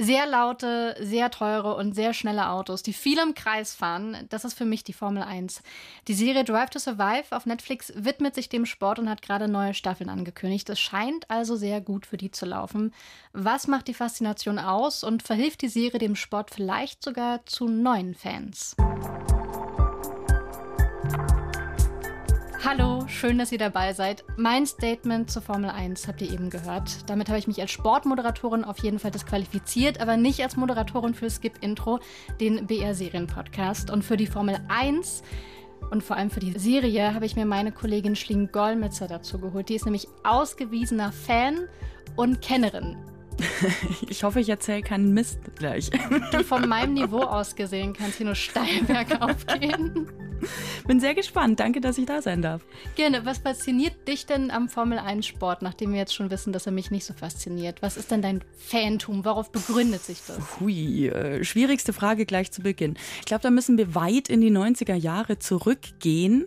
Sehr 0.00 0.26
laute, 0.26 0.94
sehr 1.00 1.28
teure 1.28 1.74
und 1.74 1.92
sehr 1.92 2.14
schnelle 2.14 2.50
Autos, 2.50 2.84
die 2.84 2.92
viel 2.92 3.18
im 3.18 3.34
Kreis 3.34 3.74
fahren, 3.74 4.16
das 4.28 4.44
ist 4.44 4.54
für 4.54 4.64
mich 4.64 4.84
die 4.84 4.92
Formel 4.92 5.24
1. 5.24 5.60
Die 6.06 6.14
Serie 6.14 6.44
Drive 6.44 6.70
to 6.70 6.78
Survive 6.78 7.24
auf 7.30 7.46
Netflix 7.46 7.92
widmet 7.96 8.36
sich 8.36 8.48
dem 8.48 8.64
Sport 8.64 9.00
und 9.00 9.10
hat 9.10 9.22
gerade 9.22 9.48
neue 9.48 9.74
Staffeln 9.74 10.08
angekündigt. 10.08 10.70
Es 10.70 10.78
scheint 10.78 11.28
also 11.28 11.56
sehr 11.56 11.80
gut 11.80 12.06
für 12.06 12.16
die 12.16 12.30
zu 12.30 12.46
laufen. 12.46 12.94
Was 13.32 13.66
macht 13.66 13.88
die 13.88 13.94
Faszination 13.94 14.60
aus 14.60 15.02
und 15.02 15.24
verhilft 15.24 15.62
die 15.62 15.68
Serie 15.68 15.98
dem 15.98 16.14
Sport 16.14 16.52
vielleicht 16.52 17.02
sogar 17.02 17.44
zu 17.44 17.66
neuen 17.66 18.14
Fans? 18.14 18.76
Hallo, 22.64 22.97
schön, 23.18 23.36
dass 23.36 23.50
ihr 23.50 23.58
dabei 23.58 23.94
seid. 23.94 24.22
Mein 24.36 24.64
Statement 24.64 25.28
zur 25.28 25.42
Formel 25.42 25.70
1 25.70 26.06
habt 26.06 26.22
ihr 26.22 26.30
eben 26.30 26.50
gehört. 26.50 27.10
Damit 27.10 27.28
habe 27.28 27.38
ich 27.38 27.48
mich 27.48 27.60
als 27.60 27.72
Sportmoderatorin 27.72 28.62
auf 28.62 28.78
jeden 28.78 29.00
Fall 29.00 29.10
disqualifiziert, 29.10 30.00
aber 30.00 30.16
nicht 30.16 30.40
als 30.40 30.56
Moderatorin 30.56 31.14
für 31.14 31.28
Skip 31.28 31.54
Intro, 31.60 31.98
den 32.40 32.68
BR 32.68 32.94
Serien 32.94 33.26
Podcast. 33.26 33.90
Und 33.90 34.04
für 34.04 34.16
die 34.16 34.28
Formel 34.28 34.60
1 34.68 35.24
und 35.90 36.04
vor 36.04 36.16
allem 36.16 36.30
für 36.30 36.38
die 36.38 36.56
Serie 36.58 37.12
habe 37.12 37.26
ich 37.26 37.34
mir 37.34 37.44
meine 37.44 37.72
Kollegin 37.72 38.14
Schling 38.14 38.52
Golmitzer 38.52 39.08
dazu 39.08 39.40
geholt. 39.40 39.68
Die 39.68 39.74
ist 39.74 39.84
nämlich 39.84 40.06
ausgewiesener 40.22 41.10
Fan 41.10 41.68
und 42.14 42.40
Kennerin. 42.40 42.96
Ich 44.08 44.24
hoffe, 44.24 44.40
ich 44.40 44.48
erzähle 44.48 44.82
keinen 44.82 45.12
Mist 45.14 45.38
gleich. 45.56 45.90
Du 46.32 46.42
von 46.44 46.68
meinem 46.68 46.94
Niveau 46.94 47.20
aus 47.20 47.54
gesehen 47.54 47.92
kannst 47.92 48.16
hier 48.16 48.26
nur 48.26 48.34
steil 48.34 48.82
bergauf 48.86 49.46
gehen. 49.46 50.08
Bin 50.86 51.00
sehr 51.00 51.14
gespannt. 51.14 51.60
Danke, 51.60 51.80
dass 51.80 51.98
ich 51.98 52.06
da 52.06 52.22
sein 52.22 52.42
darf. 52.42 52.62
Gerne. 52.94 53.24
Was 53.24 53.38
fasziniert 53.38 54.06
dich 54.06 54.26
denn 54.26 54.50
am 54.50 54.68
Formel 54.68 54.98
1 54.98 55.26
Sport, 55.26 55.62
nachdem 55.62 55.92
wir 55.92 55.98
jetzt 55.98 56.14
schon 56.14 56.30
wissen, 56.30 56.52
dass 56.52 56.66
er 56.66 56.72
mich 56.72 56.90
nicht 56.90 57.04
so 57.04 57.14
fasziniert? 57.14 57.82
Was 57.82 57.96
ist 57.96 58.10
denn 58.10 58.22
dein 58.22 58.42
Fantum? 58.56 59.24
Worauf 59.24 59.50
begründet 59.50 60.02
sich 60.02 60.18
das? 60.26 60.38
Hui, 60.60 61.08
äh, 61.08 61.44
schwierigste 61.44 61.92
Frage 61.92 62.26
gleich 62.26 62.52
zu 62.52 62.62
Beginn. 62.62 62.96
Ich 63.20 63.26
glaube, 63.26 63.42
da 63.42 63.50
müssen 63.50 63.78
wir 63.78 63.94
weit 63.94 64.28
in 64.28 64.40
die 64.40 64.50
90er 64.50 64.94
Jahre 64.94 65.38
zurückgehen. 65.38 66.46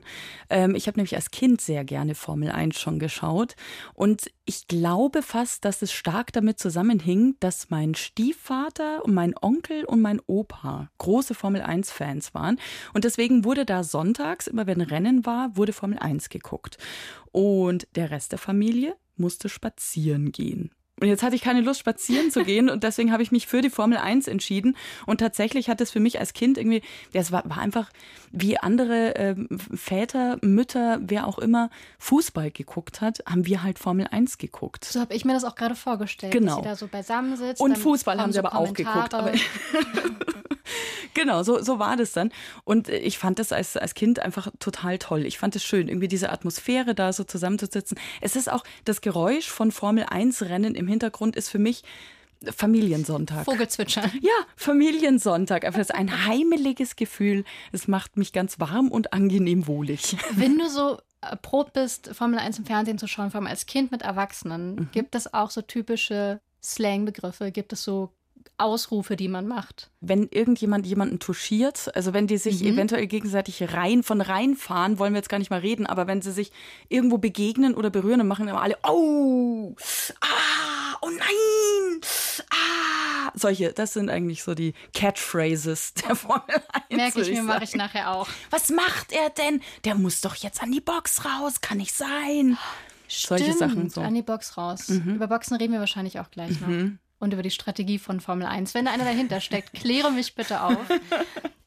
Ähm, 0.49 0.75
ich 0.75 0.87
habe 0.87 0.97
nämlich 0.97 1.15
als 1.15 1.31
Kind 1.31 1.61
sehr 1.61 1.83
gerne 1.83 2.15
Formel 2.15 2.51
1 2.51 2.79
schon 2.79 2.99
geschaut. 2.99 3.55
Und 3.93 4.31
ich 4.45 4.67
glaube 4.67 5.21
fast, 5.21 5.65
dass 5.65 5.81
es 5.81 5.91
stark 5.91 6.33
damit 6.33 6.59
zusammenhing, 6.81 7.35
dass 7.39 7.69
mein 7.69 7.93
Stiefvater 7.93 9.05
und 9.05 9.13
mein 9.13 9.35
Onkel 9.39 9.85
und 9.85 10.01
mein 10.01 10.19
Opa 10.25 10.89
große 10.97 11.35
Formel 11.35 11.61
1 11.61 11.91
Fans 11.91 12.33
waren. 12.33 12.59
Und 12.93 13.03
deswegen 13.03 13.45
wurde 13.45 13.65
da 13.65 13.83
sonntags, 13.83 14.47
immer 14.47 14.65
wenn 14.65 14.81
Rennen 14.81 15.23
war, 15.25 15.55
wurde 15.55 15.73
Formel 15.73 15.99
1 15.99 16.29
geguckt. 16.29 16.79
Und 17.31 17.87
der 17.95 18.09
Rest 18.09 18.31
der 18.31 18.39
Familie 18.39 18.95
musste 19.15 19.47
spazieren 19.47 20.31
gehen. 20.31 20.71
Und 21.01 21.07
jetzt 21.07 21.23
hatte 21.23 21.35
ich 21.35 21.41
keine 21.41 21.61
Lust, 21.61 21.79
spazieren 21.79 22.29
zu 22.29 22.43
gehen 22.43 22.69
und 22.69 22.83
deswegen 22.83 23.11
habe 23.11 23.23
ich 23.23 23.31
mich 23.31 23.47
für 23.47 23.61
die 23.61 23.71
Formel 23.71 23.97
1 23.97 24.27
entschieden. 24.27 24.77
Und 25.07 25.17
tatsächlich 25.17 25.67
hat 25.67 25.81
es 25.81 25.89
für 25.89 25.99
mich 25.99 26.19
als 26.19 26.33
Kind 26.33 26.59
irgendwie, 26.59 26.83
das 27.11 27.31
war, 27.31 27.43
war 27.49 27.57
einfach 27.57 27.89
wie 28.31 28.59
andere 28.59 29.15
äh, 29.15 29.35
Väter, 29.75 30.37
Mütter, 30.41 30.99
wer 31.01 31.27
auch 31.27 31.39
immer 31.39 31.71
Fußball 31.97 32.51
geguckt 32.51 33.01
hat, 33.01 33.23
haben 33.27 33.47
wir 33.47 33.63
halt 33.63 33.79
Formel 33.79 34.07
1 34.11 34.37
geguckt. 34.37 34.85
So 34.85 34.99
habe 34.99 35.15
ich 35.15 35.25
mir 35.25 35.33
das 35.33 35.43
auch 35.43 35.55
gerade 35.55 35.73
vorgestellt, 35.73 36.33
genau. 36.33 36.55
dass 36.55 36.55
sie 36.57 36.69
da 36.69 36.75
so 36.75 36.87
beisammen 36.87 37.35
sitzt. 37.35 37.59
Und 37.59 37.79
Fußball 37.79 38.21
haben 38.21 38.31
sie 38.31 38.39
aber 38.39 38.55
auch 38.55 38.71
geguckt. 38.71 39.15
Aber 39.15 39.31
genau, 41.13 41.43
so, 41.43 41.61
so 41.61 41.79
war 41.79 41.97
das 41.97 42.13
dann. 42.13 42.31
Und 42.63 42.89
ich 42.89 43.17
fand 43.17 43.39
das 43.39 43.51
als, 43.51 43.77
als 43.77 43.93
Kind 43.93 44.19
einfach 44.19 44.49
total 44.59 44.97
toll. 44.97 45.25
Ich 45.25 45.37
fand 45.37 45.55
es 45.55 45.63
schön, 45.63 45.87
irgendwie 45.87 46.07
diese 46.07 46.31
Atmosphäre 46.31 46.95
da 46.95 47.13
so 47.13 47.23
zusammenzusitzen. 47.23 47.97
Es 48.21 48.35
ist 48.35 48.51
auch 48.51 48.63
das 48.85 49.01
Geräusch 49.01 49.49
von 49.49 49.71
Formel 49.71 50.05
1 50.09 50.43
Rennen 50.43 50.75
im 50.75 50.87
Hintergrund 50.87 51.35
ist 51.35 51.49
für 51.49 51.59
mich 51.59 51.83
Familiensonntag. 52.49 53.45
Vogelzwitscher. 53.45 54.03
Ja, 54.21 54.33
Familiensonntag. 54.55 55.65
Einfach 55.65 55.79
ist 55.79 55.93
ein 55.93 56.25
heimeliges 56.25 56.95
Gefühl. 56.95 57.43
Es 57.71 57.87
macht 57.87 58.17
mich 58.17 58.33
ganz 58.33 58.59
warm 58.59 58.89
und 58.89 59.13
angenehm 59.13 59.67
wohlig. 59.67 60.17
Wenn 60.31 60.57
du 60.57 60.67
so 60.67 60.97
erprobt 61.21 61.73
bist, 61.73 62.09
Formel 62.15 62.39
1 62.39 62.59
im 62.59 62.65
Fernsehen 62.65 62.97
zu 62.97 63.07
schauen, 63.07 63.29
vor 63.29 63.39
allem 63.39 63.47
als 63.47 63.67
Kind 63.67 63.91
mit 63.91 64.01
Erwachsenen, 64.01 64.75
mhm. 64.75 64.89
gibt 64.91 65.15
es 65.15 65.33
auch 65.33 65.51
so 65.51 65.61
typische 65.61 66.41
Slang-Begriffe? 66.63 67.51
Gibt 67.51 67.73
es 67.73 67.83
so 67.83 68.11
Ausrufe, 68.57 69.15
die 69.15 69.27
man 69.27 69.47
macht. 69.47 69.89
Wenn 69.99 70.27
irgendjemand 70.29 70.85
jemanden 70.85 71.19
touchiert, 71.19 71.93
also 71.95 72.13
wenn 72.13 72.27
die 72.27 72.37
sich 72.37 72.61
mhm. 72.61 72.73
eventuell 72.73 73.07
gegenseitig 73.07 73.73
rein 73.73 74.03
von 74.03 74.21
reinfahren, 74.21 74.99
wollen 74.99 75.13
wir 75.13 75.19
jetzt 75.19 75.29
gar 75.29 75.39
nicht 75.39 75.51
mal 75.51 75.59
reden, 75.59 75.85
aber 75.85 76.07
wenn 76.07 76.21
sie 76.21 76.31
sich 76.31 76.51
irgendwo 76.89 77.17
begegnen 77.17 77.73
oder 77.75 77.89
berühren, 77.89 78.19
dann 78.19 78.27
machen 78.27 78.47
immer 78.47 78.61
alle, 78.61 78.77
oh, 78.83 79.75
ah, 80.21 80.97
oh 81.01 81.09
nein, 81.09 82.01
ah. 82.49 83.31
Solche, 83.33 83.73
das 83.73 83.93
sind 83.93 84.09
eigentlich 84.09 84.43
so 84.43 84.53
die 84.53 84.73
Catchphrases 84.93 85.93
der 85.93 86.15
Formel 86.15 86.43
1. 86.89 86.97
Merke 86.97 87.21
ich 87.21 87.31
mir, 87.31 87.43
mache 87.43 87.63
ich 87.63 87.75
nachher 87.75 88.11
auch. 88.11 88.27
Was 88.49 88.69
macht 88.69 89.11
er 89.13 89.29
denn? 89.29 89.61
Der 89.85 89.95
muss 89.95 90.21
doch 90.21 90.35
jetzt 90.35 90.61
an 90.61 90.71
die 90.71 90.81
Box 90.81 91.25
raus, 91.25 91.61
kann 91.61 91.77
nicht 91.77 91.93
sein. 91.93 92.57
Stimmt, 93.07 93.39
Solche 93.39 93.53
Sachen. 93.53 93.89
So. 93.89 94.01
An 94.01 94.13
die 94.13 94.21
Box 94.21 94.57
raus. 94.57 94.89
Mhm. 94.89 95.15
Über 95.15 95.27
Boxen 95.27 95.57
reden 95.57 95.73
wir 95.73 95.79
wahrscheinlich 95.79 96.19
auch 96.19 96.31
gleich 96.31 96.59
noch. 96.61 96.67
Mhm 96.67 96.99
und 97.21 97.33
über 97.33 97.43
die 97.43 97.51
Strategie 97.51 97.99
von 97.99 98.19
Formel 98.19 98.47
1. 98.47 98.73
Wenn 98.73 98.85
da 98.85 98.91
einer 98.91 99.05
dahinter 99.05 99.39
steckt, 99.39 99.73
kläre 99.73 100.11
mich 100.11 100.35
bitte 100.35 100.61
auf. 100.61 100.77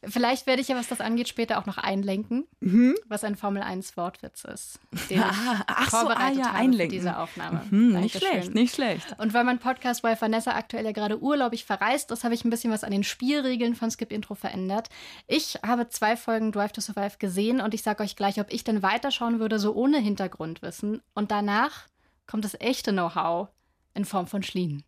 Vielleicht 0.06 0.46
werde 0.46 0.60
ich 0.60 0.68
ja, 0.68 0.76
was 0.76 0.88
das 0.88 1.00
angeht, 1.00 1.28
später 1.28 1.58
auch 1.58 1.64
noch 1.64 1.78
einlenken, 1.78 2.46
mhm. 2.60 2.94
was 3.06 3.24
ein 3.24 3.36
Formel 3.36 3.62
1 3.62 3.96
Wortwitz 3.96 4.44
ist. 4.44 4.78
Den 5.08 5.22
ah, 5.22 5.64
ach 5.66 5.90
so, 5.90 6.08
ah, 6.08 6.30
ja, 6.30 6.52
einlenken. 6.52 6.90
diese 6.90 7.16
Aufnahme. 7.16 7.62
Mhm, 7.70 8.00
nicht 8.00 8.18
schlecht, 8.18 8.54
nicht 8.54 8.74
schlecht. 8.74 9.14
Und 9.18 9.32
weil 9.32 9.44
mein 9.44 9.60
Podcast 9.60 10.02
bei 10.02 10.20
Vanessa 10.20 10.52
aktuell 10.52 10.84
ja 10.84 10.92
gerade 10.92 11.22
urlaubig 11.22 11.64
verreist 11.64 12.10
ist, 12.10 12.24
habe 12.24 12.34
ich 12.34 12.44
ein 12.44 12.50
bisschen 12.50 12.72
was 12.72 12.84
an 12.84 12.90
den 12.90 13.04
Spielregeln 13.04 13.74
von 13.74 13.90
Skip 13.90 14.12
Intro 14.12 14.34
verändert. 14.34 14.88
Ich 15.26 15.58
habe 15.64 15.88
zwei 15.88 16.16
Folgen 16.16 16.52
Drive 16.52 16.72
to 16.72 16.80
Survive 16.80 17.16
gesehen 17.18 17.60
und 17.60 17.72
ich 17.72 17.82
sage 17.82 18.02
euch 18.02 18.16
gleich, 18.16 18.40
ob 18.40 18.52
ich 18.52 18.64
denn 18.64 18.82
weiterschauen 18.82 19.40
würde, 19.40 19.58
so 19.58 19.74
ohne 19.74 19.98
Hintergrundwissen. 19.98 21.00
Und 21.14 21.30
danach 21.30 21.86
kommt 22.26 22.44
das 22.44 22.60
echte 22.60 22.92
Know-how 22.92 23.48
in 23.94 24.04
Form 24.04 24.26
von 24.26 24.42
Schlien. 24.42 24.84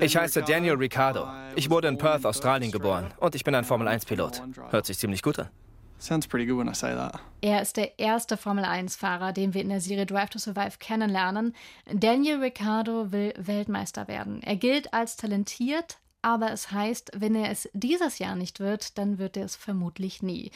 Ich 0.00 0.16
heiße 0.16 0.42
Daniel 0.42 0.74
Ricciardo. 0.74 1.26
Ich 1.56 1.70
wurde 1.70 1.88
in 1.88 1.98
Perth, 1.98 2.26
Australien 2.26 2.70
geboren 2.70 3.08
und 3.18 3.34
ich 3.34 3.44
bin 3.44 3.54
ein 3.54 3.64
Formel-1-Pilot. 3.64 4.42
Hört 4.70 4.86
sich 4.86 4.98
ziemlich 4.98 5.22
gut 5.22 5.38
an. 5.38 5.48
Er 7.40 7.62
ist 7.62 7.76
der 7.76 7.98
erste 7.98 8.36
Formel-1-Fahrer, 8.36 9.32
den 9.32 9.52
wir 9.54 9.62
in 9.62 9.68
der 9.68 9.80
Serie 9.80 10.06
Drive 10.06 10.30
to 10.30 10.38
Survive 10.38 10.78
kennenlernen. 10.78 11.54
Daniel 11.92 12.38
Ricciardo 12.38 13.10
will 13.10 13.34
Weltmeister 13.36 14.06
werden. 14.06 14.42
Er 14.42 14.56
gilt 14.56 14.94
als 14.94 15.16
talentiert, 15.16 15.98
aber 16.22 16.52
es 16.52 16.72
heißt, 16.72 17.12
wenn 17.16 17.34
er 17.34 17.50
es 17.50 17.68
dieses 17.72 18.18
Jahr 18.18 18.34
nicht 18.34 18.60
wird, 18.60 18.98
dann 18.98 19.18
wird 19.18 19.36
er 19.36 19.44
es 19.44 19.56
vermutlich 19.56 20.22
nie. 20.22 20.50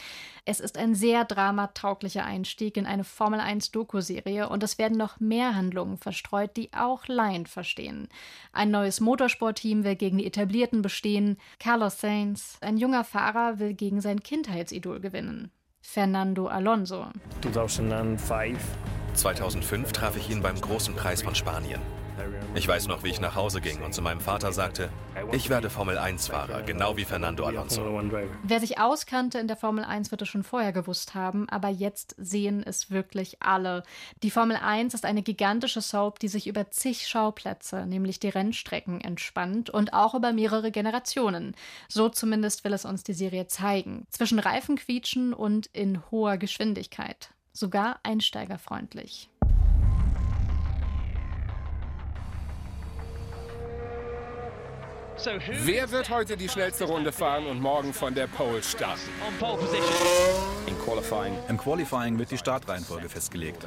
Es 0.44 0.60
ist 0.60 0.76
ein 0.76 0.94
sehr 0.94 1.24
dramatauglicher 1.24 2.24
Einstieg 2.24 2.76
in 2.76 2.86
eine 2.86 3.04
Formel 3.04 3.40
1 3.40 3.70
Doku-Serie 3.70 4.48
und 4.48 4.62
es 4.62 4.78
werden 4.78 4.98
noch 4.98 5.20
mehr 5.20 5.54
Handlungen 5.54 5.98
verstreut, 5.98 6.56
die 6.56 6.72
auch 6.72 7.06
Laien 7.06 7.46
verstehen. 7.46 8.08
Ein 8.52 8.70
neues 8.70 9.00
Motorsportteam 9.00 9.84
will 9.84 9.96
gegen 9.96 10.18
die 10.18 10.26
Etablierten 10.26 10.82
bestehen. 10.82 11.38
Carlos 11.58 12.00
Sainz, 12.00 12.58
ein 12.60 12.76
junger 12.76 13.04
Fahrer, 13.04 13.58
will 13.58 13.74
gegen 13.74 14.00
sein 14.00 14.22
Kindheitsidol 14.22 15.00
gewinnen. 15.00 15.50
Fernando 15.80 16.46
Alonso. 16.46 17.06
2005. 17.42 18.58
2005 19.14 19.92
traf 19.92 20.16
ich 20.16 20.30
ihn 20.30 20.42
beim 20.42 20.60
Großen 20.60 20.94
Preis 20.94 21.22
von 21.22 21.34
Spanien. 21.34 21.80
Ich 22.54 22.68
weiß 22.68 22.86
noch, 22.86 23.02
wie 23.02 23.08
ich 23.08 23.20
nach 23.20 23.34
Hause 23.34 23.60
ging 23.60 23.82
und 23.82 23.94
zu 23.94 24.02
meinem 24.02 24.20
Vater 24.20 24.52
sagte, 24.52 24.90
ich 25.32 25.48
werde 25.48 25.70
Formel-1-Fahrer, 25.70 26.62
genau 26.62 26.96
wie 26.96 27.04
Fernando 27.04 27.44
Alonso. 27.44 27.82
Wer 28.42 28.60
sich 28.60 28.78
auskannte 28.78 29.38
in 29.38 29.46
der 29.46 29.56
Formel 29.56 29.84
1, 29.84 30.10
wird 30.10 30.22
es 30.22 30.28
schon 30.28 30.42
vorher 30.42 30.72
gewusst 30.72 31.14
haben, 31.14 31.48
aber 31.48 31.68
jetzt 31.68 32.14
sehen 32.18 32.62
es 32.64 32.90
wirklich 32.90 33.42
alle. 33.42 33.82
Die 34.22 34.30
Formel 34.30 34.56
1 34.56 34.94
ist 34.94 35.04
eine 35.04 35.22
gigantische 35.22 35.80
Soap, 35.80 36.18
die 36.18 36.28
sich 36.28 36.46
über 36.46 36.70
zig 36.70 37.08
Schauplätze, 37.08 37.86
nämlich 37.86 38.20
die 38.20 38.28
Rennstrecken, 38.28 39.00
entspannt 39.00 39.70
und 39.70 39.94
auch 39.94 40.14
über 40.14 40.32
mehrere 40.32 40.70
Generationen. 40.70 41.54
So 41.88 42.08
zumindest 42.08 42.64
will 42.64 42.72
es 42.72 42.84
uns 42.84 43.02
die 43.02 43.14
Serie 43.14 43.46
zeigen. 43.46 44.06
Zwischen 44.10 44.38
Reifenquietschen 44.38 45.32
und 45.34 45.66
in 45.72 46.02
hoher 46.10 46.36
Geschwindigkeit. 46.36 47.30
Sogar 47.52 48.00
einsteigerfreundlich. 48.02 49.28
Wer 55.24 55.90
wird 55.92 56.10
heute 56.10 56.36
die 56.36 56.48
schnellste 56.48 56.84
Runde 56.84 57.12
fahren 57.12 57.46
und 57.46 57.60
morgen 57.60 57.92
von 57.92 58.12
der 58.12 58.26
Pole 58.26 58.60
starten? 58.62 59.00
Im 61.48 61.58
Qualifying 61.58 62.18
wird 62.18 62.32
die 62.32 62.38
Startreihenfolge 62.38 63.08
festgelegt. 63.08 63.64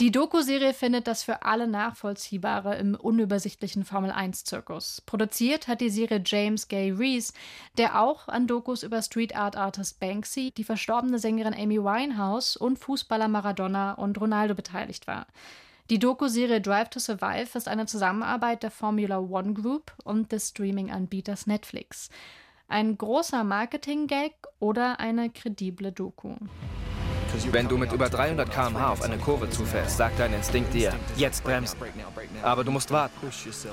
Die 0.00 0.10
Doku-Serie 0.10 0.72
findet 0.72 1.06
das 1.08 1.22
für 1.22 1.42
alle 1.42 1.68
Nachvollziehbare 1.68 2.76
im 2.76 2.94
unübersichtlichen 2.94 3.84
Formel-1-Zirkus. 3.84 5.02
Produziert 5.04 5.68
hat 5.68 5.82
die 5.82 5.90
Serie 5.90 6.22
James 6.24 6.68
Gay 6.68 6.90
Reese, 6.90 7.34
der 7.76 8.00
auch 8.00 8.28
an 8.28 8.46
Dokus 8.46 8.82
über 8.82 9.02
Street 9.02 9.36
Art 9.36 9.56
Artist 9.56 10.00
Banksy, 10.00 10.52
die 10.56 10.64
verstorbene 10.64 11.18
Sängerin 11.18 11.54
Amy 11.54 11.82
Winehouse 11.82 12.56
und 12.56 12.78
Fußballer 12.78 13.28
Maradona 13.28 13.92
und 13.92 14.18
Ronaldo 14.18 14.54
beteiligt 14.54 15.06
war. 15.06 15.26
Die 15.88 16.00
Doku-Serie 16.00 16.60
Drive 16.60 16.88
to 16.88 16.98
Survive 16.98 17.56
ist 17.56 17.68
eine 17.68 17.86
Zusammenarbeit 17.86 18.64
der 18.64 18.72
Formula 18.72 19.20
One 19.20 19.52
Group 19.52 19.92
und 20.02 20.32
des 20.32 20.48
Streaming-Anbieters 20.48 21.46
Netflix. 21.46 22.08
Ein 22.66 22.98
großer 22.98 23.44
Marketing-Gag 23.44 24.32
oder 24.58 24.98
eine 24.98 25.30
kredible 25.30 25.92
Doku? 25.92 26.34
Wenn 27.52 27.68
du 27.68 27.76
mit 27.76 27.92
über 27.92 28.08
300 28.08 28.50
km/h 28.50 28.90
auf 28.90 29.02
eine 29.02 29.18
Kurve 29.18 29.48
zufährst, 29.48 29.96
sagt 29.96 30.18
dein 30.18 30.32
Instinkt 30.32 30.74
dir, 30.74 30.92
jetzt 31.16 31.44
bremsen. 31.44 31.78
Aber 32.42 32.64
du 32.64 32.72
musst 32.72 32.90
warten 32.90 33.14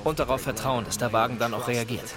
und 0.04 0.20
darauf 0.20 0.42
vertrauen, 0.42 0.86
dass 0.86 1.00
der 1.00 1.14
Wagen 1.14 1.40
dann 1.40 1.56
auch 1.56 1.68
reagiert. 1.68 2.14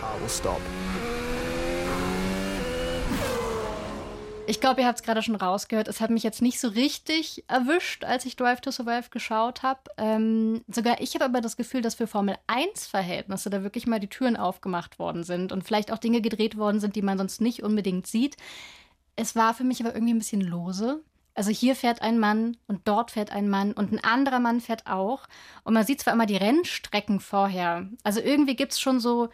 Ich 4.48 4.60
glaube, 4.60 4.81
ihr 4.81 4.87
habt 4.87 5.00
es 5.00 5.02
gerade 5.02 5.22
schon 5.22 5.34
rausgehört. 5.34 5.88
Es 5.88 6.00
hat 6.00 6.10
mich 6.10 6.22
jetzt 6.22 6.40
nicht 6.40 6.60
so 6.60 6.69
richtig 6.69 7.44
erwischt, 7.48 8.04
als 8.04 8.25
ich 8.25 8.37
Drive 8.37 8.60
to 8.60 8.70
Survive 8.70 9.10
geschaut 9.10 9.64
habe. 9.64 9.81
Ähm, 9.96 10.62
sogar 10.69 11.00
ich 11.00 11.14
habe 11.14 11.25
aber 11.25 11.40
das 11.40 11.56
Gefühl, 11.56 11.82
dass 11.82 11.96
für 11.96 12.06
Formel 12.06 12.37
1-Verhältnisse 12.46 13.50
da 13.50 13.64
wirklich 13.64 13.88
mal 13.88 13.98
die 13.98 14.08
Türen 14.08 14.37
aufgemacht 14.37 15.00
worden 15.00 15.25
sind 15.25 15.50
und 15.50 15.64
vielleicht 15.64 15.93
auch 15.93 15.98
Dinge 15.98 16.20
gedreht 16.20 16.56
worden 16.56 16.78
sind, 16.78 16.94
die 16.94 17.02
man 17.02 17.19
sonst 17.19 17.40
nicht 17.40 17.64
unbedingt 17.64 18.06
sieht. 18.06 18.37
Es 19.16 19.34
war 19.34 19.52
für 19.52 19.64
mich 19.64 19.81
aber 19.81 19.94
irgendwie 19.94 20.14
ein 20.14 20.19
bisschen 20.19 20.43
lose. 20.43 21.02
Also 21.34 21.50
hier 21.50 21.75
fährt 21.75 22.00
ein 22.00 22.20
Mann 22.20 22.56
und 22.69 22.87
dort 22.87 23.10
fährt 23.10 23.32
ein 23.32 23.48
Mann 23.48 23.72
und 23.72 23.93
ein 23.93 24.02
anderer 24.02 24.38
Mann 24.38 24.60
fährt 24.60 24.87
auch. 24.87 25.26
Und 25.64 25.75
man 25.75 25.84
sieht 25.84 26.00
zwar 26.00 26.12
immer 26.12 26.26
die 26.26 26.37
Rennstrecken 26.37 27.19
vorher. 27.19 27.88
Also 28.04 28.20
irgendwie 28.20 28.54
gibt 28.54 28.72
es 28.72 28.81
schon 28.81 29.00
so 29.00 29.28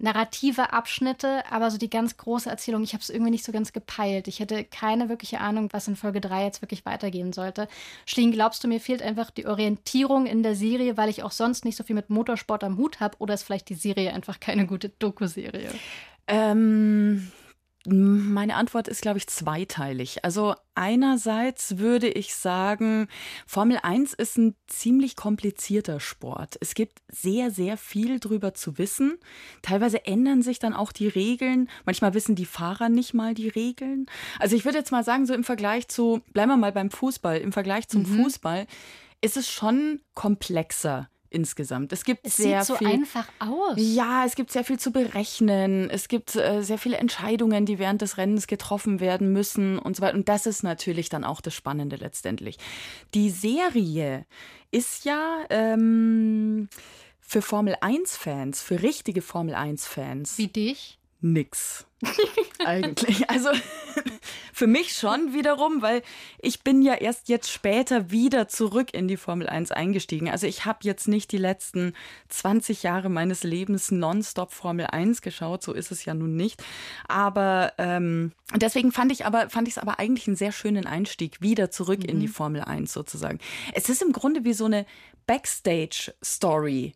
narrative 0.00 0.72
Abschnitte, 0.72 1.44
aber 1.50 1.70
so 1.70 1.78
die 1.78 1.90
ganz 1.90 2.16
große 2.16 2.48
Erzählung, 2.48 2.82
ich 2.82 2.92
habe 2.92 3.02
es 3.02 3.10
irgendwie 3.10 3.30
nicht 3.30 3.44
so 3.44 3.52
ganz 3.52 3.72
gepeilt. 3.72 4.28
Ich 4.28 4.40
hätte 4.40 4.64
keine 4.64 5.08
wirkliche 5.08 5.40
Ahnung, 5.40 5.68
was 5.72 5.88
in 5.88 5.96
Folge 5.96 6.20
3 6.20 6.44
jetzt 6.44 6.62
wirklich 6.62 6.86
weitergehen 6.86 7.32
sollte. 7.32 7.68
Schlien, 8.06 8.32
glaubst 8.32 8.64
du, 8.64 8.68
mir 8.68 8.80
fehlt 8.80 9.02
einfach 9.02 9.30
die 9.30 9.46
Orientierung 9.46 10.26
in 10.26 10.42
der 10.42 10.54
Serie, 10.54 10.96
weil 10.96 11.08
ich 11.08 11.22
auch 11.22 11.32
sonst 11.32 11.64
nicht 11.64 11.76
so 11.76 11.84
viel 11.84 11.96
mit 11.96 12.10
Motorsport 12.10 12.64
am 12.64 12.78
Hut 12.78 13.00
habe? 13.00 13.16
Oder 13.18 13.34
ist 13.34 13.42
vielleicht 13.42 13.68
die 13.68 13.74
Serie 13.74 14.12
einfach 14.14 14.40
keine 14.40 14.66
gute 14.66 14.88
Doku-Serie? 14.88 15.70
Ähm, 16.26 17.30
meine 17.86 18.56
Antwort 18.56 18.88
ist, 18.88 19.00
glaube 19.00 19.16
ich, 19.16 19.26
zweiteilig. 19.26 20.22
Also 20.22 20.54
einerseits 20.74 21.78
würde 21.78 22.08
ich 22.08 22.34
sagen, 22.34 23.08
Formel 23.46 23.78
1 23.82 24.12
ist 24.12 24.36
ein 24.36 24.54
ziemlich 24.66 25.16
komplizierter 25.16 25.98
Sport. 25.98 26.58
Es 26.60 26.74
gibt 26.74 26.98
sehr, 27.08 27.50
sehr 27.50 27.78
viel 27.78 28.20
drüber 28.20 28.52
zu 28.52 28.76
wissen. 28.76 29.18
Teilweise 29.62 30.04
ändern 30.04 30.42
sich 30.42 30.58
dann 30.58 30.74
auch 30.74 30.92
die 30.92 31.08
Regeln. 31.08 31.70
Manchmal 31.86 32.12
wissen 32.12 32.34
die 32.34 32.44
Fahrer 32.44 32.90
nicht 32.90 33.14
mal 33.14 33.32
die 33.32 33.48
Regeln. 33.48 34.06
Also 34.38 34.56
ich 34.56 34.66
würde 34.66 34.78
jetzt 34.78 34.92
mal 34.92 35.04
sagen, 35.04 35.24
so 35.24 35.32
im 35.32 35.44
Vergleich 35.44 35.88
zu, 35.88 36.20
bleiben 36.34 36.50
wir 36.50 36.58
mal 36.58 36.72
beim 36.72 36.90
Fußball, 36.90 37.38
im 37.38 37.52
Vergleich 37.52 37.88
zum 37.88 38.02
mhm. 38.02 38.22
Fußball 38.22 38.66
ist 39.22 39.36
es 39.36 39.50
schon 39.50 40.00
komplexer 40.14 41.08
insgesamt. 41.30 41.92
Es 41.92 42.04
gibt 42.04 42.26
es 42.26 42.36
sehr 42.36 42.64
sieht 42.64 42.66
so 42.66 42.74
viel, 42.76 42.88
einfach 42.88 43.28
aus. 43.38 43.76
Ja, 43.76 44.24
es 44.26 44.34
gibt 44.34 44.50
sehr 44.50 44.64
viel 44.64 44.78
zu 44.78 44.90
berechnen. 44.90 45.88
Es 45.88 46.08
gibt 46.08 46.36
äh, 46.36 46.62
sehr 46.62 46.78
viele 46.78 46.98
Entscheidungen, 46.98 47.66
die 47.66 47.78
während 47.78 48.02
des 48.02 48.18
Rennens 48.18 48.46
getroffen 48.46 49.00
werden 49.00 49.32
müssen 49.32 49.78
und 49.78 49.96
so 49.96 50.02
weiter. 50.02 50.16
Und 50.16 50.28
das 50.28 50.46
ist 50.46 50.62
natürlich 50.62 51.08
dann 51.08 51.24
auch 51.24 51.40
das 51.40 51.54
Spannende 51.54 51.96
letztendlich. 51.96 52.58
Die 53.14 53.30
Serie 53.30 54.26
ist 54.70 55.04
ja 55.04 55.44
ähm, 55.50 56.68
für 57.20 57.42
Formel 57.42 57.74
1-Fans, 57.80 58.60
für 58.60 58.82
richtige 58.82 59.22
Formel 59.22 59.54
1-Fans. 59.54 60.36
Wie 60.38 60.48
dich? 60.48 60.99
Nix. 61.20 61.86
Eigentlich. 62.64 63.28
Also 63.28 63.50
für 64.52 64.66
mich 64.66 64.94
schon 64.94 65.34
wiederum, 65.34 65.82
weil 65.82 66.02
ich 66.40 66.62
bin 66.62 66.80
ja 66.82 66.94
erst 66.94 67.28
jetzt 67.28 67.50
später 67.50 68.10
wieder 68.10 68.48
zurück 68.48 68.94
in 68.94 69.06
die 69.06 69.18
Formel 69.18 69.48
1 69.48 69.70
eingestiegen. 69.70 70.30
Also 70.30 70.46
ich 70.46 70.64
habe 70.64 70.78
jetzt 70.82 71.08
nicht 71.08 71.30
die 71.32 71.38
letzten 71.38 71.92
20 72.28 72.82
Jahre 72.82 73.10
meines 73.10 73.42
Lebens 73.42 73.90
nonstop 73.90 74.52
Formel 74.52 74.86
1 74.86 75.20
geschaut, 75.20 75.62
so 75.62 75.72
ist 75.72 75.90
es 75.90 76.04
ja 76.04 76.14
nun 76.14 76.36
nicht. 76.36 76.62
Aber 77.06 77.74
ähm, 77.76 78.32
deswegen 78.56 78.92
fand 78.92 79.12
ich 79.12 79.26
aber 79.26 79.50
fand 79.50 79.68
ich 79.68 79.74
es 79.74 79.78
aber 79.78 79.98
eigentlich 79.98 80.26
einen 80.26 80.36
sehr 80.36 80.52
schönen 80.52 80.86
Einstieg 80.86 81.42
wieder 81.42 81.70
zurück 81.70 82.00
mhm. 82.00 82.08
in 82.08 82.20
die 82.20 82.28
mhm. 82.28 82.32
Formel 82.32 82.60
1 82.62 82.92
sozusagen. 82.92 83.38
Es 83.74 83.88
ist 83.88 84.00
im 84.00 84.12
Grunde 84.12 84.44
wie 84.44 84.54
so 84.54 84.64
eine 84.64 84.86
Backstage-Story 85.26 86.94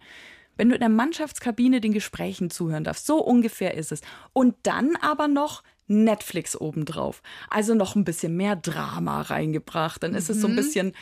wenn 0.57 0.69
du 0.69 0.75
in 0.75 0.81
der 0.81 0.89
Mannschaftskabine 0.89 1.81
den 1.81 1.93
Gesprächen 1.93 2.51
zuhören 2.51 2.85
darfst. 2.85 3.07
So 3.07 3.23
ungefähr 3.23 3.75
ist 3.75 3.93
es. 3.93 4.01
Und 4.33 4.55
dann 4.63 4.97
aber 4.97 5.29
noch 5.29 5.63
Netflix 5.87 6.59
obendrauf. 6.59 7.23
Also 7.51 7.75
noch 7.75 7.95
ein 7.95 8.05
bisschen 8.05 8.37
mehr 8.37 8.57
Drama 8.57 9.23
reingebracht. 9.23 10.03
Dann 10.03 10.15
ist 10.15 10.29
mhm. 10.29 10.35
es 10.35 10.41
so 10.41 10.47
ein 10.47 10.53
mhm. 10.53 10.57
bisschen 10.57 10.93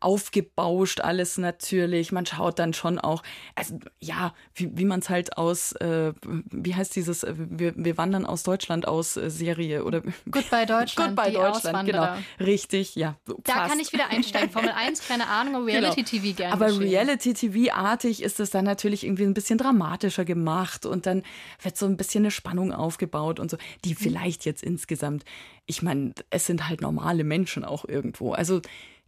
aufgebauscht 0.00 1.00
alles 1.00 1.38
natürlich. 1.38 2.12
Man 2.12 2.26
schaut 2.26 2.58
dann 2.58 2.72
schon 2.72 2.98
auch, 2.98 3.22
also 3.54 3.78
ja, 4.00 4.34
wie, 4.54 4.70
wie 4.76 4.84
man 4.84 5.00
es 5.00 5.08
halt 5.08 5.36
aus, 5.36 5.72
äh, 5.72 6.12
wie 6.50 6.74
heißt 6.74 6.94
dieses, 6.96 7.24
äh, 7.24 7.34
wir, 7.36 7.72
wir 7.76 7.96
wandern 7.96 8.26
aus 8.26 8.42
Deutschland 8.42 8.86
aus 8.86 9.16
äh, 9.16 9.30
Serie 9.30 9.84
oder 9.84 10.02
Goodbye 10.30 10.66
Deutschland. 10.66 11.16
Goodbye 11.16 11.32
Deutschland, 11.32 11.86
genau. 11.86 12.16
Richtig, 12.40 12.94
ja. 12.94 13.16
Da 13.44 13.52
fast. 13.52 13.70
kann 13.70 13.80
ich 13.80 13.92
wieder 13.92 14.08
einsteigen. 14.08 14.50
Formel 14.50 14.70
1, 14.76 15.06
keine 15.06 15.26
Ahnung, 15.28 15.64
Reality 15.64 16.02
genau. 16.02 16.24
TV 16.24 16.36
gerne. 16.36 16.52
Aber 16.52 16.78
Reality 16.78 17.34
TV-artig 17.34 18.22
ist 18.22 18.40
es 18.40 18.50
dann 18.50 18.64
natürlich 18.64 19.04
irgendwie 19.04 19.24
ein 19.24 19.34
bisschen 19.34 19.58
dramatischer 19.58 20.24
gemacht 20.24 20.86
und 20.86 21.06
dann 21.06 21.22
wird 21.62 21.76
so 21.76 21.86
ein 21.86 21.96
bisschen 21.96 22.24
eine 22.24 22.30
Spannung 22.30 22.72
aufgebaut 22.72 23.40
und 23.40 23.50
so, 23.50 23.56
die 23.84 23.94
vielleicht 23.94 24.44
jetzt 24.44 24.62
insgesamt, 24.62 25.24
ich 25.66 25.82
meine, 25.82 26.14
es 26.30 26.46
sind 26.46 26.68
halt 26.68 26.80
normale 26.80 27.24
Menschen 27.24 27.64
auch 27.64 27.84
irgendwo. 27.84 28.32
Also 28.32 28.60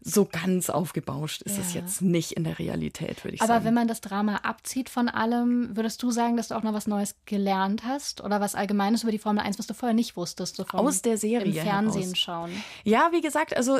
so 0.02 0.24
ganz 0.24 0.70
aufgebauscht 0.70 1.42
ist 1.42 1.56
ja. 1.56 1.62
es 1.62 1.74
jetzt 1.74 2.02
nicht 2.02 2.32
in 2.32 2.44
der 2.44 2.58
Realität, 2.58 3.22
würde 3.24 3.34
ich 3.34 3.40
Aber 3.40 3.48
sagen. 3.48 3.56
Aber 3.58 3.64
wenn 3.66 3.74
man 3.74 3.88
das 3.88 4.00
Drama 4.00 4.36
abzieht 4.36 4.88
von 4.88 5.08
allem, 5.08 5.76
würdest 5.76 6.02
du 6.02 6.10
sagen, 6.10 6.36
dass 6.36 6.48
du 6.48 6.54
auch 6.54 6.62
noch 6.62 6.72
was 6.72 6.86
Neues 6.86 7.16
gelernt 7.26 7.84
hast 7.84 8.22
oder 8.22 8.40
was 8.40 8.54
Allgemeines 8.54 9.02
über 9.02 9.12
die 9.12 9.18
Formel 9.18 9.44
1, 9.44 9.58
was 9.58 9.66
du 9.66 9.74
vorher 9.74 9.94
nicht 9.94 10.16
wusstest? 10.16 10.56
So 10.56 10.64
Aus 10.72 11.02
der 11.02 11.18
Serie. 11.18 11.60
Im 11.60 11.66
Fernsehen 11.66 12.02
heraus. 12.02 12.18
schauen. 12.18 12.50
Ja, 12.84 13.10
wie 13.12 13.20
gesagt, 13.20 13.56
also 13.56 13.78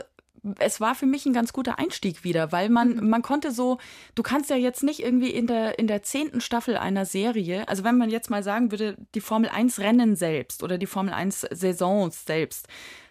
es 0.59 0.81
war 0.81 0.95
für 0.95 1.07
mich 1.07 1.27
ein 1.27 1.33
ganz 1.33 1.53
guter 1.53 1.79
Einstieg 1.79 2.25
wieder, 2.25 2.53
weil 2.53 2.69
man, 2.69 2.97
mhm. 2.97 3.09
man 3.09 3.23
konnte 3.23 3.51
so, 3.51 3.79
du 4.15 4.23
kannst 4.23 4.51
ja 4.51 4.57
jetzt 4.57 4.83
nicht 4.83 5.01
irgendwie 5.01 5.31
in 5.31 5.47
der, 5.47 5.79
in 5.79 5.87
der 5.87 6.03
zehnten 6.03 6.41
Staffel 6.41 6.77
einer 6.77 7.05
Serie, 7.05 7.69
also 7.69 7.85
wenn 7.85 7.99
man 7.99 8.11
jetzt 8.11 8.31
mal 8.31 8.43
sagen 8.43 8.71
würde, 8.71 8.97
die 9.15 9.21
Formel 9.21 9.51
1 9.51 9.81
Rennen 9.81 10.17
selbst 10.17 10.63
oder 10.63 10.79
die 10.79 10.87
Formel 10.87 11.13
1 11.13 11.47
Saisons 11.51 12.25
selbst 12.25 12.69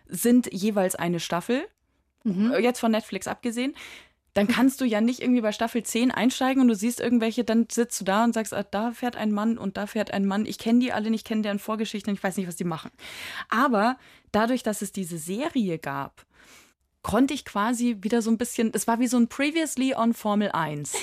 sind 0.07 0.51
jeweils 0.51 0.95
eine 0.95 1.19
Staffel 1.19 1.67
mhm. 2.24 2.51
Äh, 2.51 2.60
jetzt 2.60 2.80
von 2.80 2.92
Netflix 2.92 3.27
abgesehen, 3.27 3.74
dann 4.33 4.48
kannst 4.48 4.80
du 4.80 4.86
ja 4.86 5.01
nicht 5.01 5.21
irgendwie 5.21 5.42
bei 5.42 5.51
Staffel 5.51 5.83
10 5.83 6.12
einsteigen 6.12 6.62
und 6.62 6.68
du 6.68 6.75
siehst 6.75 7.00
irgendwelche, 7.00 7.44
dann 7.44 7.68
sitzt 7.69 8.00
du 8.00 8.06
da 8.06 8.24
und 8.24 8.33
sagst, 8.33 8.54
ah, 8.54 8.63
da 8.63 8.92
fährt 8.92 9.16
ein 9.16 9.31
Mann 9.31 9.57
und 9.57 9.75
da 9.75 9.88
fährt 9.88 10.12
ein 10.12 10.25
Mann. 10.25 10.45
Ich 10.45 10.60
kenne 10.60 10.80
die 10.80 10.94
alle 10.94 11.10
nicht, 11.10 11.25
kenne 11.25 11.42
deren 11.42 11.60
Vorgeschichten, 11.60 12.14
ich 12.14 12.23
weiß 12.23 12.38
nicht, 12.38 12.47
was 12.47 12.56
die 12.56 12.64
machen. 12.64 12.92
Aber 13.49 13.97
dadurch, 14.31 14.64
dass 14.64 14.81
es 14.81 14.92
diese 14.92 15.18
Serie 15.18 15.80
gab, 15.80 16.26
konnte 17.02 17.33
ich 17.33 17.44
quasi 17.44 17.97
wieder 18.02 18.21
so 18.21 18.30
ein 18.30 18.38
bisschen, 18.38 18.71
es 18.73 18.88
war 18.88 18.99
wie 18.99 19.07
so 19.07 19.18
ein 19.18 19.28
Previously 19.28 19.95
on 19.95 20.14
Formel 20.14 20.52
1. 20.52 20.94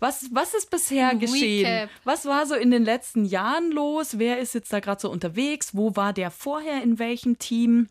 Was, 0.00 0.26
was 0.32 0.52
ist 0.52 0.68
bisher 0.68 1.14
geschehen? 1.14 1.64
Recap. 1.64 1.90
Was 2.02 2.26
war 2.26 2.44
so 2.46 2.56
in 2.56 2.72
den 2.72 2.84
letzten 2.84 3.24
Jahren 3.24 3.70
los? 3.70 4.18
Wer 4.18 4.40
ist 4.40 4.52
jetzt 4.52 4.72
da 4.72 4.80
gerade 4.80 5.00
so 5.00 5.08
unterwegs? 5.08 5.76
Wo 5.76 5.94
war 5.94 6.12
der 6.12 6.32
vorher 6.32 6.82
in 6.82 6.98
welchem 6.98 7.38
Team? 7.38 7.88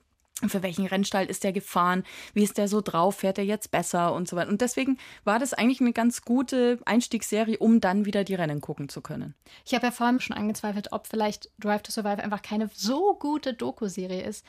Für 0.49 0.63
welchen 0.63 0.85
Rennstall 0.85 1.25
ist 1.25 1.43
der 1.43 1.53
gefahren, 1.53 2.03
wie 2.33 2.43
ist 2.43 2.57
der 2.57 2.67
so 2.67 2.81
drauf, 2.81 3.17
fährt 3.17 3.37
er 3.37 3.45
jetzt 3.45 3.71
besser 3.71 4.13
und 4.13 4.27
so 4.27 4.35
weiter. 4.35 4.49
Und 4.49 4.61
deswegen 4.61 4.97
war 5.23 5.39
das 5.39 5.53
eigentlich 5.53 5.81
eine 5.81 5.93
ganz 5.93 6.21
gute 6.23 6.79
Einstiegsserie, 6.85 7.57
um 7.57 7.81
dann 7.81 8.05
wieder 8.05 8.23
die 8.23 8.35
Rennen 8.35 8.61
gucken 8.61 8.89
zu 8.89 9.01
können. 9.01 9.35
Ich 9.65 9.73
habe 9.73 9.87
ja 9.87 9.91
vorhin 9.91 10.19
schon 10.19 10.35
angezweifelt, 10.35 10.91
ob 10.91 11.07
vielleicht 11.07 11.49
Drive 11.59 11.83
to 11.83 11.91
Survive 11.91 12.23
einfach 12.23 12.41
keine 12.41 12.69
so 12.73 13.15
gute 13.15 13.53
Doku-Serie 13.53 14.23
ist. 14.23 14.45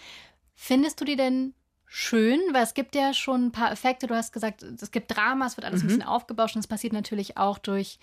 Findest 0.55 1.01
du 1.01 1.05
die 1.05 1.17
denn 1.17 1.55
schön? 1.87 2.41
Weil 2.53 2.63
es 2.63 2.75
gibt 2.75 2.95
ja 2.95 3.13
schon 3.13 3.47
ein 3.47 3.53
paar 3.53 3.71
Effekte. 3.71 4.07
Du 4.07 4.15
hast 4.15 4.33
gesagt, 4.33 4.63
es 4.63 4.91
gibt 4.91 5.15
Drama, 5.15 5.47
es 5.47 5.57
wird 5.57 5.67
alles 5.67 5.83
mhm. 5.83 5.87
ein 5.87 5.89
bisschen 5.89 6.09
aufgebauscht 6.09 6.57
und 6.57 6.61
es 6.61 6.67
passiert 6.67 6.93
natürlich 6.93 7.37
auch 7.37 7.59
durch 7.59 7.99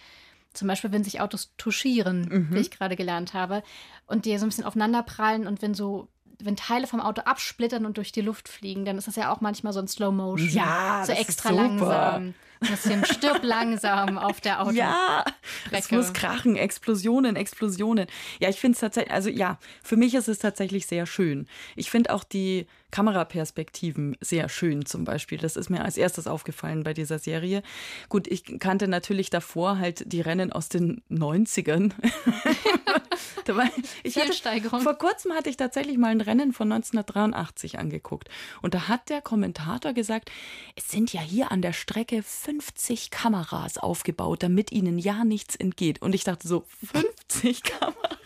zum 0.53 0.67
Beispiel, 0.67 0.91
wenn 0.91 1.03
sich 1.03 1.21
Autos 1.21 1.53
touchieren, 1.57 2.21
mhm. 2.21 2.47
wie 2.51 2.59
ich 2.59 2.71
gerade 2.71 2.95
gelernt 2.95 3.33
habe, 3.33 3.63
und 4.07 4.25
die 4.25 4.37
so 4.37 4.45
ein 4.45 4.49
bisschen 4.49 4.63
aufeinander 4.63 5.03
prallen 5.03 5.47
und 5.47 5.61
wenn 5.61 5.73
so 5.73 6.09
wenn 6.41 6.55
Teile 6.55 6.87
vom 6.87 7.01
Auto 7.01 7.21
absplittern 7.21 7.85
und 7.85 7.97
durch 7.97 8.11
die 8.11 8.21
Luft 8.21 8.47
fliegen, 8.47 8.85
dann 8.85 8.97
ist 8.97 9.07
das 9.07 9.15
ja 9.15 9.31
auch 9.31 9.41
manchmal 9.41 9.73
so 9.73 9.79
ein 9.79 9.87
Slow 9.87 10.11
Motion. 10.11 10.49
Ja, 10.49 11.03
so 11.05 11.11
extra 11.11 11.49
langsam. 11.51 12.33
Ein 12.61 12.71
bisschen 12.71 13.05
stirb 13.05 13.43
langsam 13.43 14.17
auf 14.17 14.41
der 14.41 14.61
Auto. 14.61 14.71
Ja, 14.71 15.23
es 15.71 15.91
muss 15.91 16.13
krachen, 16.13 16.55
Explosionen, 16.55 17.35
Explosionen. 17.35 18.07
Ja, 18.39 18.49
ich 18.49 18.59
finde 18.59 18.75
es 18.75 18.81
tatsächlich, 18.81 19.13
also 19.13 19.29
ja, 19.29 19.57
für 19.83 19.95
mich 19.95 20.13
ist 20.13 20.27
es 20.27 20.39
tatsächlich 20.39 20.85
sehr 20.85 21.05
schön. 21.05 21.47
Ich 21.75 21.89
finde 21.89 22.13
auch 22.13 22.23
die 22.23 22.67
Kameraperspektiven 22.91 24.17
sehr 24.19 24.49
schön 24.49 24.85
zum 24.85 25.03
Beispiel. 25.03 25.37
Das 25.37 25.55
ist 25.55 25.69
mir 25.69 25.83
als 25.83 25.97
erstes 25.97 26.27
aufgefallen 26.27 26.83
bei 26.83 26.93
dieser 26.93 27.19
Serie. 27.19 27.61
Gut, 28.09 28.27
ich 28.27 28.59
kannte 28.59 28.87
natürlich 28.87 29.29
davor 29.29 29.77
halt 29.77 30.11
die 30.11 30.21
Rennen 30.21 30.51
aus 30.51 30.69
den 30.69 31.03
90ern. 31.11 31.91
ich 34.03 34.17
hatte. 34.17 34.69
Vor 34.79 34.97
kurzem 34.97 35.33
hatte 35.33 35.49
ich 35.49 35.57
tatsächlich 35.57 35.97
mal 35.97 36.09
ein 36.09 36.21
Rennen 36.21 36.51
von 36.51 36.71
1983 36.71 37.77
angeguckt. 37.77 38.29
Und 38.61 38.73
da 38.73 38.87
hat 38.87 39.09
der 39.09 39.21
Kommentator 39.21 39.93
gesagt, 39.93 40.31
es 40.75 40.89
sind 40.89 41.13
ja 41.13 41.21
hier 41.21 41.51
an 41.51 41.61
der 41.61 41.73
Strecke 41.73 42.23
50 42.49 43.11
Kameras 43.11 43.77
aufgebaut, 43.77 44.41
damit 44.41 44.71
ihnen 44.71 44.97
ja 44.97 45.23
nichts 45.23 45.55
entgeht. 45.55 46.01
Und 46.01 46.15
ich 46.15 46.23
dachte 46.23 46.47
so, 46.47 46.65
50 46.91 47.61
Kameras? 47.79 48.17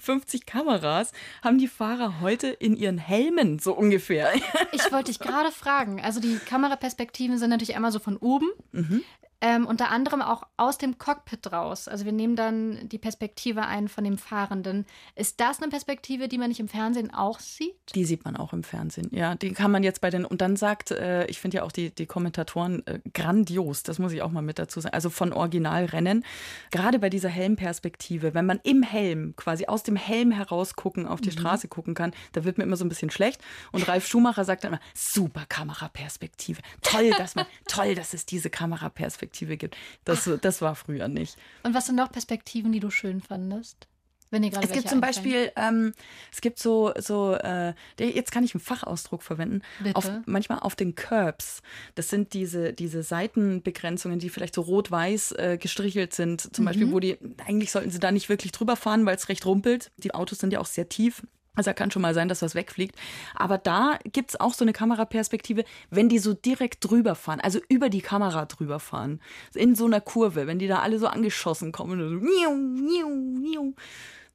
50 0.00 0.46
Kameras 0.46 1.12
haben 1.42 1.58
die 1.58 1.68
Fahrer 1.68 2.22
heute 2.22 2.48
in 2.48 2.74
ihren 2.74 2.96
Helmen, 2.96 3.58
so 3.58 3.74
ungefähr. 3.74 4.32
Ich 4.72 4.90
wollte 4.92 5.10
dich 5.10 5.18
gerade 5.18 5.52
fragen. 5.52 6.00
Also 6.00 6.20
die 6.20 6.38
Kameraperspektiven 6.38 7.36
sind 7.36 7.50
natürlich 7.50 7.76
einmal 7.76 7.92
so 7.92 7.98
von 7.98 8.16
oben. 8.16 8.48
Mhm. 8.72 9.02
Ähm, 9.40 9.66
unter 9.66 9.90
anderem 9.90 10.22
auch 10.22 10.44
aus 10.56 10.78
dem 10.78 10.96
Cockpit 10.96 11.52
raus. 11.52 11.88
Also 11.88 12.04
wir 12.04 12.12
nehmen 12.12 12.36
dann 12.36 12.88
die 12.88 12.98
Perspektive 12.98 13.66
ein 13.66 13.88
von 13.88 14.04
dem 14.04 14.16
Fahrenden. 14.16 14.86
Ist 15.16 15.40
das 15.40 15.60
eine 15.60 15.70
Perspektive, 15.70 16.28
die 16.28 16.38
man 16.38 16.48
nicht 16.48 16.60
im 16.60 16.68
Fernsehen 16.68 17.12
auch 17.12 17.40
sieht? 17.40 17.74
Die 17.94 18.04
sieht 18.04 18.24
man 18.24 18.36
auch 18.36 18.52
im 18.52 18.62
Fernsehen, 18.62 19.10
ja. 19.12 19.34
Die 19.34 19.52
kann 19.52 19.70
man 19.70 19.82
jetzt 19.82 20.00
bei 20.00 20.08
den, 20.10 20.24
und 20.24 20.40
dann 20.40 20.56
sagt, 20.56 20.92
äh, 20.92 21.26
ich 21.26 21.40
finde 21.40 21.58
ja 21.58 21.62
auch 21.64 21.72
die, 21.72 21.90
die 21.90 22.06
Kommentatoren 22.06 22.86
äh, 22.86 23.00
grandios, 23.12 23.82
das 23.82 23.98
muss 23.98 24.12
ich 24.12 24.22
auch 24.22 24.30
mal 24.30 24.40
mit 24.40 24.58
dazu 24.58 24.80
sagen. 24.80 24.94
Also 24.94 25.10
von 25.10 25.32
Originalrennen, 25.32 26.24
gerade 26.70 26.98
bei 26.98 27.10
dieser 27.10 27.28
Helmperspektive, 27.28 28.34
wenn 28.34 28.46
man 28.46 28.60
im 28.62 28.82
Helm, 28.82 29.34
quasi 29.36 29.66
aus 29.66 29.82
dem 29.82 29.96
Helm 29.96 30.30
heraus 30.30 30.74
gucken, 30.74 31.06
auf 31.06 31.20
die 31.20 31.30
mhm. 31.30 31.34
Straße 31.34 31.68
gucken 31.68 31.94
kann, 31.94 32.12
da 32.32 32.44
wird 32.44 32.56
mir 32.56 32.64
immer 32.64 32.76
so 32.76 32.84
ein 32.84 32.88
bisschen 32.88 33.10
schlecht. 33.10 33.42
Und 33.72 33.86
Ralf 33.88 34.06
Schumacher 34.06 34.44
sagt 34.44 34.64
dann 34.64 34.72
immer, 34.72 34.82
super 34.94 35.44
Kameraperspektive. 35.48 36.62
Toll, 36.82 37.10
dass 37.18 37.34
man, 37.34 37.46
toll, 37.68 37.94
dass 37.94 38.14
es 38.14 38.24
diese 38.24 38.48
Kameraperspektive 38.48 39.23
Perspektive 39.24 39.56
gibt. 39.56 39.76
Das, 40.04 40.28
das 40.40 40.60
war 40.60 40.74
früher 40.74 41.08
nicht. 41.08 41.36
Und 41.62 41.74
was 41.74 41.86
sind 41.86 41.96
noch 41.96 42.12
Perspektiven, 42.12 42.72
die 42.72 42.80
du 42.80 42.90
schön 42.90 43.20
fandest? 43.20 43.88
Wenn 44.30 44.42
ihr 44.42 44.52
es 44.60 44.72
gibt 44.72 44.88
zum 44.88 45.00
Beispiel, 45.00 45.52
ähm, 45.54 45.92
es 46.32 46.40
gibt 46.40 46.58
so, 46.58 46.92
so 46.98 47.34
äh, 47.34 47.72
jetzt 47.98 48.32
kann 48.32 48.42
ich 48.42 48.52
einen 48.52 48.60
Fachausdruck 48.60 49.22
verwenden, 49.22 49.62
auf, 49.92 50.10
manchmal 50.26 50.58
auf 50.58 50.74
den 50.74 50.96
Curbs. 50.96 51.62
Das 51.94 52.10
sind 52.10 52.32
diese, 52.32 52.72
diese 52.72 53.04
Seitenbegrenzungen, 53.04 54.18
die 54.18 54.30
vielleicht 54.30 54.56
so 54.56 54.62
rot-weiß 54.62 55.32
äh, 55.32 55.58
gestrichelt 55.60 56.14
sind. 56.14 56.54
Zum 56.54 56.64
mhm. 56.64 56.66
Beispiel, 56.66 56.92
wo 56.92 56.98
die, 56.98 57.16
eigentlich 57.46 57.70
sollten 57.70 57.90
sie 57.90 58.00
da 58.00 58.10
nicht 58.10 58.28
wirklich 58.28 58.50
drüber 58.50 58.74
fahren, 58.74 59.06
weil 59.06 59.14
es 59.14 59.28
recht 59.28 59.46
rumpelt. 59.46 59.92
Die 59.98 60.14
Autos 60.14 60.38
sind 60.38 60.52
ja 60.52 60.58
auch 60.58 60.66
sehr 60.66 60.88
tief. 60.88 61.22
Also 61.56 61.72
kann 61.72 61.90
schon 61.90 62.02
mal 62.02 62.14
sein, 62.14 62.28
dass 62.28 62.42
was 62.42 62.54
wegfliegt. 62.54 62.96
Aber 63.34 63.58
da 63.58 63.98
gibt 64.12 64.30
es 64.30 64.40
auch 64.40 64.54
so 64.54 64.64
eine 64.64 64.72
Kameraperspektive, 64.72 65.64
wenn 65.90 66.08
die 66.08 66.18
so 66.18 66.34
direkt 66.34 66.88
drüber 66.88 67.14
fahren, 67.14 67.40
also 67.40 67.60
über 67.68 67.88
die 67.88 68.00
Kamera 68.00 68.46
drüber 68.46 68.80
fahren. 68.80 69.20
In 69.54 69.74
so 69.74 69.86
einer 69.86 70.00
Kurve, 70.00 70.46
wenn 70.46 70.58
die 70.58 70.66
da 70.66 70.80
alle 70.80 70.98
so 70.98 71.06
angeschossen 71.06 71.72
kommen 71.72 72.00
und 72.00 72.20
so, 72.20 73.74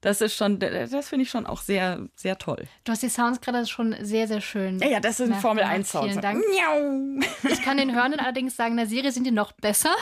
das 0.01 0.21
ist 0.21 0.35
schon, 0.35 0.59
das 0.59 1.09
finde 1.09 1.23
ich 1.23 1.29
schon 1.29 1.45
auch 1.45 1.61
sehr, 1.61 2.07
sehr 2.15 2.37
toll. 2.37 2.67
Du 2.85 2.91
hast 2.93 3.03
die 3.03 3.09
Sounds 3.09 3.41
gerade 3.41 3.65
schon 3.65 3.95
sehr, 4.01 4.27
sehr 4.27 4.39
schön. 4.39 4.79
Ja, 4.79 4.87
ja, 4.87 4.99
das 5.01 5.19
ist 5.19 5.29
ein 5.29 5.39
Formel 5.39 5.63
1 5.63 5.91
Sound. 5.91 6.09
Vielen 6.09 6.21
Dank. 6.21 6.43
Ich 7.49 7.61
kann 7.61 7.77
den 7.77 7.93
Hörenden 7.93 8.19
allerdings 8.19 8.55
sagen, 8.55 8.71
in 8.71 8.77
der 8.77 8.87
Serie 8.87 9.11
sind 9.11 9.25
die 9.25 9.31
noch 9.31 9.51
besser. 9.51 9.93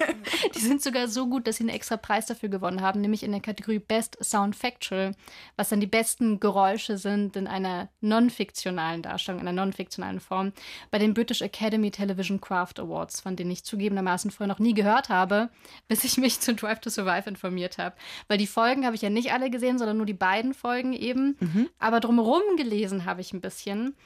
die 0.54 0.60
sind 0.60 0.82
sogar 0.82 1.08
so 1.08 1.26
gut, 1.26 1.48
dass 1.48 1.56
sie 1.56 1.64
einen 1.64 1.74
extra 1.74 1.96
Preis 1.96 2.26
dafür 2.26 2.48
gewonnen 2.48 2.80
haben, 2.80 3.00
nämlich 3.00 3.24
in 3.24 3.32
der 3.32 3.40
Kategorie 3.40 3.80
Best 3.80 4.22
Sound 4.22 4.54
Factual, 4.54 5.16
was 5.56 5.70
dann 5.70 5.80
die 5.80 5.88
besten 5.88 6.38
Geräusche 6.38 6.96
sind 6.96 7.36
in 7.36 7.48
einer 7.48 7.88
non-fiktionalen 8.00 9.02
Darstellung, 9.02 9.40
in 9.40 9.48
einer 9.48 9.64
non-fiktionalen 9.64 10.20
Form, 10.20 10.52
bei 10.92 10.98
den 10.98 11.12
British 11.12 11.42
Academy 11.42 11.90
Television 11.90 12.40
Craft 12.40 12.78
Awards, 12.78 13.20
von 13.20 13.34
denen 13.34 13.50
ich 13.50 13.64
zugegebenermaßen 13.64 14.30
vorher 14.30 14.52
noch 14.52 14.60
nie 14.60 14.74
gehört 14.74 15.08
habe, 15.08 15.48
bis 15.88 16.04
ich 16.04 16.18
mich 16.18 16.38
zu 16.38 16.54
Drive 16.54 16.80
to 16.80 16.90
Survive 16.90 17.28
informiert 17.28 17.78
habe. 17.78 17.96
Weil 18.28 18.38
die 18.38 18.46
Folgen 18.46 18.86
habe 18.86 18.94
ich 18.94 19.02
ja 19.02 19.10
nicht 19.10 19.32
alle 19.32 19.39
alle 19.40 19.50
gesehen, 19.50 19.78
sondern 19.78 19.96
nur 19.96 20.06
die 20.06 20.12
beiden 20.12 20.54
Folgen 20.54 20.92
eben. 20.92 21.36
Mhm. 21.40 21.68
Aber 21.78 22.00
drumherum 22.00 22.42
gelesen 22.56 23.04
habe 23.04 23.20
ich 23.20 23.32
ein 23.32 23.40
bisschen. 23.40 23.96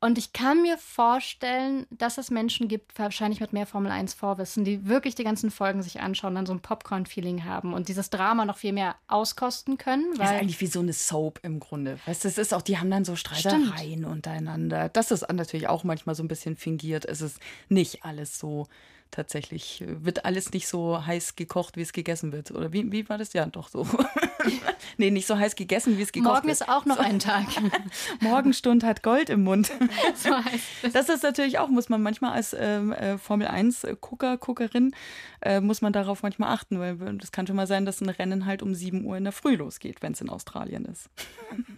Und 0.00 0.16
ich 0.16 0.32
kann 0.32 0.62
mir 0.62 0.78
vorstellen, 0.78 1.84
dass 1.90 2.18
es 2.18 2.30
Menschen 2.30 2.68
gibt, 2.68 2.96
wahrscheinlich 2.96 3.40
mit 3.40 3.52
mehr 3.52 3.66
Formel 3.66 3.90
1 3.90 4.14
Vorwissen, 4.14 4.64
die 4.64 4.86
wirklich 4.86 5.16
die 5.16 5.24
ganzen 5.24 5.50
Folgen 5.50 5.82
sich 5.82 6.00
anschauen, 6.00 6.36
dann 6.36 6.46
so 6.46 6.52
ein 6.52 6.60
Popcorn-Feeling 6.60 7.44
haben 7.44 7.74
und 7.74 7.88
dieses 7.88 8.08
Drama 8.08 8.44
noch 8.44 8.58
viel 8.58 8.72
mehr 8.72 8.94
auskosten 9.08 9.76
können. 9.76 10.06
das 10.16 10.30
ist 10.30 10.36
eigentlich 10.36 10.60
wie 10.60 10.68
so 10.68 10.78
eine 10.78 10.92
Soap 10.92 11.40
im 11.42 11.58
Grunde. 11.58 11.98
Weißt 12.06 12.22
du, 12.22 12.28
es 12.28 12.38
ist 12.38 12.54
auch, 12.54 12.62
die 12.62 12.78
haben 12.78 12.92
dann 12.92 13.04
so 13.04 13.16
Streitereien 13.16 13.70
Stimmt. 13.70 14.06
untereinander. 14.06 14.88
Das 14.88 15.10
ist 15.10 15.26
natürlich 15.32 15.68
auch 15.68 15.82
manchmal 15.82 16.14
so 16.14 16.22
ein 16.22 16.28
bisschen 16.28 16.54
fingiert. 16.54 17.04
Es 17.04 17.20
ist 17.20 17.40
nicht 17.68 18.04
alles 18.04 18.38
so 18.38 18.68
tatsächlich 19.10 19.80
äh, 19.80 20.04
wird 20.04 20.24
alles 20.24 20.52
nicht 20.52 20.68
so 20.68 21.04
heiß 21.04 21.36
gekocht, 21.36 21.76
wie 21.76 21.82
es 21.82 21.92
gegessen 21.92 22.32
wird. 22.32 22.50
Oder 22.50 22.72
wie, 22.72 22.90
wie 22.92 23.08
war 23.08 23.18
das? 23.18 23.32
Ja, 23.32 23.46
doch 23.46 23.68
so. 23.68 23.86
nee, 24.96 25.10
nicht 25.10 25.26
so 25.26 25.38
heiß 25.38 25.56
gegessen, 25.56 25.98
wie 25.98 26.02
es 26.02 26.12
gekocht 26.12 26.44
Morgen 26.44 26.48
wird. 26.48 26.60
Morgen 26.60 26.62
ist 26.64 26.68
auch 26.68 26.84
noch 26.84 26.96
so. 26.96 27.02
ein 27.02 27.18
Tag. 27.18 27.46
Morgenstund 28.20 28.84
hat 28.84 29.02
Gold 29.02 29.30
im 29.30 29.44
Mund. 29.44 29.70
so 30.14 30.30
heißt 30.30 30.64
es. 30.82 30.92
Das 30.92 31.08
ist 31.08 31.22
natürlich 31.22 31.58
auch, 31.58 31.68
muss 31.68 31.88
man 31.88 32.02
manchmal 32.02 32.32
als 32.32 32.54
ähm, 32.58 32.92
äh, 32.92 33.18
Formel 33.18 33.48
1-Gucker, 33.48 34.38
Guckerin, 34.38 34.94
äh, 35.40 35.60
muss 35.60 35.82
man 35.82 35.92
darauf 35.92 36.22
manchmal 36.22 36.52
achten, 36.52 36.78
weil 36.78 36.96
das 37.18 37.32
kann 37.32 37.46
schon 37.46 37.56
mal 37.56 37.66
sein, 37.66 37.84
dass 37.84 38.00
ein 38.00 38.08
Rennen 38.08 38.46
halt 38.46 38.62
um 38.62 38.74
7 38.74 39.04
Uhr 39.04 39.16
in 39.16 39.24
der 39.24 39.32
Früh 39.32 39.56
losgeht, 39.56 40.02
wenn 40.02 40.12
es 40.12 40.20
in 40.20 40.30
Australien 40.30 40.84
ist. 40.84 41.08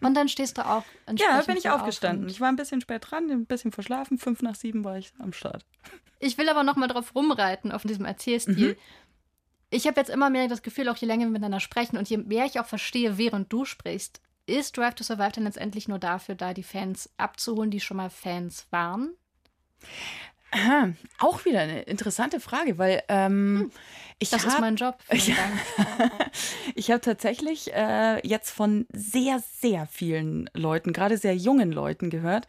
Und 0.00 0.14
dann 0.14 0.28
stehst 0.28 0.58
du 0.58 0.66
auch 0.66 0.84
Ja, 1.16 1.42
bin 1.42 1.56
ich 1.56 1.68
aufgestanden. 1.68 2.26
Auf 2.26 2.30
ich 2.30 2.40
war 2.40 2.48
ein 2.48 2.56
bisschen 2.56 2.80
spät 2.80 3.10
dran, 3.10 3.30
ein 3.30 3.46
bisschen 3.46 3.72
verschlafen. 3.72 4.18
Fünf 4.18 4.42
nach 4.42 4.54
sieben 4.54 4.84
war 4.84 4.98
ich 4.98 5.12
am 5.18 5.32
Start. 5.32 5.64
Ich 6.18 6.36
will 6.36 6.48
aber 6.48 6.62
noch 6.62 6.76
mal 6.76 6.86
drauf 6.86 7.14
rumreiten, 7.14 7.72
auf 7.72 7.82
diesem 7.82 8.04
Erzählstil. 8.04 8.72
Mhm. 8.72 8.76
Ich 9.70 9.86
habe 9.86 10.00
jetzt 10.00 10.10
immer 10.10 10.30
mehr 10.30 10.48
das 10.48 10.62
Gefühl, 10.62 10.88
auch 10.88 10.96
je 10.96 11.06
länger 11.06 11.26
wir 11.26 11.30
miteinander 11.30 11.60
sprechen 11.60 11.96
und 11.96 12.10
je 12.10 12.18
mehr 12.18 12.44
ich 12.44 12.58
auch 12.58 12.66
verstehe, 12.66 13.18
während 13.18 13.52
du 13.52 13.64
sprichst, 13.64 14.20
ist 14.46 14.76
Drive 14.76 14.94
to 14.96 15.04
Survive 15.04 15.32
dann 15.32 15.44
letztendlich 15.44 15.86
nur 15.86 15.98
dafür 15.98 16.34
da, 16.34 16.54
die 16.54 16.64
Fans 16.64 17.08
abzuholen, 17.16 17.70
die 17.70 17.80
schon 17.80 17.96
mal 17.96 18.10
Fans 18.10 18.66
waren? 18.70 19.14
Aha, 20.52 20.90
auch 21.18 21.44
wieder 21.44 21.60
eine 21.60 21.82
interessante 21.82 22.40
Frage, 22.40 22.76
weil 22.76 23.04
ähm, 23.08 23.60
hm, 23.60 23.72
ich 24.18 24.30
das 24.30 24.44
hab, 24.44 24.54
ist 24.54 24.60
mein 24.60 24.76
Job. 24.76 24.98
Ich, 25.12 25.32
ich 26.74 26.90
habe 26.90 27.00
tatsächlich 27.00 27.72
äh, 27.72 28.26
jetzt 28.26 28.50
von 28.50 28.86
sehr, 28.92 29.38
sehr 29.38 29.86
vielen 29.86 30.50
Leuten, 30.52 30.92
gerade 30.92 31.16
sehr 31.16 31.36
jungen 31.36 31.70
Leuten 31.70 32.10
gehört, 32.10 32.48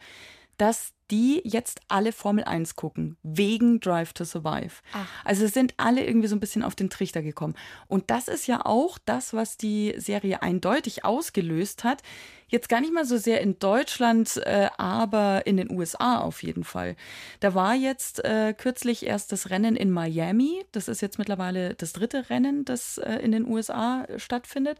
dass 0.58 0.92
die 1.10 1.42
jetzt 1.44 1.80
alle 1.88 2.10
Formel 2.10 2.44
1 2.44 2.74
gucken, 2.74 3.18
wegen 3.22 3.80
Drive 3.80 4.14
to 4.14 4.24
Survive. 4.24 4.80
Ach. 4.94 5.06
Also 5.24 5.46
sind 5.46 5.74
alle 5.76 6.06
irgendwie 6.06 6.28
so 6.28 6.34
ein 6.34 6.40
bisschen 6.40 6.62
auf 6.62 6.74
den 6.74 6.88
Trichter 6.88 7.22
gekommen. 7.22 7.54
Und 7.86 8.10
das 8.10 8.28
ist 8.28 8.46
ja 8.46 8.64
auch 8.64 8.98
das, 9.04 9.34
was 9.34 9.58
die 9.58 9.94
Serie 9.98 10.42
eindeutig 10.42 11.04
ausgelöst 11.04 11.84
hat. 11.84 12.02
Jetzt 12.48 12.70
gar 12.70 12.80
nicht 12.80 12.94
mal 12.94 13.04
so 13.04 13.18
sehr 13.18 13.42
in 13.42 13.58
Deutschland, 13.58 14.38
äh, 14.38 14.68
aber 14.78 15.46
in 15.46 15.58
den 15.58 15.70
USA 15.70 16.18
auf 16.18 16.42
jeden 16.42 16.64
Fall. 16.64 16.96
Da 17.40 17.54
war 17.54 17.74
jetzt 17.74 18.24
äh, 18.24 18.54
kürzlich 18.56 19.04
erst 19.04 19.32
das 19.32 19.50
Rennen 19.50 19.76
in 19.76 19.90
Miami. 19.90 20.64
Das 20.72 20.88
ist 20.88 21.02
jetzt 21.02 21.18
mittlerweile 21.18 21.74
das 21.74 21.92
dritte 21.92 22.30
Rennen, 22.30 22.64
das 22.64 22.96
äh, 22.96 23.16
in 23.16 23.32
den 23.32 23.46
USA 23.46 24.06
stattfindet. 24.16 24.78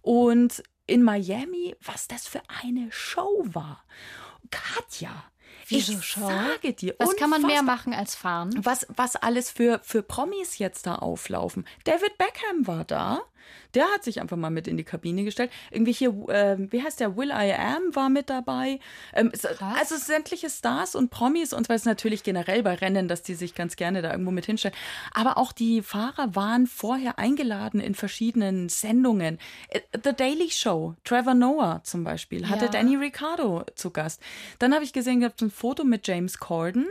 Und 0.00 0.62
in 0.86 1.02
Miami, 1.02 1.74
was 1.84 2.08
das 2.08 2.26
für 2.26 2.40
eine 2.62 2.90
Show 2.90 3.44
war. 3.44 3.82
Katja. 4.50 5.10
Wieso 5.68 5.94
ich 5.94 6.04
Show? 6.04 6.26
sage 6.26 6.72
dir, 6.74 6.94
was 6.98 7.16
kann 7.16 7.30
man 7.30 7.42
mehr 7.42 7.62
machen 7.62 7.92
als 7.92 8.14
fahren? 8.14 8.50
Was, 8.56 8.86
was 8.88 9.16
alles 9.16 9.50
für, 9.50 9.80
für 9.82 10.02
Promis 10.02 10.58
jetzt 10.58 10.86
da 10.86 10.96
auflaufen. 10.96 11.66
David 11.84 12.18
Beckham 12.18 12.66
war 12.66 12.84
da. 12.84 13.22
Der 13.74 13.84
hat 13.92 14.04
sich 14.04 14.20
einfach 14.20 14.36
mal 14.36 14.50
mit 14.50 14.68
in 14.68 14.76
die 14.76 14.84
Kabine 14.84 15.24
gestellt. 15.24 15.50
Irgendwie 15.70 15.92
hier, 15.92 16.10
äh, 16.28 16.56
wie 16.58 16.82
heißt 16.82 17.00
der? 17.00 17.16
Will 17.16 17.30
I 17.30 17.52
Am 17.52 17.94
war 17.94 18.08
mit 18.08 18.30
dabei. 18.30 18.80
Ähm, 19.12 19.32
also 19.60 19.96
sämtliche 19.96 20.50
Stars 20.50 20.94
und 20.94 21.10
Promis 21.10 21.52
und 21.52 21.68
was 21.68 21.84
natürlich 21.84 22.22
generell 22.22 22.62
bei 22.62 22.74
Rennen, 22.74 23.08
dass 23.08 23.22
die 23.22 23.34
sich 23.34 23.54
ganz 23.54 23.76
gerne 23.76 24.02
da 24.02 24.12
irgendwo 24.12 24.30
mit 24.30 24.46
hinstellen. 24.46 24.76
Aber 25.12 25.38
auch 25.38 25.52
die 25.52 25.82
Fahrer 25.82 26.34
waren 26.34 26.66
vorher 26.66 27.18
eingeladen 27.18 27.80
in 27.80 27.94
verschiedenen 27.94 28.68
Sendungen. 28.68 29.38
Äh, 29.68 29.80
The 30.04 30.12
Daily 30.12 30.50
Show, 30.50 30.94
Trevor 31.04 31.34
Noah 31.34 31.80
zum 31.84 32.04
Beispiel, 32.04 32.48
hatte 32.48 32.66
ja. 32.66 32.70
Danny 32.70 32.96
Ricciardo 32.96 33.64
zu 33.74 33.90
Gast. 33.90 34.22
Dann 34.58 34.74
habe 34.74 34.84
ich 34.84 34.92
gesehen, 34.92 35.20
gab 35.20 35.34
es 35.36 35.42
ein 35.42 35.50
Foto 35.50 35.84
mit 35.84 36.06
James 36.06 36.38
Corden 36.38 36.86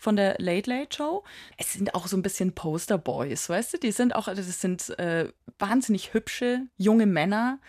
von 0.00 0.16
der 0.16 0.36
Late 0.38 0.70
Late 0.70 0.96
Show. 0.96 1.22
Es 1.58 1.74
sind 1.74 1.94
auch 1.94 2.06
so 2.06 2.16
ein 2.16 2.22
bisschen 2.22 2.54
Poster 2.54 2.98
Boys, 2.98 3.48
weißt 3.48 3.74
du? 3.74 3.78
Die 3.78 3.92
sind 3.92 4.16
auch, 4.16 4.24
das 4.24 4.60
sind 4.60 4.98
äh, 4.98 5.30
wahnsinnig 5.58 6.14
hübsche 6.14 6.62
junge 6.78 7.06
Männer, 7.06 7.60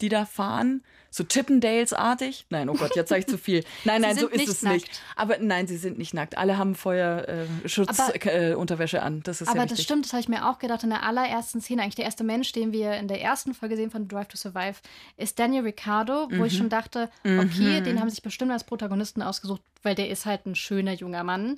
die 0.00 0.08
da 0.08 0.24
fahren 0.24 0.84
so 1.10 1.24
Chippendales-artig. 1.24 2.46
Nein, 2.50 2.68
oh 2.68 2.74
Gott, 2.74 2.94
jetzt 2.94 3.08
sage 3.08 3.20
ich 3.20 3.26
zu 3.26 3.36
viel. 3.36 3.64
Nein, 3.84 4.02
nein, 4.02 4.16
so 4.16 4.28
ist 4.28 4.48
es 4.48 4.62
nackt. 4.62 4.76
nicht. 4.76 5.02
Aber 5.16 5.38
nein, 5.38 5.66
sie 5.66 5.76
sind 5.76 5.98
nicht 5.98 6.14
nackt. 6.14 6.38
Alle 6.38 6.56
haben 6.56 6.76
Feuerschutzunterwäsche 6.76 8.98
äh, 8.98 9.00
äh, 9.00 9.02
an. 9.02 9.20
Das 9.24 9.40
ist 9.40 9.48
aber 9.48 9.66
das 9.66 9.82
stimmt, 9.82 10.04
das 10.04 10.12
habe 10.12 10.20
ich 10.20 10.28
mir 10.28 10.48
auch 10.48 10.60
gedacht 10.60 10.84
in 10.84 10.90
der 10.90 11.02
allerersten 11.02 11.60
Szene. 11.60 11.82
Eigentlich 11.82 11.96
der 11.96 12.04
erste 12.04 12.22
Mensch, 12.22 12.52
den 12.52 12.70
wir 12.72 12.94
in 12.94 13.08
der 13.08 13.20
ersten 13.20 13.54
Folge 13.54 13.74
sehen 13.76 13.90
von 13.90 14.06
Drive 14.06 14.28
to 14.28 14.36
Survive, 14.36 14.76
ist 15.16 15.36
Daniel 15.38 15.64
Ricciardo, 15.64 16.28
wo 16.30 16.36
mhm. 16.36 16.44
ich 16.44 16.56
schon 16.56 16.68
dachte, 16.68 17.10
okay, 17.24 17.80
mhm. 17.80 17.84
den 17.84 17.98
haben 18.00 18.08
sich 18.08 18.22
bestimmt 18.22 18.52
als 18.52 18.62
Protagonisten 18.64 19.22
ausgesucht, 19.22 19.62
weil 19.82 19.96
der 19.96 20.10
ist 20.10 20.26
halt 20.26 20.44
ein 20.46 20.54
schöner 20.54 20.92
junger 20.92 21.24
Mann. 21.24 21.56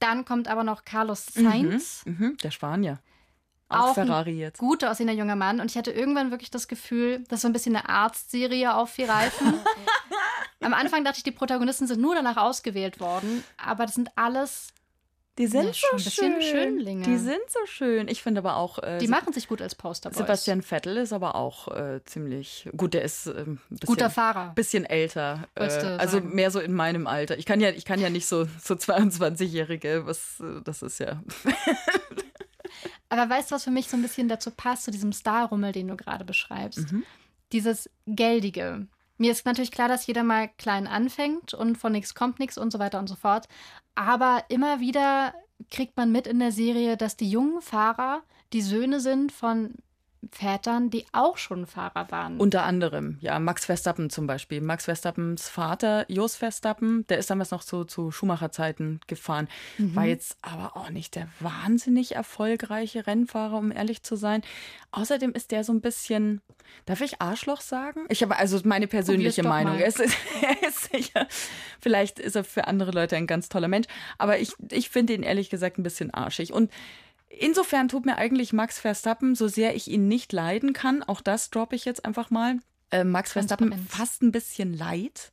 Dann 0.00 0.24
kommt 0.24 0.48
aber 0.48 0.64
noch 0.64 0.84
Carlos 0.84 1.26
Sainz. 1.26 2.02
Mhm. 2.04 2.16
mhm 2.18 2.36
der 2.42 2.50
Spanier. 2.50 2.98
Auch, 3.72 3.88
auch 3.90 3.94
Ferrari 3.94 4.38
jetzt. 4.38 4.58
Gut 4.58 4.84
aussehender 4.84 5.14
junger 5.14 5.36
Mann. 5.36 5.60
Und 5.60 5.70
ich 5.70 5.76
hatte 5.76 5.90
irgendwann 5.90 6.30
wirklich 6.30 6.50
das 6.50 6.68
Gefühl, 6.68 7.24
das 7.28 7.42
so 7.42 7.48
ein 7.48 7.52
bisschen 7.52 7.76
eine 7.76 7.88
Arztserie 7.88 8.74
auf 8.74 8.90
vier 8.90 9.08
Reifen. 9.08 9.54
Am 10.60 10.74
Anfang 10.74 11.04
dachte 11.04 11.18
ich, 11.18 11.24
die 11.24 11.32
Protagonisten 11.32 11.86
sind 11.86 12.00
nur 12.00 12.14
danach 12.14 12.36
ausgewählt 12.36 13.00
worden. 13.00 13.44
Aber 13.56 13.84
das 13.84 13.94
sind 13.94 14.10
alles 14.16 14.72
die 15.38 15.46
sind 15.46 15.64
ja, 15.64 15.98
so 15.98 16.10
schön. 16.10 16.42
Schönlinge. 16.42 17.04
Die 17.04 17.16
sind 17.16 17.40
so 17.48 17.60
schön. 17.64 18.06
Ich 18.08 18.22
finde 18.22 18.40
aber 18.40 18.56
auch. 18.56 18.78
Äh, 18.80 18.98
die 18.98 19.08
machen 19.08 19.32
sich 19.32 19.48
gut 19.48 19.62
als 19.62 19.74
Posterboys. 19.74 20.18
Sebastian 20.18 20.60
Vettel 20.60 20.98
ist 20.98 21.14
aber 21.14 21.36
auch 21.36 21.68
äh, 21.68 22.04
ziemlich 22.04 22.68
gut. 22.76 22.92
Der 22.92 23.02
ist 23.02 23.28
äh, 23.28 23.30
ein 23.30 23.58
bisschen, 23.70 23.86
guter 23.86 24.10
Fahrer. 24.10 24.52
Bisschen 24.54 24.84
älter. 24.84 25.48
Äh, 25.54 25.62
also 25.62 26.18
sagen. 26.18 26.34
mehr 26.34 26.50
so 26.50 26.60
in 26.60 26.74
meinem 26.74 27.06
Alter. 27.06 27.38
Ich 27.38 27.46
kann 27.46 27.60
ja, 27.60 27.70
ich 27.70 27.86
kann 27.86 27.98
ja 27.98 28.10
nicht 28.10 28.26
so 28.26 28.46
so 28.62 28.74
22-Jährige. 28.74 30.02
Was 30.04 30.40
äh, 30.40 30.60
das 30.62 30.82
ist 30.82 30.98
ja. 30.98 31.22
aber 33.12 33.28
weißt 33.28 33.50
du, 33.50 33.54
was 33.54 33.64
für 33.64 33.70
mich 33.70 33.88
so 33.88 33.96
ein 33.98 34.02
bisschen 34.02 34.26
dazu 34.26 34.50
passt 34.50 34.84
zu 34.84 34.90
diesem 34.90 35.12
Star-Rummel, 35.12 35.72
den 35.72 35.88
du 35.88 35.96
gerade 35.96 36.24
beschreibst? 36.24 36.90
Mhm. 36.90 37.04
Dieses 37.52 37.90
geldige. 38.06 38.86
Mir 39.18 39.32
ist 39.32 39.44
natürlich 39.44 39.70
klar, 39.70 39.86
dass 39.86 40.06
jeder 40.06 40.22
mal 40.24 40.48
klein 40.56 40.86
anfängt 40.86 41.52
und 41.52 41.76
von 41.76 41.92
nichts 41.92 42.14
kommt 42.14 42.38
nichts 42.38 42.56
und 42.56 42.72
so 42.72 42.78
weiter 42.78 42.98
und 42.98 43.08
so 43.08 43.14
fort. 43.14 43.48
Aber 43.94 44.44
immer 44.48 44.80
wieder 44.80 45.34
kriegt 45.70 45.94
man 45.98 46.10
mit 46.10 46.26
in 46.26 46.38
der 46.38 46.52
Serie, 46.52 46.96
dass 46.96 47.18
die 47.18 47.28
jungen 47.28 47.60
Fahrer 47.60 48.22
die 48.54 48.62
Söhne 48.62 48.98
sind 48.98 49.30
von 49.30 49.74
Vätern, 50.30 50.88
die 50.90 51.04
auch 51.12 51.36
schon 51.36 51.66
Fahrer 51.66 52.10
waren. 52.10 52.38
Unter 52.38 52.62
anderem, 52.64 53.18
ja, 53.20 53.38
Max 53.40 53.64
Verstappen 53.64 54.08
zum 54.08 54.26
Beispiel. 54.26 54.60
Max 54.60 54.84
Verstappens 54.84 55.48
Vater, 55.48 56.04
Jos 56.08 56.36
Verstappen, 56.36 57.04
der 57.08 57.18
ist 57.18 57.28
damals 57.28 57.50
noch 57.50 57.64
zu, 57.64 57.84
zu 57.84 58.12
Schumacher-Zeiten 58.12 59.00
gefahren. 59.08 59.48
Mhm. 59.78 59.96
War 59.96 60.04
jetzt 60.04 60.36
aber 60.42 60.76
auch 60.76 60.90
nicht 60.90 61.16
der 61.16 61.28
wahnsinnig 61.40 62.14
erfolgreiche 62.14 63.06
Rennfahrer, 63.06 63.58
um 63.58 63.72
ehrlich 63.72 64.04
zu 64.04 64.14
sein. 64.14 64.42
Außerdem 64.92 65.32
ist 65.32 65.50
der 65.50 65.64
so 65.64 65.72
ein 65.72 65.80
bisschen, 65.80 66.40
darf 66.86 67.00
ich 67.00 67.20
Arschloch 67.20 67.60
sagen? 67.60 68.06
Ich 68.08 68.22
habe 68.22 68.36
also 68.36 68.60
meine 68.64 68.86
persönliche 68.86 69.42
Meinung. 69.42 69.78
Er 69.78 69.86
ist, 69.86 69.98
er 70.42 70.68
ist 70.68 70.92
sicher, 70.92 71.26
vielleicht 71.80 72.20
ist 72.20 72.36
er 72.36 72.44
für 72.44 72.68
andere 72.68 72.92
Leute 72.92 73.16
ein 73.16 73.26
ganz 73.26 73.48
toller 73.48 73.68
Mensch, 73.68 73.88
aber 74.18 74.38
ich, 74.38 74.52
ich 74.70 74.88
finde 74.88 75.14
ihn 75.14 75.24
ehrlich 75.24 75.50
gesagt 75.50 75.78
ein 75.78 75.82
bisschen 75.82 76.14
arschig. 76.14 76.52
Und 76.52 76.70
Insofern 77.38 77.88
tut 77.88 78.04
mir 78.04 78.16
eigentlich 78.16 78.52
Max 78.52 78.78
Verstappen, 78.78 79.34
so 79.34 79.48
sehr 79.48 79.74
ich 79.74 79.88
ihn 79.88 80.06
nicht 80.06 80.32
leiden 80.32 80.72
kann, 80.72 81.02
auch 81.02 81.20
das 81.20 81.50
droppe 81.50 81.76
ich 81.76 81.84
jetzt 81.84 82.04
einfach 82.04 82.30
mal, 82.30 82.58
äh, 82.90 83.04
Max 83.04 83.32
Verstappen 83.32 83.72
fast 83.88 84.22
ein 84.22 84.32
bisschen 84.32 84.74
leid, 84.74 85.32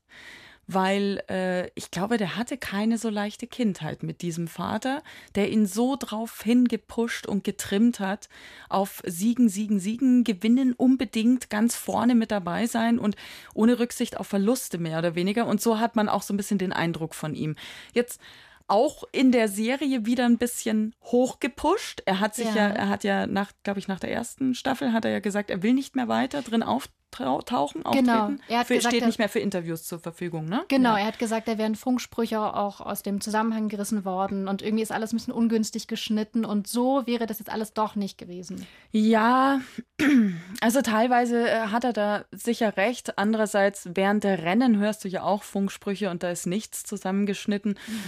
weil 0.66 1.22
äh, 1.30 1.70
ich 1.76 1.92
glaube, 1.92 2.18
der 2.18 2.38
hatte 2.38 2.58
keine 2.58 2.98
so 2.98 3.10
leichte 3.10 3.48
Kindheit 3.48 4.02
mit 4.02 4.22
diesem 4.22 4.48
Vater, 4.48 5.04
der 5.36 5.52
ihn 5.52 5.66
so 5.66 5.98
drauf 6.00 6.42
hingepusht 6.42 7.26
und 7.26 7.44
getrimmt 7.44 8.00
hat, 8.00 8.30
auf 8.70 9.02
Siegen, 9.06 9.50
Siegen, 9.50 9.80
Siegen, 9.80 10.24
gewinnen, 10.24 10.74
unbedingt 10.74 11.50
ganz 11.50 11.76
vorne 11.76 12.16
mit 12.16 12.32
dabei 12.32 12.66
sein 12.66 12.98
und 12.98 13.16
ohne 13.54 13.80
Rücksicht 13.80 14.18
auf 14.18 14.28
Verluste 14.28 14.78
mehr 14.78 15.00
oder 15.00 15.16
weniger. 15.16 15.48
Und 15.48 15.60
so 15.60 15.80
hat 15.80 15.96
man 15.96 16.08
auch 16.08 16.22
so 16.22 16.34
ein 16.34 16.38
bisschen 16.38 16.60
den 16.60 16.72
Eindruck 16.72 17.14
von 17.14 17.36
ihm. 17.36 17.56
Jetzt 17.94 18.22
auch 18.70 19.04
in 19.12 19.32
der 19.32 19.48
Serie 19.48 20.06
wieder 20.06 20.26
ein 20.26 20.38
bisschen 20.38 20.96
hochgepusht. 21.04 22.04
Er 22.06 22.20
hat 22.20 22.36
sich 22.36 22.48
ja, 22.48 22.56
ja 22.56 22.70
er 22.70 22.90
hat 22.90 23.04
ja 23.04 23.28
nach, 23.28 23.52
glaube 23.64 23.80
ich, 23.80 23.88
nach 23.88 24.00
der 24.00 24.12
ersten 24.12 24.56
Staffel 24.56 24.94
hat 24.94 25.06
er 25.06 25.12
ja 25.12 25.20
gesagt, 25.20 25.50
er 25.50 25.64
will 25.64 25.74
nicht 25.74 25.96
mehr 25.96 26.08
weiter 26.08 26.42
drin 26.42 26.64
auftauchen 26.64 27.00
tauchen, 27.12 27.86
auftreten. 27.86 28.06
Genau. 28.06 28.30
Er 28.48 28.60
hat 28.60 28.68
für, 28.68 28.76
gesagt, 28.76 28.96
steht 28.96 29.06
nicht 29.06 29.20
mehr 29.20 29.30
für 29.30 29.40
Interviews 29.40 29.84
zur 29.84 30.00
Verfügung, 30.00 30.46
ne? 30.46 30.64
Genau, 30.68 30.92
ja. 30.92 31.00
er 31.00 31.06
hat 31.08 31.20
gesagt, 31.20 31.48
da 31.48 31.58
wären 31.58 31.76
Funksprüche 31.76 32.40
auch 32.40 32.82
aus 32.82 33.04
dem 33.04 33.20
Zusammenhang 33.20 33.68
gerissen 33.68 34.06
worden 34.06 34.48
und 34.48 34.62
irgendwie 34.62 34.84
ist 34.84 34.92
alles 34.92 35.12
ein 35.12 35.18
bisschen 35.18 35.34
ungünstig 35.34 35.88
geschnitten 35.88 36.46
und 36.46 36.68
so 36.68 37.06
wäre 37.08 37.26
das 37.26 37.40
jetzt 37.40 37.52
alles 37.52 37.74
doch 37.74 37.96
nicht 37.96 38.18
gewesen. 38.18 38.66
Ja, 38.92 39.62
also 40.62 40.82
teilweise 40.82 41.50
äh, 41.50 41.68
hat 41.68 41.84
er 41.84 41.94
da 41.94 42.26
sicher 42.32 42.78
recht. 42.78 43.18
Andererseits, 43.18 43.90
während 43.94 44.24
der 44.24 44.44
Rennen 44.44 44.78
hörst 44.78 45.04
du 45.04 45.08
ja 45.08 45.24
auch 45.24 45.44
Funksprüche 45.44 46.10
und 46.10 46.24
da 46.24 46.30
ist 46.30 46.46
nichts 46.46 46.84
zusammengeschnitten. 46.84 47.72
Mhm. 47.72 48.02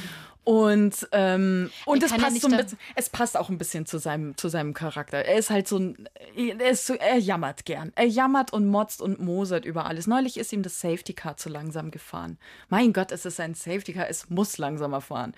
Und, 0.44 1.08
ähm, 1.12 1.70
und 1.86 2.02
es 2.02 2.12
passt, 2.12 2.42
so 2.42 2.48
ein 2.48 2.58
bisschen, 2.58 2.80
es 2.96 3.10
passt 3.10 3.38
auch 3.38 3.50
ein 3.50 3.60
bisschen 3.60 3.86
zu 3.86 4.00
seinem, 4.00 4.36
zu 4.38 4.50
seinem 4.50 4.74
Charakter. 4.74 5.20
Er 5.20 5.38
ist 5.38 5.52
halt 5.52 5.68
so 5.68 5.78
ein, 5.78 6.10
er, 6.36 6.72
ist 6.72 6.88
so, 6.88 6.96
er 6.96 7.20
jammert 7.20 7.66
gern. 7.66 7.92
Er 7.96 8.08
jammert 8.08 8.52
und 8.52 8.66
motzt 8.66 9.02
und 9.02 9.20
mosert 9.20 9.66
über 9.66 9.86
alles. 9.86 10.08
Neulich 10.08 10.38
ist 10.38 10.52
ihm 10.52 10.64
das 10.64 10.80
Safety 10.80 11.14
Car 11.14 11.38
zu 11.38 11.50
langsam 11.50 11.92
gefahren. 11.92 12.40
Mein 12.70 12.92
Gott, 12.92 13.12
es 13.12 13.26
ist 13.26 13.40
ein 13.40 13.54
Safety 13.54 13.94
Car, 13.94 14.10
es 14.10 14.32
muss 14.32 14.58
langsamer 14.58 15.02
fahren. 15.02 15.34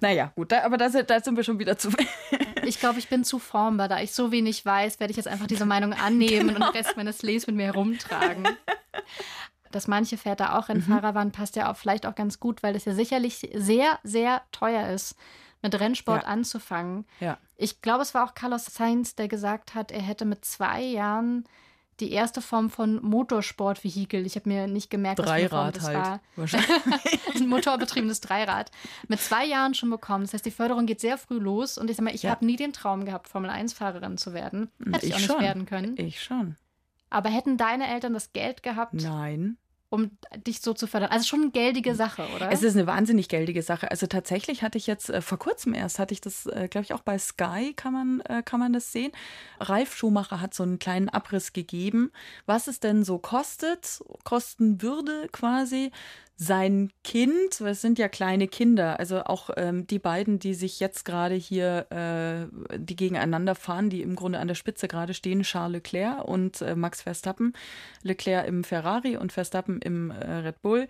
Naja, 0.00 0.32
gut, 0.34 0.50
da, 0.50 0.64
aber 0.64 0.76
da, 0.76 0.88
da 0.88 1.20
sind 1.20 1.36
wir 1.36 1.44
schon 1.44 1.60
wieder 1.60 1.78
zu. 1.78 1.90
ich 2.64 2.80
glaube, 2.80 2.98
ich 2.98 3.08
bin 3.08 3.22
zu 3.22 3.38
formbar. 3.38 3.88
Da 3.88 4.00
ich 4.00 4.12
so 4.12 4.32
wenig 4.32 4.64
weiß, 4.64 4.98
werde 4.98 5.12
ich 5.12 5.16
jetzt 5.16 5.28
einfach 5.28 5.46
diese 5.46 5.66
Meinung 5.66 5.92
annehmen 5.92 6.48
genau. 6.54 6.66
und 6.66 6.74
den 6.74 6.82
Rest 6.82 6.96
meines 6.96 7.22
Lebens 7.22 7.46
mit 7.46 7.54
mir 7.54 7.66
herumtragen 7.66 8.44
dass 9.72 9.88
manche 9.88 10.16
Väter 10.16 10.58
auch 10.58 10.68
Rennfahrer 10.68 11.12
mhm. 11.12 11.14
waren, 11.16 11.32
passt 11.32 11.56
ja 11.56 11.70
auch 11.70 11.76
vielleicht 11.76 12.06
auch 12.06 12.14
ganz 12.14 12.40
gut, 12.40 12.62
weil 12.62 12.76
es 12.76 12.84
ja 12.84 12.94
sicherlich 12.94 13.48
sehr, 13.54 13.98
sehr 14.02 14.42
teuer 14.52 14.88
ist, 14.88 15.16
mit 15.62 15.78
Rennsport 15.78 16.22
ja. 16.22 16.28
anzufangen. 16.28 17.04
Ja. 17.20 17.38
Ich 17.56 17.82
glaube, 17.82 18.02
es 18.02 18.14
war 18.14 18.24
auch 18.24 18.34
Carlos 18.34 18.66
Sainz, 18.66 19.16
der 19.16 19.28
gesagt 19.28 19.74
hat, 19.74 19.90
er 19.90 20.02
hätte 20.02 20.24
mit 20.24 20.44
zwei 20.44 20.80
Jahren 20.80 21.44
die 22.00 22.12
erste 22.12 22.40
Form 22.40 22.70
von 22.70 23.02
Motorsportvehikel. 23.02 24.24
Ich 24.24 24.36
habe 24.36 24.48
mir 24.48 24.68
nicht 24.68 24.88
gemerkt, 24.88 25.18
Dreirad 25.18 25.74
was 25.74 25.82
das 25.82 25.84
halt. 25.84 25.96
war. 25.96 26.20
Wahrscheinlich. 26.36 26.70
Ein 27.34 27.48
motorbetriebenes 27.48 28.20
Dreirad. 28.20 28.70
Mit 29.08 29.20
zwei 29.20 29.44
Jahren 29.44 29.74
schon 29.74 29.90
bekommen. 29.90 30.24
Das 30.24 30.34
heißt, 30.34 30.46
die 30.46 30.52
Förderung 30.52 30.86
geht 30.86 31.00
sehr 31.00 31.18
früh 31.18 31.38
los. 31.38 31.76
Und 31.76 31.90
ich 31.90 31.96
sag 31.96 32.04
mal, 32.04 32.14
ich 32.14 32.22
ja. 32.22 32.30
habe 32.30 32.46
nie 32.46 32.56
den 32.56 32.72
Traum 32.72 33.04
gehabt, 33.04 33.28
Formel-1-Fahrerin 33.28 34.16
zu 34.16 34.32
werden. 34.32 34.70
Hätte 34.92 35.06
ich, 35.06 35.08
ich 35.08 35.14
auch 35.14 35.18
nicht 35.18 35.26
schon. 35.32 35.40
werden 35.40 35.66
können. 35.66 35.96
Ich 35.96 36.22
schon. 36.22 36.56
Aber 37.10 37.28
hätten 37.28 37.56
deine 37.56 37.88
Eltern 37.88 38.14
das 38.14 38.32
Geld 38.32 38.62
gehabt? 38.62 38.94
Nein 38.94 39.58
um 39.90 40.10
dich 40.46 40.60
so 40.60 40.74
zu 40.74 40.86
fördern. 40.86 41.10
Also 41.10 41.26
schon 41.26 41.42
eine 41.42 41.50
geldige 41.50 41.94
Sache, 41.94 42.26
oder? 42.36 42.50
Es 42.52 42.62
ist 42.62 42.76
eine 42.76 42.86
wahnsinnig 42.86 43.28
geldige 43.28 43.62
Sache. 43.62 43.90
Also 43.90 44.06
tatsächlich 44.06 44.62
hatte 44.62 44.76
ich 44.76 44.86
jetzt 44.86 45.08
äh, 45.08 45.22
vor 45.22 45.38
kurzem 45.38 45.72
erst, 45.72 45.98
hatte 45.98 46.12
ich 46.12 46.20
das, 46.20 46.46
äh, 46.46 46.68
glaube 46.68 46.84
ich, 46.84 46.92
auch 46.92 47.00
bei 47.00 47.18
Sky 47.18 47.72
kann 47.74 47.92
man, 47.92 48.20
äh, 48.20 48.42
kann 48.42 48.60
man 48.60 48.72
das 48.72 48.92
sehen. 48.92 49.12
Ralf 49.60 49.96
Schumacher 49.96 50.40
hat 50.40 50.52
so 50.52 50.62
einen 50.62 50.78
kleinen 50.78 51.08
Abriss 51.08 51.52
gegeben, 51.52 52.12
was 52.44 52.66
es 52.66 52.80
denn 52.80 53.02
so 53.02 53.18
kostet, 53.18 54.00
kosten 54.24 54.82
würde 54.82 55.28
quasi, 55.32 55.90
sein 56.40 56.92
Kind, 57.02 57.60
es 57.60 57.80
sind 57.80 57.98
ja 57.98 58.08
kleine 58.08 58.46
Kinder, 58.46 59.00
also 59.00 59.24
auch 59.24 59.50
ähm, 59.56 59.88
die 59.88 59.98
beiden, 59.98 60.38
die 60.38 60.54
sich 60.54 60.78
jetzt 60.78 61.04
gerade 61.04 61.34
hier, 61.34 61.86
äh, 61.90 62.78
die 62.78 62.94
gegeneinander 62.94 63.56
fahren, 63.56 63.90
die 63.90 64.02
im 64.02 64.14
Grunde 64.14 64.38
an 64.38 64.46
der 64.46 64.54
Spitze 64.54 64.86
gerade 64.86 65.14
stehen, 65.14 65.42
Charles 65.42 65.72
Leclerc 65.72 66.24
und 66.24 66.62
äh, 66.62 66.76
Max 66.76 67.02
Verstappen, 67.02 67.54
Leclerc 68.02 68.46
im 68.46 68.62
Ferrari 68.62 69.16
und 69.16 69.32
Verstappen 69.32 69.82
im 69.82 70.12
äh, 70.12 70.32
Red 70.32 70.62
Bull 70.62 70.86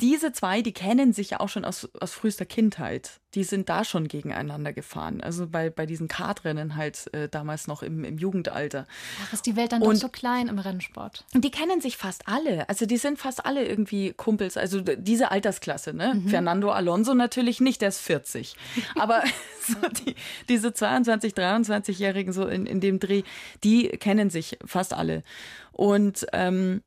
diese 0.00 0.32
zwei, 0.32 0.62
die 0.62 0.72
kennen 0.72 1.12
sich 1.12 1.30
ja 1.30 1.40
auch 1.40 1.48
schon 1.48 1.64
aus, 1.64 1.88
aus 2.00 2.12
frühester 2.12 2.44
Kindheit. 2.44 3.20
Die 3.34 3.44
sind 3.44 3.68
da 3.68 3.84
schon 3.84 4.08
gegeneinander 4.08 4.72
gefahren. 4.72 5.20
Also 5.20 5.46
bei, 5.46 5.70
bei 5.70 5.86
diesen 5.86 6.08
Kartrennen 6.08 6.76
halt 6.76 7.12
äh, 7.12 7.28
damals 7.28 7.66
noch 7.66 7.82
im, 7.82 8.04
im 8.04 8.16
Jugendalter. 8.16 8.86
Ach, 9.24 9.32
ist 9.32 9.44
die 9.46 9.56
Welt 9.56 9.72
dann 9.72 9.82
und 9.82 9.96
doch 9.96 10.02
so 10.02 10.08
klein 10.08 10.48
im 10.48 10.58
Rennsport. 10.58 11.24
Die 11.34 11.50
kennen 11.50 11.80
sich 11.80 11.96
fast 11.96 12.26
alle. 12.26 12.68
Also 12.68 12.86
die 12.86 12.96
sind 12.96 13.18
fast 13.18 13.44
alle 13.44 13.66
irgendwie 13.66 14.12
Kumpels. 14.12 14.56
Also 14.56 14.80
diese 14.80 15.30
Altersklasse, 15.30 15.92
ne? 15.92 16.14
Mhm. 16.14 16.28
Fernando 16.28 16.70
Alonso 16.70 17.14
natürlich 17.14 17.60
nicht, 17.60 17.82
der 17.82 17.88
ist 17.88 18.00
40. 18.00 18.54
Aber 18.94 19.22
so 19.60 19.88
die, 20.04 20.14
diese 20.48 20.72
22, 20.72 21.32
23-Jährigen 21.32 22.32
so 22.32 22.46
in, 22.46 22.66
in 22.66 22.80
dem 22.80 22.98
Dreh, 23.00 23.22
die 23.64 23.88
kennen 23.88 24.30
sich 24.30 24.58
fast 24.64 24.94
alle. 24.94 25.22
Und 25.72 26.26
ähm, 26.32 26.82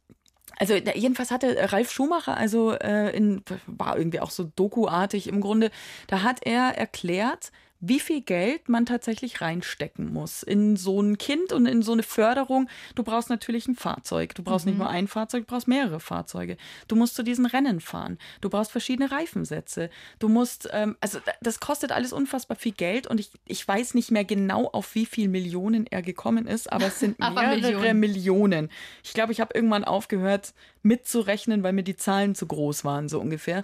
also 0.61 0.75
jedenfalls 0.75 1.31
hatte 1.31 1.71
Ralf 1.71 1.91
Schumacher, 1.91 2.37
also 2.37 2.73
äh, 2.73 3.09
in, 3.17 3.41
war 3.65 3.97
irgendwie 3.97 4.19
auch 4.19 4.29
so 4.29 4.43
dokuartig 4.55 5.27
im 5.27 5.41
Grunde, 5.41 5.71
da 6.05 6.21
hat 6.21 6.45
er 6.45 6.77
erklärt, 6.77 7.51
wie 7.81 7.99
viel 7.99 8.21
Geld 8.21 8.69
man 8.69 8.85
tatsächlich 8.85 9.41
reinstecken 9.41 10.13
muss 10.13 10.43
in 10.43 10.77
so 10.77 11.01
ein 11.01 11.17
Kind 11.17 11.51
und 11.51 11.65
in 11.65 11.81
so 11.81 11.91
eine 11.91 12.03
Förderung. 12.03 12.69
Du 12.95 13.03
brauchst 13.03 13.29
natürlich 13.29 13.67
ein 13.67 13.75
Fahrzeug. 13.75 14.35
Du 14.35 14.43
brauchst 14.43 14.65
mhm. 14.65 14.71
nicht 14.71 14.79
nur 14.79 14.89
ein 14.89 15.07
Fahrzeug, 15.07 15.47
du 15.47 15.53
brauchst 15.53 15.67
mehrere 15.67 15.99
Fahrzeuge. 15.99 16.57
Du 16.87 16.95
musst 16.95 17.15
zu 17.15 17.23
diesen 17.23 17.45
Rennen 17.45 17.81
fahren. 17.81 18.17
Du 18.39 18.49
brauchst 18.49 18.71
verschiedene 18.71 19.11
Reifensätze. 19.11 19.89
Du 20.19 20.29
musst, 20.29 20.69
ähm, 20.71 20.95
also 21.01 21.19
das 21.41 21.59
kostet 21.59 21.91
alles 21.91 22.13
unfassbar 22.13 22.55
viel 22.55 22.73
Geld 22.73 23.07
und 23.07 23.19
ich, 23.19 23.31
ich 23.45 23.67
weiß 23.67 23.93
nicht 23.95 24.11
mehr 24.11 24.25
genau, 24.25 24.67
auf 24.67 24.95
wie 24.95 25.05
viel 25.05 25.27
Millionen 25.27 25.87
er 25.87 26.01
gekommen 26.01 26.47
ist, 26.47 26.71
aber 26.71 26.85
es 26.85 26.99
sind 26.99 27.19
mehrere 27.19 27.93
Millionen. 27.93 28.21
Millionen. 28.21 28.69
Ich 29.03 29.13
glaube, 29.13 29.31
ich 29.31 29.41
habe 29.41 29.53
irgendwann 29.53 29.83
aufgehört 29.83 30.53
mitzurechnen, 30.83 31.63
weil 31.63 31.73
mir 31.73 31.83
die 31.83 31.95
Zahlen 31.95 32.35
zu 32.35 32.45
groß 32.47 32.83
waren, 32.83 33.09
so 33.09 33.19
ungefähr. 33.19 33.63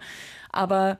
Aber 0.49 0.99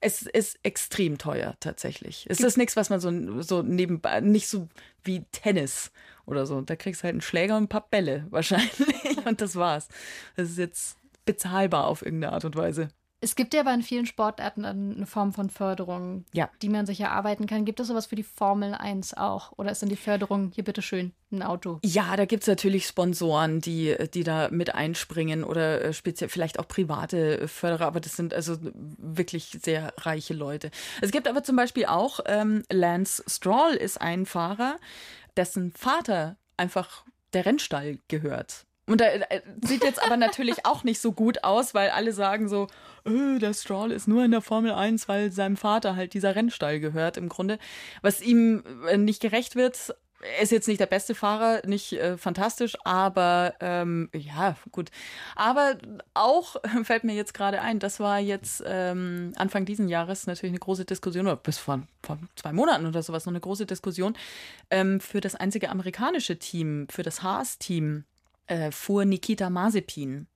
es 0.00 0.22
ist 0.22 0.58
extrem 0.62 1.18
teuer 1.18 1.56
tatsächlich. 1.60 2.26
Es 2.28 2.40
ist 2.40 2.56
nichts, 2.56 2.76
was 2.76 2.90
man 2.90 3.00
so, 3.00 3.42
so 3.42 3.62
nebenbei, 3.62 4.20
nicht 4.20 4.48
so 4.48 4.68
wie 5.04 5.24
Tennis 5.32 5.92
oder 6.26 6.46
so. 6.46 6.60
Da 6.62 6.76
kriegst 6.76 7.02
du 7.02 7.04
halt 7.04 7.14
einen 7.14 7.20
Schläger 7.20 7.56
und 7.56 7.64
ein 7.64 7.68
paar 7.68 7.88
Bälle 7.88 8.26
wahrscheinlich 8.30 9.26
und 9.26 9.40
das 9.40 9.56
war's. 9.56 9.88
Das 10.36 10.50
ist 10.50 10.58
jetzt 10.58 10.96
bezahlbar 11.26 11.86
auf 11.86 12.02
irgendeine 12.02 12.32
Art 12.32 12.44
und 12.44 12.56
Weise. 12.56 12.88
Es 13.22 13.36
gibt 13.36 13.52
ja 13.52 13.60
aber 13.60 13.74
in 13.74 13.82
vielen 13.82 14.06
Sportarten 14.06 14.64
eine 14.64 15.04
Form 15.04 15.34
von 15.34 15.50
Förderung, 15.50 16.24
ja. 16.32 16.48
die 16.62 16.70
man 16.70 16.86
sich 16.86 17.00
erarbeiten 17.00 17.46
kann. 17.46 17.66
Gibt 17.66 17.78
es 17.78 17.88
sowas 17.88 18.06
für 18.06 18.16
die 18.16 18.22
Formel 18.22 18.72
1 18.72 19.14
auch? 19.14 19.52
Oder 19.58 19.70
ist 19.70 19.82
dann 19.82 19.90
die 19.90 19.96
Förderung, 19.96 20.52
hier 20.54 20.64
bitteschön, 20.64 21.12
ein 21.30 21.42
Auto? 21.42 21.80
Ja, 21.84 22.16
da 22.16 22.24
gibt 22.24 22.44
es 22.44 22.48
natürlich 22.48 22.86
Sponsoren, 22.86 23.60
die, 23.60 23.94
die 24.14 24.24
da 24.24 24.48
mit 24.50 24.74
einspringen 24.74 25.44
oder 25.44 25.82
äh, 25.82 25.92
speziell 25.92 26.30
vielleicht 26.30 26.58
auch 26.58 26.66
private 26.66 27.46
Förderer, 27.46 27.86
aber 27.86 28.00
das 28.00 28.16
sind 28.16 28.32
also 28.32 28.56
wirklich 28.62 29.58
sehr 29.62 29.92
reiche 29.98 30.32
Leute. 30.32 30.70
Es 31.02 31.10
gibt 31.10 31.28
aber 31.28 31.42
zum 31.42 31.56
Beispiel 31.56 31.84
auch 31.84 32.20
ähm, 32.24 32.62
Lance 32.72 33.22
Stroll 33.26 33.74
ist 33.74 34.00
ein 34.00 34.24
Fahrer, 34.24 34.78
dessen 35.36 35.72
Vater 35.72 36.36
einfach 36.56 37.04
der 37.34 37.44
Rennstall 37.44 37.98
gehört. 38.08 38.64
Und 38.90 39.00
da 39.00 39.04
äh, 39.04 39.40
sieht 39.62 39.84
jetzt 39.84 40.02
aber 40.02 40.16
natürlich 40.16 40.66
auch 40.66 40.82
nicht 40.82 41.00
so 41.00 41.12
gut 41.12 41.44
aus, 41.44 41.74
weil 41.74 41.90
alle 41.90 42.12
sagen 42.12 42.48
so, 42.48 42.66
äh, 43.04 43.38
der 43.38 43.54
Stroll 43.54 43.92
ist 43.92 44.08
nur 44.08 44.24
in 44.24 44.32
der 44.32 44.40
Formel 44.40 44.72
1, 44.72 45.08
weil 45.08 45.30
seinem 45.30 45.56
Vater 45.56 45.94
halt 45.94 46.12
dieser 46.12 46.34
Rennstall 46.34 46.80
gehört 46.80 47.16
im 47.16 47.28
Grunde. 47.28 47.60
Was 48.02 48.20
ihm 48.20 48.64
äh, 48.88 48.96
nicht 48.96 49.22
gerecht 49.22 49.54
wird, 49.54 49.94
er 50.22 50.42
ist 50.42 50.50
jetzt 50.50 50.66
nicht 50.66 50.80
der 50.80 50.86
beste 50.86 51.14
Fahrer, 51.14 51.62
nicht 51.66 51.92
äh, 51.92 52.18
fantastisch, 52.18 52.76
aber 52.84 53.54
ähm, 53.60 54.10
ja, 54.12 54.56
gut. 54.72 54.90
Aber 55.36 55.78
auch 56.14 56.56
fällt 56.82 57.04
mir 57.04 57.14
jetzt 57.14 57.32
gerade 57.32 57.60
ein, 57.62 57.78
das 57.78 58.00
war 58.00 58.18
jetzt 58.18 58.60
ähm, 58.66 59.32
Anfang 59.36 59.66
diesen 59.66 59.88
Jahres 59.88 60.26
natürlich 60.26 60.50
eine 60.50 60.58
große 60.58 60.84
Diskussion, 60.84 61.28
oder 61.28 61.36
bis 61.36 61.58
vor, 61.58 61.80
vor 62.02 62.18
zwei 62.34 62.52
Monaten 62.52 62.86
oder 62.86 63.04
sowas, 63.04 63.24
noch 63.24 63.32
eine 63.32 63.40
große 63.40 63.66
Diskussion 63.66 64.16
ähm, 64.68 64.98
für 64.98 65.20
das 65.20 65.36
einzige 65.36 65.70
amerikanische 65.70 66.40
Team, 66.40 66.88
für 66.90 67.04
das 67.04 67.22
Haas-Team 67.22 68.04
äh, 68.50 68.70
fuhr 68.72 69.04
Nikita 69.04 69.48
Mazepin. 69.48 70.26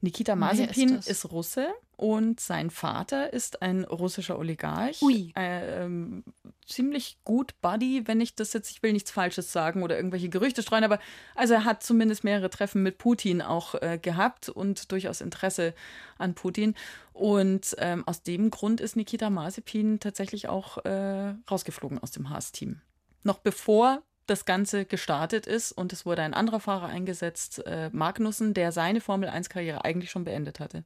Nikita 0.00 0.36
Mazepin 0.36 0.96
ist, 0.96 1.08
ist, 1.08 1.32
Russe 1.32 1.68
und 1.96 2.38
sein 2.38 2.70
Vater 2.70 3.32
ist 3.32 3.62
ein 3.62 3.82
russischer 3.82 4.38
Oligarch. 4.38 5.02
Ui. 5.02 5.32
Äh, 5.36 5.84
ähm, 5.84 6.22
ziemlich 6.64 7.18
gut 7.24 7.60
Buddy, 7.60 8.06
wenn 8.06 8.20
ich 8.20 8.36
das 8.36 8.52
jetzt, 8.52 8.70
ich 8.70 8.82
will 8.84 8.92
nichts 8.92 9.10
Falsches 9.10 9.52
sagen 9.52 9.82
oder 9.82 9.96
irgendwelche 9.96 10.28
Gerüchte 10.28 10.62
streuen, 10.62 10.84
aber 10.84 11.00
also 11.34 11.54
er 11.54 11.64
hat 11.64 11.82
zumindest 11.82 12.22
mehrere 12.22 12.48
Treffen 12.48 12.84
mit 12.84 12.98
Putin 12.98 13.42
auch 13.42 13.74
äh, 13.74 13.98
gehabt 14.00 14.48
und 14.48 14.92
durchaus 14.92 15.20
Interesse 15.20 15.74
an 16.18 16.34
Putin. 16.34 16.74
Und 17.12 17.74
ähm, 17.78 18.06
aus 18.06 18.22
dem 18.22 18.50
Grund 18.50 18.80
ist 18.80 18.94
Nikita 18.94 19.30
Mazepin 19.30 19.98
tatsächlich 19.98 20.48
auch 20.48 20.78
äh, 20.84 21.34
rausgeflogen 21.50 21.98
aus 21.98 22.12
dem 22.12 22.30
Haas-Team. 22.30 22.80
Noch 23.24 23.40
bevor 23.40 24.02
das 24.28 24.44
Ganze 24.44 24.84
gestartet 24.84 25.46
ist 25.46 25.72
und 25.72 25.92
es 25.92 26.06
wurde 26.06 26.22
ein 26.22 26.34
anderer 26.34 26.60
Fahrer 26.60 26.86
eingesetzt, 26.86 27.64
äh, 27.66 27.90
Magnussen, 27.92 28.54
der 28.54 28.72
seine 28.72 29.00
Formel-1-Karriere 29.00 29.84
eigentlich 29.84 30.10
schon 30.10 30.24
beendet 30.24 30.60
hatte. 30.60 30.84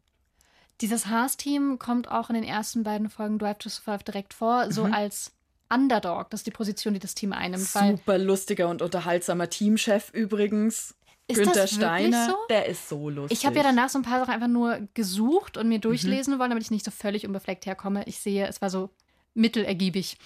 Dieses 0.81 1.07
Haas-Team 1.07 1.79
kommt 1.79 2.11
auch 2.11 2.29
in 2.29 2.35
den 2.35 2.45
ersten 2.45 2.83
beiden 2.83 3.11
Folgen 3.11 3.39
Drive 3.39 3.59
to 3.59 3.69
Survive 3.69 4.05
direkt 4.05 4.35
vor, 4.35 4.73
so 4.73 4.87
mhm. 4.87 4.95
als 4.95 5.33
Underdog. 5.73 6.31
Das 6.31 6.41
ist 6.41 6.47
die 6.47 6.53
Position, 6.53 6.95
die 6.95 7.01
das 7.01 7.15
Team 7.15 7.33
einnimmt. 7.33 7.65
Super 7.65 8.19
lustiger 8.19 8.69
und 8.69 8.83
unterhaltsamer 8.83 9.49
Teamchef 9.49 10.11
übrigens. 10.13 10.95
Ist 11.29 11.39
Günther 11.39 11.69
Steiner, 11.69 12.27
so? 12.27 12.37
der 12.51 12.67
ist 12.67 12.89
so 12.89 13.09
lustig. 13.09 13.39
Ich 13.39 13.47
habe 13.47 13.57
ja 13.57 13.63
danach 13.63 13.89
so 13.89 13.99
ein 13.99 14.03
paar 14.03 14.19
Sachen 14.19 14.35
einfach 14.35 14.49
nur 14.49 14.89
gesucht 14.95 15.57
und 15.57 15.69
mir 15.69 15.79
mhm. 15.79 15.83
durchlesen 15.83 16.35
mhm. 16.35 16.39
wollen, 16.41 16.51
damit 16.51 16.65
ich 16.65 16.71
nicht 16.73 16.85
so 16.85 16.91
völlig 16.91 17.27
unbefleckt 17.27 17.65
herkomme. 17.65 18.03
Ich 18.07 18.19
sehe, 18.19 18.47
es 18.49 18.61
war 18.61 18.71
so 18.71 18.91
mittelergiebig. 19.35 20.17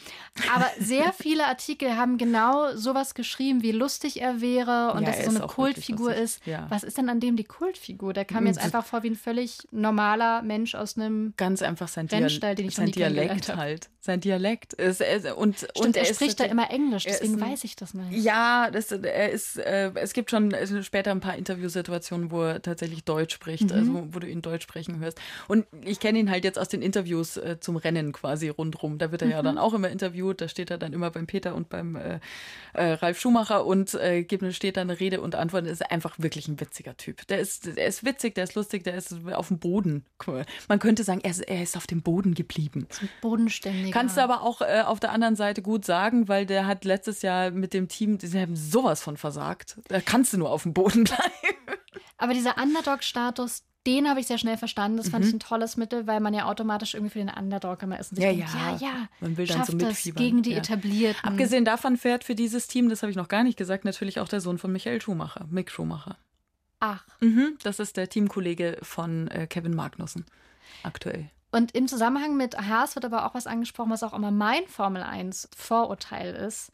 Aber 0.55 0.69
sehr 0.79 1.13
viele 1.13 1.47
Artikel 1.47 1.97
haben 1.97 2.19
genau 2.19 2.75
sowas 2.75 3.15
geschrieben, 3.15 3.63
wie 3.63 3.73
lustig 3.73 4.21
er 4.21 4.41
wäre 4.41 4.93
und 4.93 5.03
ja, 5.03 5.09
dass 5.09 5.19
er 5.19 5.31
so 5.31 5.37
eine 5.37 5.47
Kultfigur 5.47 6.15
ist. 6.15 6.45
Ja. 6.47 6.67
Was 6.69 6.83
ist 6.83 6.99
denn 6.99 7.09
an 7.09 7.21
dem 7.21 7.37
die 7.37 7.45
Kultfigur? 7.45 8.13
Der 8.13 8.25
kam 8.25 8.47
jetzt 8.47 8.59
einfach 8.59 8.85
vor 8.85 9.03
wie 9.03 9.11
ein 9.11 9.17
völlig 9.17 9.59
normaler 9.71 10.43
Mensch 10.43 10.75
aus 10.75 10.97
einem 10.97 11.35
ganz 11.37 11.63
einfach 11.63 11.89
sein, 11.89 12.07
Rennstall, 12.07 12.55
den 12.55 12.69
ich 12.69 12.75
sein 12.75 12.91
Dialekt 12.91 13.55
halt. 13.55 13.89
Sein 14.01 14.21
Dialekt 14.21 14.73
ist 14.75 15.03
und 15.37 15.57
Stimmt, 15.57 15.79
und 15.79 15.97
er, 15.97 16.07
er 16.07 16.15
spricht 16.15 16.39
da 16.39 16.45
immer 16.45 16.71
Englisch, 16.71 17.05
deswegen 17.05 17.43
ein, 17.43 17.53
weiß 17.53 17.65
ich 17.65 17.75
das 17.75 17.93
nicht. 17.93 18.25
Ja, 18.25 18.71
das, 18.71 18.93
er 18.93 19.31
ist. 19.33 19.57
Äh, 19.57 19.91
es 19.97 20.13
gibt 20.13 20.31
schon 20.31 20.55
also 20.55 20.81
später 20.83 21.11
ein 21.11 21.19
paar 21.19 21.37
Interviewsituationen, 21.37 22.31
wo 22.31 22.43
er 22.43 22.63
tatsächlich 22.63 23.05
Deutsch 23.05 23.35
spricht, 23.35 23.65
mhm. 23.65 23.73
also 23.73 24.15
wo 24.15 24.19
du 24.21 24.29
ihn 24.29 24.43
Deutsch 24.43 24.63
sprechen 24.63 25.01
hörst. 25.01 25.21
Und 25.49 25.67
ich 25.85 25.99
kenne 25.99 26.21
ihn 26.21 26.31
halt 26.31 26.45
jetzt 26.45 26.59
aus 26.59 26.69
den 26.69 26.83
Interviews 26.83 27.37
äh, 27.37 27.59
zum 27.59 27.77
Rennen 27.77 28.13
quasi 28.13 28.49
rundrum 28.49 28.96
da 28.99 29.13
wird 29.13 29.23
er 29.23 29.27
mhm. 29.27 29.33
ja 29.33 29.43
dann 29.43 29.59
auch 29.59 29.75
immer 29.75 29.89
interviewt. 29.89 30.41
Da 30.41 30.49
steht 30.49 30.71
er 30.71 30.79
dann 30.79 30.93
immer 30.93 31.11
beim 31.11 31.27
Peter 31.27 31.55
und 31.55 31.69
beim 31.69 31.97
äh, 31.97 32.21
äh, 32.73 32.93
Ralf 32.93 33.21
Schumacher 33.21 33.65
und 33.65 33.95
äh, 33.95 34.23
gibt, 34.23 34.45
steht 34.55 34.77
dann 34.77 34.91
Rede 34.91 35.21
und 35.21 35.35
Antwort. 35.35 35.65
Das 35.65 35.73
ist 35.73 35.91
einfach 35.91 36.19
wirklich 36.19 36.49
ein 36.49 36.61
witziger 36.61 36.97
Typ. 36.97 37.27
Der 37.29 37.41
ist, 37.41 37.77
der 37.77 37.87
ist 37.87 38.05
witzig, 38.05 38.35
der 38.35 38.45
ist 38.45 38.55
lustig, 38.55 38.85
der 38.85 38.95
ist 38.95 39.15
auf 39.33 39.49
dem 39.49 39.59
Boden. 39.59 40.05
Man 40.69 40.79
könnte 40.79 41.05
sagen, 41.05 41.21
er 41.23 41.31
ist, 41.31 41.41
er 41.41 41.63
ist 41.63 41.77
auf 41.77 41.87
dem 41.87 42.03
Boden 42.03 42.35
geblieben. 42.35 42.87
Bodenständig. 43.21 43.93
Kannst 43.93 44.17
du 44.17 44.23
aber 44.23 44.43
auch 44.43 44.61
äh, 44.61 44.83
auf 44.85 45.01
der 45.01 45.13
anderen 45.13 45.37
Seite 45.37 45.63
gut 45.63 45.85
sagen, 45.85 46.29
weil 46.29 46.47
der 46.47 46.67
hat 46.67 46.85
letztes 46.85 47.23
Jahr 47.23 47.51
mit 47.51 47.75
dem 47.75 47.89
Team, 47.89 48.19
sie 48.21 48.41
haben 48.41 48.57
sowas 48.57 49.03
von 49.03 49.17
versagt. 49.17 49.79
Da 49.89 50.01
kannst 50.01 50.33
du 50.33 50.39
nur 50.39 50.51
auf 50.51 50.63
dem 50.63 50.75
Boden 50.75 51.05
bleiben. 51.05 51.77
Aber 52.19 52.33
dieser 52.33 52.57
Underdog-Status, 52.61 53.65
den 53.87 54.09
habe 54.09 54.21
ich 54.21 54.27
sehr 54.27 54.39
schnell 54.39 54.57
verstanden. 54.57 54.97
Das 54.97 55.09
fand 55.09 55.25
mhm. 55.25 55.29
ich 55.29 55.37
ein 55.37 55.41
tolles 55.41 55.77
Mittel, 55.77 56.07
weil 56.07 56.21
man 56.21 56.35
ja 56.35 56.47
automatisch 56.47 56.95
irgendwie 56.95 57.13
für 57.13 57.19
den 57.19 57.29
Underdog 57.29 57.83
immer 57.83 57.99
ist. 57.99 58.13
Und 58.13 58.19
ja, 58.19 58.29
denkt, 58.31 58.49
ja, 58.53 58.71
ja, 58.73 58.79
ja, 58.79 59.09
man 59.21 59.37
will 59.37 59.47
dann 59.47 59.65
so 59.65 59.77
mitfiebern. 59.77 60.23
gegen 60.23 60.43
die 60.43 60.53
ja. 60.53 60.59
etablierten. 60.59 61.25
Abgesehen 61.25 61.65
davon 61.65 61.97
fährt 61.97 62.25
für 62.25 62.35
dieses 62.35 62.67
Team, 62.67 62.89
das 62.89 63.03
habe 63.03 63.11
ich 63.11 63.17
noch 63.17 63.29
gar 63.29 63.45
nicht 63.45 63.57
gesagt, 63.57 63.85
natürlich 63.85 64.21
auch 64.21 64.29
der 64.29 64.41
Sohn 64.41 64.59
von 64.59 64.73
Michael 64.73 65.01
Schumacher, 65.01 65.47
Mick 65.51 65.71
Schumacher. 65.71 66.17
Ach. 66.81 67.05
Mhm, 67.21 67.57
das 67.63 67.79
ist 67.79 67.97
der 67.97 68.09
Teamkollege 68.09 68.79
von 68.83 69.29
äh, 69.29 69.47
Kevin 69.47 69.75
Magnussen 69.75 70.27
aktuell. 70.83 71.31
Und 71.53 71.75
im 71.75 71.89
Zusammenhang 71.89 72.37
mit 72.37 72.59
Haas 72.59 72.97
wird 72.97 73.05
aber 73.05 73.25
auch 73.25 73.35
was 73.35 73.47
angesprochen, 73.47 73.91
was 73.91 74.03
auch 74.03 74.13
immer 74.13 74.31
mein 74.31 74.67
Formel 74.67 75.03
1 75.03 75.49
Vorurteil 75.57 76.35
ist. 76.35 76.71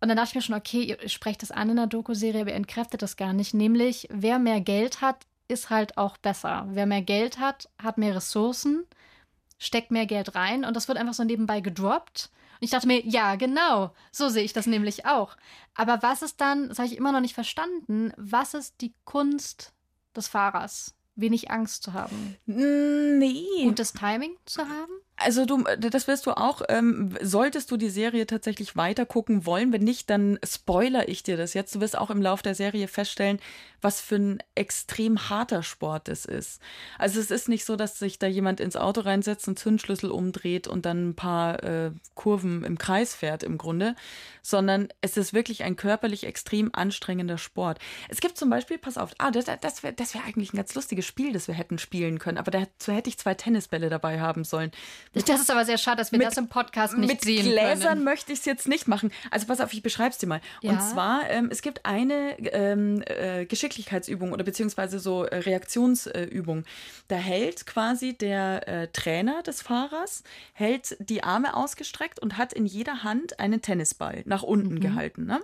Und 0.00 0.08
dann 0.08 0.16
dachte 0.16 0.30
ich 0.30 0.34
mir 0.34 0.42
schon, 0.42 0.56
okay, 0.56 0.82
ihr 0.82 1.08
sprecht 1.08 1.42
das 1.42 1.52
an 1.52 1.70
in 1.70 1.76
der 1.76 1.86
Doku-Serie, 1.86 2.40
aber 2.40 2.50
ihr 2.50 2.56
entkräftet 2.56 3.02
das 3.02 3.16
gar 3.16 3.32
nicht. 3.32 3.54
Nämlich, 3.54 4.08
wer 4.10 4.40
mehr 4.40 4.60
Geld 4.60 5.00
hat, 5.00 5.26
ist 5.48 5.70
halt 5.70 5.98
auch 5.98 6.16
besser. 6.16 6.66
Wer 6.70 6.86
mehr 6.86 7.02
Geld 7.02 7.38
hat, 7.38 7.68
hat 7.82 7.98
mehr 7.98 8.16
Ressourcen, 8.16 8.86
steckt 9.58 9.90
mehr 9.90 10.06
Geld 10.06 10.34
rein 10.34 10.64
und 10.64 10.74
das 10.74 10.88
wird 10.88 10.98
einfach 10.98 11.14
so 11.14 11.24
nebenbei 11.24 11.60
gedroppt. 11.60 12.30
Und 12.54 12.64
ich 12.64 12.70
dachte 12.70 12.86
mir, 12.86 13.04
ja, 13.04 13.36
genau, 13.36 13.92
so 14.10 14.28
sehe 14.28 14.44
ich 14.44 14.52
das 14.52 14.66
nämlich 14.66 15.06
auch. 15.06 15.36
Aber 15.74 16.02
was 16.02 16.22
ist 16.22 16.40
dann, 16.40 16.68
das 16.68 16.78
habe 16.78 16.88
ich 16.88 16.96
immer 16.96 17.12
noch 17.12 17.20
nicht 17.20 17.34
verstanden, 17.34 18.12
was 18.16 18.54
ist 18.54 18.80
die 18.80 18.94
Kunst 19.04 19.72
des 20.14 20.28
Fahrers? 20.28 20.94
Wenig 21.14 21.50
Angst 21.50 21.82
zu 21.82 21.92
haben. 21.92 22.36
Nee. 22.46 23.64
Gutes 23.64 23.92
Timing 23.92 24.36
zu 24.46 24.62
haben? 24.62 24.92
Also 25.16 25.44
du, 25.44 25.62
das 25.78 26.08
wirst 26.08 26.26
du 26.26 26.30
auch. 26.32 26.62
Ähm, 26.68 27.16
solltest 27.20 27.70
du 27.70 27.76
die 27.76 27.90
Serie 27.90 28.26
tatsächlich 28.26 28.76
weiter 28.76 29.04
gucken 29.04 29.44
wollen, 29.44 29.72
wenn 29.72 29.82
nicht, 29.82 30.08
dann 30.08 30.38
spoiler 30.44 31.08
ich 31.08 31.22
dir 31.22 31.36
das 31.36 31.52
jetzt. 31.54 31.74
Du 31.74 31.80
wirst 31.80 31.98
auch 31.98 32.10
im 32.10 32.22
Lauf 32.22 32.42
der 32.42 32.54
Serie 32.54 32.88
feststellen, 32.88 33.40
was 33.82 34.00
für 34.00 34.16
ein 34.16 34.42
extrem 34.54 35.28
harter 35.28 35.62
Sport 35.62 36.08
es 36.08 36.24
ist. 36.24 36.60
Also 36.98 37.20
es 37.20 37.30
ist 37.30 37.48
nicht 37.48 37.64
so, 37.64 37.76
dass 37.76 37.98
sich 37.98 38.18
da 38.18 38.26
jemand 38.26 38.60
ins 38.60 38.76
Auto 38.76 39.02
reinsetzt, 39.02 39.46
einen 39.48 39.56
Zündschlüssel 39.56 40.10
umdreht 40.10 40.68
und 40.68 40.86
dann 40.86 41.10
ein 41.10 41.14
paar 41.14 41.62
äh, 41.62 41.90
Kurven 42.14 42.64
im 42.64 42.78
Kreis 42.78 43.14
fährt 43.14 43.42
im 43.42 43.58
Grunde, 43.58 43.94
sondern 44.42 44.88
es 45.00 45.16
ist 45.16 45.32
wirklich 45.32 45.64
ein 45.64 45.76
körperlich 45.76 46.24
extrem 46.24 46.70
anstrengender 46.72 47.38
Sport. 47.38 47.78
Es 48.08 48.20
gibt 48.20 48.36
zum 48.38 48.50
Beispiel, 48.50 48.78
pass 48.78 48.98
auf, 48.98 49.10
ah, 49.18 49.30
das, 49.30 49.46
das 49.60 49.82
wäre 49.82 49.92
das 49.92 50.14
wär 50.14 50.24
eigentlich 50.24 50.52
ein 50.52 50.56
ganz 50.56 50.74
lustiges 50.74 51.06
Spiel, 51.06 51.32
das 51.32 51.48
wir 51.48 51.54
hätten 51.54 51.78
spielen 51.78 52.18
können, 52.18 52.38
aber 52.38 52.50
dazu 52.50 52.92
hätte 52.92 53.08
ich 53.08 53.18
zwei 53.18 53.34
Tennisbälle 53.34 53.90
dabei 53.90 54.20
haben 54.20 54.44
sollen. 54.44 54.70
Das 55.12 55.28
ist 55.28 55.50
aber 55.50 55.64
sehr 55.64 55.78
schade, 55.78 55.98
dass 55.98 56.12
wir 56.12 56.18
mit, 56.18 56.26
das 56.26 56.36
im 56.36 56.48
Podcast 56.48 56.96
nicht 56.96 57.08
mit 57.08 57.20
sehen 57.22 57.46
Mit 57.46 57.54
Gläsern 57.54 57.88
können. 57.94 58.04
möchte 58.04 58.32
ich 58.32 58.40
es 58.40 58.44
jetzt 58.44 58.68
nicht 58.68 58.88
machen. 58.88 59.12
Also 59.30 59.46
pass 59.46 59.60
auf, 59.60 59.72
ich 59.72 59.82
beschreibe 59.82 60.10
es 60.10 60.18
dir 60.18 60.26
mal. 60.26 60.40
Ja. 60.60 60.72
Und 60.72 60.82
zwar, 60.82 61.28
ähm, 61.30 61.48
es 61.50 61.62
gibt 61.62 61.84
eine 61.84 62.38
ähm, 62.52 63.02
äh, 63.02 63.46
Geschicklichkeitsübung 63.72 64.32
oder 64.32 64.44
beziehungsweise 64.44 64.98
so 64.98 65.24
äh, 65.24 65.38
Reaktionsübung. 65.38 66.64
Da 67.08 67.16
hält 67.16 67.66
quasi 67.66 68.14
der 68.16 68.68
äh, 68.68 68.88
Trainer 68.88 69.42
des 69.42 69.62
Fahrers, 69.62 70.22
hält 70.52 70.96
die 71.00 71.22
Arme 71.22 71.56
ausgestreckt 71.56 72.20
und 72.20 72.36
hat 72.36 72.52
in 72.52 72.66
jeder 72.66 73.02
Hand 73.02 73.40
einen 73.40 73.62
Tennisball 73.62 74.22
nach 74.26 74.42
unten 74.42 74.74
mhm. 74.74 74.80
gehalten. 74.80 75.24
Ne? 75.24 75.40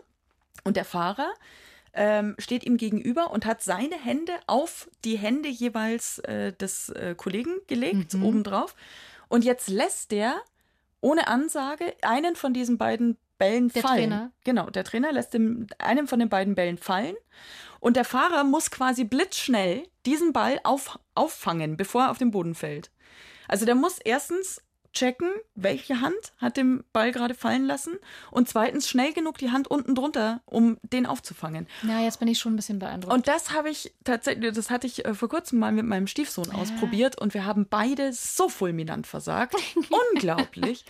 Und 0.64 0.76
der 0.76 0.84
Fahrer 0.84 1.32
ähm, 1.94 2.34
steht 2.38 2.64
ihm 2.64 2.76
gegenüber 2.76 3.30
und 3.30 3.46
hat 3.46 3.62
seine 3.62 3.96
Hände 3.96 4.32
auf 4.46 4.88
die 5.04 5.16
Hände 5.18 5.48
jeweils 5.48 6.18
äh, 6.20 6.52
des 6.52 6.90
äh, 6.90 7.14
Kollegen 7.16 7.56
gelegt, 7.66 8.14
mhm. 8.14 8.24
obendrauf. 8.24 8.74
Und 9.28 9.44
jetzt 9.44 9.68
lässt 9.68 10.12
der 10.12 10.36
ohne 11.00 11.28
Ansage 11.28 11.94
einen 12.02 12.36
von 12.36 12.52
diesen 12.52 12.76
beiden 12.76 13.16
Bällen 13.38 13.68
der 13.68 13.83
fallen. 13.83 13.98
Trainer. 13.98 14.33
Genau, 14.44 14.70
der 14.70 14.85
Trainer 14.85 15.12
lässt 15.12 15.35
dem, 15.35 15.66
einen 15.79 16.07
von 16.07 16.18
den 16.18 16.29
beiden 16.29 16.55
Bällen 16.55 16.79
fallen 16.79 17.14
und 17.81 17.96
der 17.96 18.05
Fahrer 18.05 18.44
muss 18.44 18.70
quasi 18.70 19.05
blitzschnell 19.05 19.85
diesen 20.07 20.33
Ball 20.33 20.61
auf, 20.64 20.98
auffangen, 21.14 21.77
bevor 21.77 22.05
er 22.05 22.11
auf 22.11 22.18
den 22.18 22.31
Boden 22.31 22.55
fällt. 22.55 22.90
Also 23.46 23.64
der 23.64 23.74
muss 23.74 23.98
erstens 23.98 24.61
checken, 24.92 25.31
welche 25.55 26.01
Hand 26.01 26.33
hat 26.38 26.57
den 26.57 26.83
Ball 26.92 27.12
gerade 27.12 27.35
fallen 27.35 27.66
lassen 27.66 27.96
und 28.31 28.48
zweitens 28.48 28.88
schnell 28.88 29.12
genug 29.12 29.38
die 29.38 29.51
Hand 29.51 29.68
unten 29.68 29.94
drunter, 29.94 30.40
um 30.44 30.79
den 30.83 31.07
aufzufangen. 31.07 31.68
Ja, 31.83 32.01
jetzt 32.01 32.18
bin 32.18 32.29
ich 32.29 32.38
schon 32.38 32.55
ein 32.55 32.57
bisschen 32.57 32.79
beeindruckt. 32.79 33.14
Und 33.14 33.29
das 33.29 33.53
habe 33.53 33.70
ich 33.70 33.94
tatsächlich, 34.05 34.53
das 34.55 34.70
hatte 34.70 34.87
ich 34.87 35.05
äh, 35.05 35.14
vor 35.14 35.29
kurzem 35.29 35.59
mal 35.59 35.72
mit 35.72 35.87
meinem 35.87 36.07
Stiefsohn 36.07 36.48
ja. 36.53 36.55
ausprobiert 36.55 37.20
und 37.20 37.35
wir 37.35 37.44
haben 37.44 37.66
beide 37.68 38.12
so 38.12 38.48
fulminant 38.48 39.07
versagt. 39.07 39.55
Unglaublich. 40.14 40.85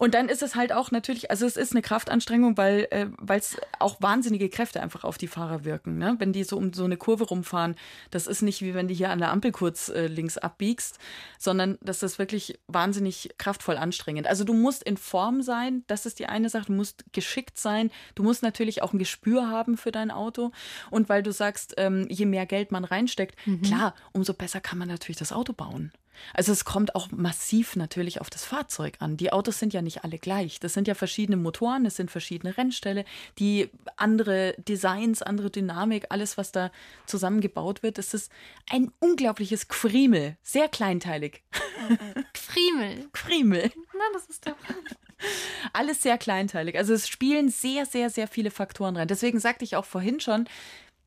Und 0.00 0.14
dann 0.14 0.30
ist 0.30 0.40
es 0.40 0.54
halt 0.54 0.72
auch 0.72 0.90
natürlich, 0.92 1.30
also 1.30 1.44
es 1.44 1.58
ist 1.58 1.72
eine 1.72 1.82
Kraftanstrengung, 1.82 2.56
weil 2.56 2.88
äh, 2.90 3.06
es 3.36 3.58
auch 3.78 4.00
wahnsinnige 4.00 4.48
Kräfte 4.48 4.82
einfach 4.82 5.04
auf 5.04 5.18
die 5.18 5.26
Fahrer 5.26 5.66
wirken. 5.66 5.98
Ne? 5.98 6.16
Wenn 6.18 6.32
die 6.32 6.42
so 6.42 6.56
um 6.56 6.72
so 6.72 6.84
eine 6.84 6.96
Kurve 6.96 7.24
rumfahren, 7.24 7.76
das 8.10 8.26
ist 8.26 8.40
nicht 8.40 8.62
wie 8.62 8.72
wenn 8.72 8.88
du 8.88 8.94
hier 8.94 9.10
an 9.10 9.18
der 9.18 9.30
Ampel 9.30 9.52
kurz 9.52 9.90
äh, 9.90 10.06
links 10.06 10.38
abbiegst, 10.38 10.98
sondern 11.38 11.76
das 11.82 12.02
ist 12.02 12.18
wirklich 12.18 12.58
wahnsinnig 12.66 13.34
kraftvoll 13.36 13.76
anstrengend. 13.76 14.26
Also 14.26 14.44
du 14.44 14.54
musst 14.54 14.82
in 14.84 14.96
Form 14.96 15.42
sein, 15.42 15.84
das 15.86 16.06
ist 16.06 16.18
die 16.18 16.26
eine 16.26 16.48
Sache, 16.48 16.68
du 16.68 16.72
musst 16.72 17.04
geschickt 17.12 17.58
sein, 17.58 17.90
du 18.14 18.22
musst 18.22 18.42
natürlich 18.42 18.80
auch 18.80 18.94
ein 18.94 18.98
Gespür 18.98 19.50
haben 19.50 19.76
für 19.76 19.92
dein 19.92 20.10
Auto. 20.10 20.50
Und 20.88 21.10
weil 21.10 21.22
du 21.22 21.30
sagst, 21.30 21.74
ähm, 21.76 22.06
je 22.08 22.24
mehr 22.24 22.46
Geld 22.46 22.72
man 22.72 22.86
reinsteckt, 22.86 23.36
mhm. 23.46 23.60
klar, 23.60 23.94
umso 24.12 24.32
besser 24.32 24.62
kann 24.62 24.78
man 24.78 24.88
natürlich 24.88 25.18
das 25.18 25.30
Auto 25.30 25.52
bauen. 25.52 25.92
Also 26.34 26.52
es 26.52 26.64
kommt 26.64 26.94
auch 26.94 27.10
massiv 27.10 27.76
natürlich 27.76 28.20
auf 28.20 28.30
das 28.30 28.44
Fahrzeug 28.44 28.94
an. 29.00 29.16
Die 29.16 29.32
Autos 29.32 29.58
sind 29.58 29.72
ja 29.72 29.82
nicht 29.82 30.04
alle 30.04 30.18
gleich. 30.18 30.60
Das 30.60 30.74
sind 30.74 30.88
ja 30.88 30.94
verschiedene 30.94 31.36
Motoren, 31.36 31.86
es 31.86 31.96
sind 31.96 32.10
verschiedene 32.10 32.56
Rennställe, 32.56 33.04
die 33.38 33.70
andere 33.96 34.54
Designs, 34.58 35.22
andere 35.22 35.50
Dynamik, 35.50 36.06
alles, 36.10 36.38
was 36.38 36.52
da 36.52 36.70
zusammengebaut 37.06 37.82
wird. 37.82 37.98
Es 37.98 38.14
ist 38.14 38.30
ein 38.70 38.92
unglaubliches 39.00 39.68
Gfriemel, 39.68 40.36
sehr 40.42 40.68
kleinteilig. 40.68 41.42
Gfriemel. 42.32 43.08
Gfriemel. 43.12 43.70
Na, 43.92 44.04
das 44.12 44.26
ist 44.26 44.46
doch. 44.46 44.56
Alles 45.74 46.02
sehr 46.02 46.16
kleinteilig. 46.16 46.78
Also 46.78 46.94
es 46.94 47.06
spielen 47.06 47.50
sehr, 47.50 47.84
sehr, 47.84 48.08
sehr 48.08 48.26
viele 48.26 48.50
Faktoren 48.50 48.96
rein. 48.96 49.08
Deswegen 49.08 49.38
sagte 49.38 49.64
ich 49.64 49.76
auch 49.76 49.84
vorhin 49.84 50.18
schon, 50.18 50.48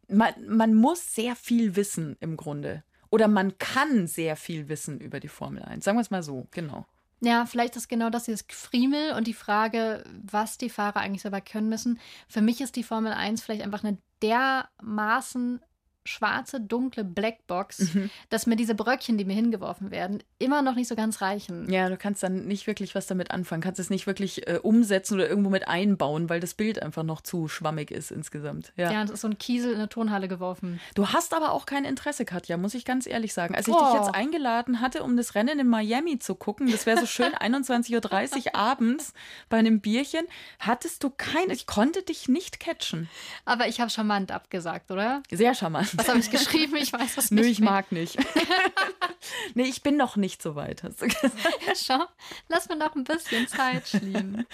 man, 0.08 0.34
man 0.48 0.76
muss 0.76 1.16
sehr 1.16 1.36
viel 1.36 1.76
wissen 1.76 2.16
im 2.20 2.38
Grunde 2.38 2.84
oder 3.14 3.28
man 3.28 3.60
kann 3.60 4.08
sehr 4.08 4.36
viel 4.36 4.70
wissen 4.70 5.00
über 5.00 5.20
die 5.20 5.28
Formel 5.28 5.62
1. 5.62 5.86
Sagen 5.86 6.00
wir 6.00 6.02
es 6.02 6.10
mal 6.10 6.24
so, 6.24 6.48
genau. 6.50 6.88
Ja, 7.22 7.46
vielleicht 7.46 7.76
ist 7.76 7.88
genau 7.88 8.10
das 8.10 8.24
dieses 8.24 8.44
Friemel 8.50 9.14
und 9.14 9.28
die 9.28 9.36
Frage, 9.36 10.04
was 10.24 10.58
die 10.58 10.72
Fahrer 10.72 11.02
eigentlich 11.02 11.22
selber 11.22 11.40
können 11.40 11.70
müssen. 11.70 12.00
Für 12.28 12.42
mich 12.42 12.60
ist 12.60 12.76
die 12.76 12.82
Formel 12.82 13.14
1 13.14 13.44
vielleicht 13.44 13.62
einfach 13.62 13.84
eine 13.84 14.00
dermaßen 14.24 15.62
schwarze, 16.06 16.60
dunkle 16.60 17.04
Blackbox, 17.04 17.94
mhm. 17.94 18.10
dass 18.30 18.46
mir 18.46 18.56
diese 18.56 18.76
Bröckchen, 18.76 19.18
die 19.18 19.26
mir 19.26 19.34
hingeworfen 19.34 19.92
werden, 19.92 20.24
immer 20.40 20.62
noch 20.62 20.76
nicht 20.76 20.88
so 20.88 20.96
ganz 20.96 21.22
reichen. 21.22 21.72
Ja, 21.72 21.90
du 21.90 21.98
kannst 21.98 22.24
dann 22.24 22.46
nicht 22.46 22.68
wirklich 22.68 22.96
was 22.96 23.08
damit 23.08 23.32
anfangen, 23.32 23.62
kannst 23.62 23.80
es 23.80 23.90
nicht 23.90 24.08
wirklich 24.08 24.48
äh, 24.48 24.60
umsetzen 24.62 25.16
oder 25.16 25.30
irgendwo 25.30 25.50
mit 25.50 25.68
einbauen, 25.68 26.30
weil 26.30 26.40
das 26.40 26.54
Bild 26.54 26.82
einfach 26.82 27.04
noch 27.04 27.22
zu 27.22 27.48
schwammig 27.48 27.92
ist 27.92 28.12
insgesamt. 28.12 28.74
Ja, 28.76 28.92
ja 28.92 29.04
es 29.04 29.12
ist 29.12 29.22
so 29.22 29.28
ein 29.28 29.38
Kiesel 29.38 29.72
in 29.72 29.78
eine 29.78 29.90
Turnhalle 29.90 30.28
geworfen. 30.28 30.80
Du 30.96 31.10
hast 31.10 31.34
aber 31.34 31.52
auch 31.52 31.66
kein 31.66 31.86
Interesse, 31.86 32.26
Katja, 32.26 32.58
muss 32.58 32.74
ich 32.74 32.86
ganz 32.86 33.08
ehrlich 33.08 33.34
sagen. 33.34 33.56
Als 33.56 33.68
ich 33.68 33.74
oh. 33.74 33.80
dich 33.80 33.94
jetzt 33.94 34.16
eingeladen 34.16 34.82
hatte, 34.82 35.04
um 35.04 35.18
das 35.18 35.36
Rennen 35.36 35.60
in 35.60 35.68
Miami 35.68 36.20
zu 36.20 36.36
gucken, 36.36 36.70
das 36.72 36.86
wäre 36.86 37.00
so 37.00 37.06
schön 37.06 37.34
21.30 37.40 38.48
Uhr 38.48 38.56
abends 38.56 39.14
bei 39.50 39.58
einem 39.58 39.82
Bierchen, 39.82 40.26
hattest 40.60 41.04
du 41.04 41.10
kein, 41.10 41.50
ich 41.50 41.68
konnte 41.68 42.04
dich 42.04 42.28
nicht 42.28 42.60
catchen. 42.60 43.10
Aber 43.46 43.68
ich 43.68 43.80
habe 43.80 43.90
charmant 43.90 44.32
abgesagt, 44.32 44.92
oder? 44.92 45.24
Sehr 45.32 45.56
charmant. 45.56 45.93
Was 45.96 46.08
habe 46.08 46.20
ich 46.20 46.30
geschrieben? 46.30 46.76
Ich 46.76 46.92
weiß 46.94 47.18
es 47.18 47.32
nicht. 47.32 47.44
Nö, 47.44 47.48
ich 47.48 47.60
mehr. 47.60 47.72
mag 47.72 47.92
nicht. 47.92 48.18
nee, 49.54 49.64
ich 49.64 49.84
bin 49.84 49.98
noch 49.98 50.16
nicht 50.16 50.42
so 50.42 50.56
weit, 50.56 50.84
hast 50.84 51.02
du 51.02 51.08
gesagt. 51.08 51.38
Schau, 51.76 52.04
lass 52.50 52.70
mir 52.70 52.76
noch 52.76 52.96
ein 52.96 53.04
bisschen 53.04 53.48
Zeit 53.48 53.88
schieben. 53.88 54.46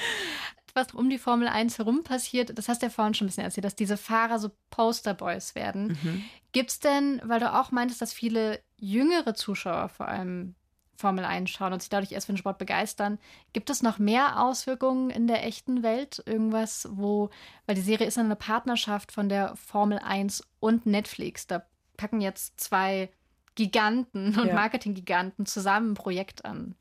Was 0.74 0.94
um 0.94 1.10
die 1.10 1.18
Formel 1.18 1.48
1 1.48 1.80
herum 1.80 2.04
passiert, 2.04 2.58
das 2.58 2.70
hast 2.70 2.82
du 2.82 2.88
ja 2.88 2.90
vorhin 2.92 3.14
schon 3.14 3.26
ein 3.26 3.30
bisschen 3.30 3.44
erzählt, 3.44 3.66
dass 3.66 3.76
diese 3.76 3.98
Fahrer 3.98 4.40
so 4.40 4.52
Posterboys 4.70 5.56
werden. 5.56 5.98
Mhm. 6.02 6.24
Gibt 6.52 6.70
es 6.72 6.80
denn, 6.80 7.22
weil 7.24 7.40
du 7.40 7.54
auch 7.54 7.72
meintest, 7.72 8.02
dass 8.02 8.14
viele 8.14 8.62
jüngere 8.78 9.34
Zuschauer 9.34 9.90
vor 9.90 10.08
allem 10.08 10.56
Formel 11.00 11.24
1 11.24 11.50
schauen 11.50 11.72
und 11.72 11.82
sich 11.82 11.90
dadurch 11.90 12.12
erst 12.12 12.26
für 12.26 12.34
den 12.34 12.38
Sport 12.38 12.58
begeistern. 12.58 13.20
Gibt 13.54 13.70
es 13.70 13.82
noch 13.82 14.00
mehr 14.00 14.44
Auswirkungen 14.44 15.10
in 15.10 15.28
der 15.28 15.46
echten 15.46 15.82
Welt? 15.82 16.22
Irgendwas, 16.26 16.90
wo, 16.92 17.30
weil 17.66 17.76
die 17.76 17.82
Serie 17.82 18.06
ist 18.06 18.18
eine 18.18 18.36
Partnerschaft 18.36 19.14
von 19.14 19.30
der 19.30 19.56
Formel 19.56 20.00
1 20.00 20.44
und 20.60 20.86
Netflix. 20.86 21.48
Da 21.48 21.64
packen 21.96 22.20
jetzt 22.20 22.60
zwei 22.60 23.10
Giganten 23.56 24.38
und 24.40 24.48
ja. 24.48 24.54
Marketinggiganten 24.54 25.46
zusammen 25.46 25.92
ein 25.92 25.96
Projekt 25.96 26.44
an. 26.44 26.76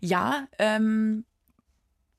Ja, 0.00 0.48
ähm, 0.58 1.24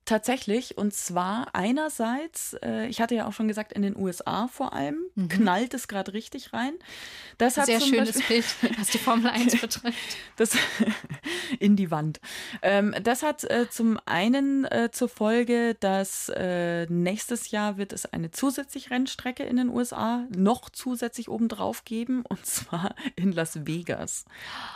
Tatsächlich, 0.06 0.78
und 0.78 0.94
zwar 0.94 1.48
einerseits, 1.54 2.58
äh, 2.62 2.88
ich 2.88 3.00
hatte 3.00 3.16
ja 3.16 3.26
auch 3.26 3.32
schon 3.32 3.48
gesagt, 3.48 3.72
in 3.72 3.82
den 3.82 3.96
USA 3.96 4.50
vor 4.50 4.74
allem, 4.74 4.98
mhm. 5.16 5.30
knallt 5.30 5.74
es 5.74 5.88
gerade 5.88 6.14
richtig 6.14 6.52
rein. 6.52 6.74
Das 7.38 7.56
hat 7.56 7.68
Sehr 7.68 7.80
schönes 7.80 8.16
Beispiel, 8.16 8.44
Bild, 8.60 8.80
was 8.80 8.90
die 8.90 8.98
Formel 8.98 9.32
1 9.32 9.62
betrifft. 9.62 10.18
Das 10.36 10.58
in 11.60 11.78
die 11.78 11.90
Wand. 11.90 12.20
Ähm, 12.62 12.94
das 13.02 13.24
hat 13.24 13.46
äh, 13.46 13.70
zum 13.70 13.98
einen 14.06 14.66
äh, 14.66 14.90
zur 14.92 15.08
Folge, 15.08 15.76
dass 15.80 16.30
äh, 16.30 16.86
nächstes 16.88 17.52
Jahr 17.52 17.78
wird 17.78 17.94
es 17.94 18.06
eine 18.06 18.32
zusätzliche 18.32 18.92
Rennstrecke 18.92 19.44
in 19.44 19.56
den 19.56 19.70
USA 19.70 20.26
noch 20.36 20.70
zusätzlich 20.70 21.30
obendrauf 21.30 21.86
geben, 21.86 22.26
und 22.30 22.46
zwar 22.46 22.94
in 23.16 23.32
Las 23.32 23.66
Vegas. 23.66 24.26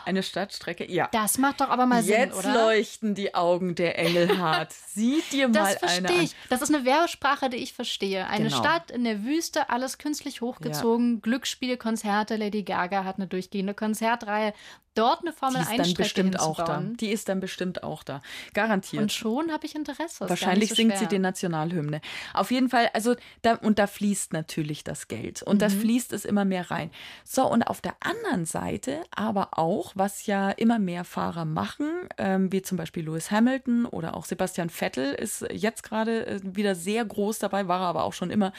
Eine 0.05 0.23
Stadtstrecke, 0.23 0.89
ja. 0.89 1.09
Das 1.11 1.37
macht 1.37 1.59
doch 1.59 1.69
aber 1.69 1.85
mal 1.85 2.01
Sinn, 2.01 2.31
oder? 2.31 2.47
Jetzt 2.47 2.55
leuchten 2.55 3.15
die 3.15 3.35
Augen 3.35 3.75
der 3.75 3.99
Engelhart. 3.99 4.73
Sie 4.87 5.16
Biet 5.17 5.31
dir 5.31 5.47
mal 5.47 5.53
das 5.53 5.75
verstehe 5.77 6.23
ich. 6.23 6.35
Das 6.49 6.61
ist 6.61 6.73
eine 6.73 6.85
Werbesprache, 6.85 7.49
die 7.49 7.57
ich 7.57 7.73
verstehe. 7.73 8.27
Eine 8.27 8.49
genau. 8.49 8.57
Stadt 8.57 8.91
in 8.91 9.03
der 9.03 9.23
Wüste, 9.23 9.69
alles 9.69 9.97
künstlich 9.97 10.41
hochgezogen, 10.41 11.15
ja. 11.15 11.19
Glücksspiele, 11.21 11.77
Konzerte. 11.77 12.35
Lady 12.35 12.63
Gaga 12.63 13.03
hat 13.03 13.17
eine 13.17 13.27
durchgehende 13.27 13.73
Konzertreihe 13.73 14.53
dort 14.97 15.21
eine 15.21 15.33
Formel 15.33 15.61
1 15.61 15.69
Strecke 15.69 15.93
bestimmt 15.93 16.39
auch 16.39 16.57
da. 16.57 16.83
Die 16.99 17.09
ist 17.09 17.29
dann 17.29 17.39
bestimmt 17.39 17.83
auch 17.83 18.03
da. 18.03 18.21
Garantiert. 18.53 19.01
Und 19.01 19.11
schon 19.11 19.51
habe 19.51 19.65
ich 19.65 19.75
Interesse. 19.75 20.29
Wahrscheinlich 20.29 20.69
so 20.69 20.75
singt 20.75 20.93
schwer. 20.93 20.99
sie 20.99 21.07
die 21.07 21.19
Nationalhymne. 21.19 22.01
Auf 22.33 22.51
jeden 22.51 22.69
Fall, 22.69 22.89
also 22.93 23.15
da, 23.41 23.55
und 23.55 23.79
da 23.79 23.87
fließt 23.87 24.33
natürlich 24.33 24.83
das 24.83 25.07
Geld. 25.07 25.43
Und 25.43 25.55
mhm. 25.55 25.59
das 25.59 25.73
fließt 25.73 26.13
es 26.13 26.25
immer 26.25 26.45
mehr 26.45 26.69
rein. 26.71 26.91
So, 27.23 27.49
und 27.49 27.63
auf 27.63 27.81
der 27.81 27.95
anderen 27.99 28.45
Seite 28.45 29.01
aber 29.11 29.57
auch, 29.57 29.91
was 29.95 30.25
ja 30.25 30.49
immer 30.51 30.79
mehr 30.79 31.03
Fahrer 31.03 31.45
machen, 31.45 31.89
ähm, 32.17 32.51
wie 32.51 32.61
zum 32.61 32.77
Beispiel 32.77 33.05
Lewis 33.05 33.31
Hamilton 33.31 33.85
oder 33.85 34.15
auch 34.15 34.25
Sebastian 34.25 34.69
Vettel 34.69 35.13
ist 35.13 35.45
jetzt 35.51 35.83
gerade 35.83 36.25
äh, 36.25 36.39
wieder 36.43 36.75
sehr 36.75 37.05
groß 37.05 37.39
dabei, 37.39 37.67
war 37.67 37.81
er 37.81 37.87
aber 37.87 38.03
auch 38.03 38.13
schon 38.13 38.31
immer, 38.31 38.53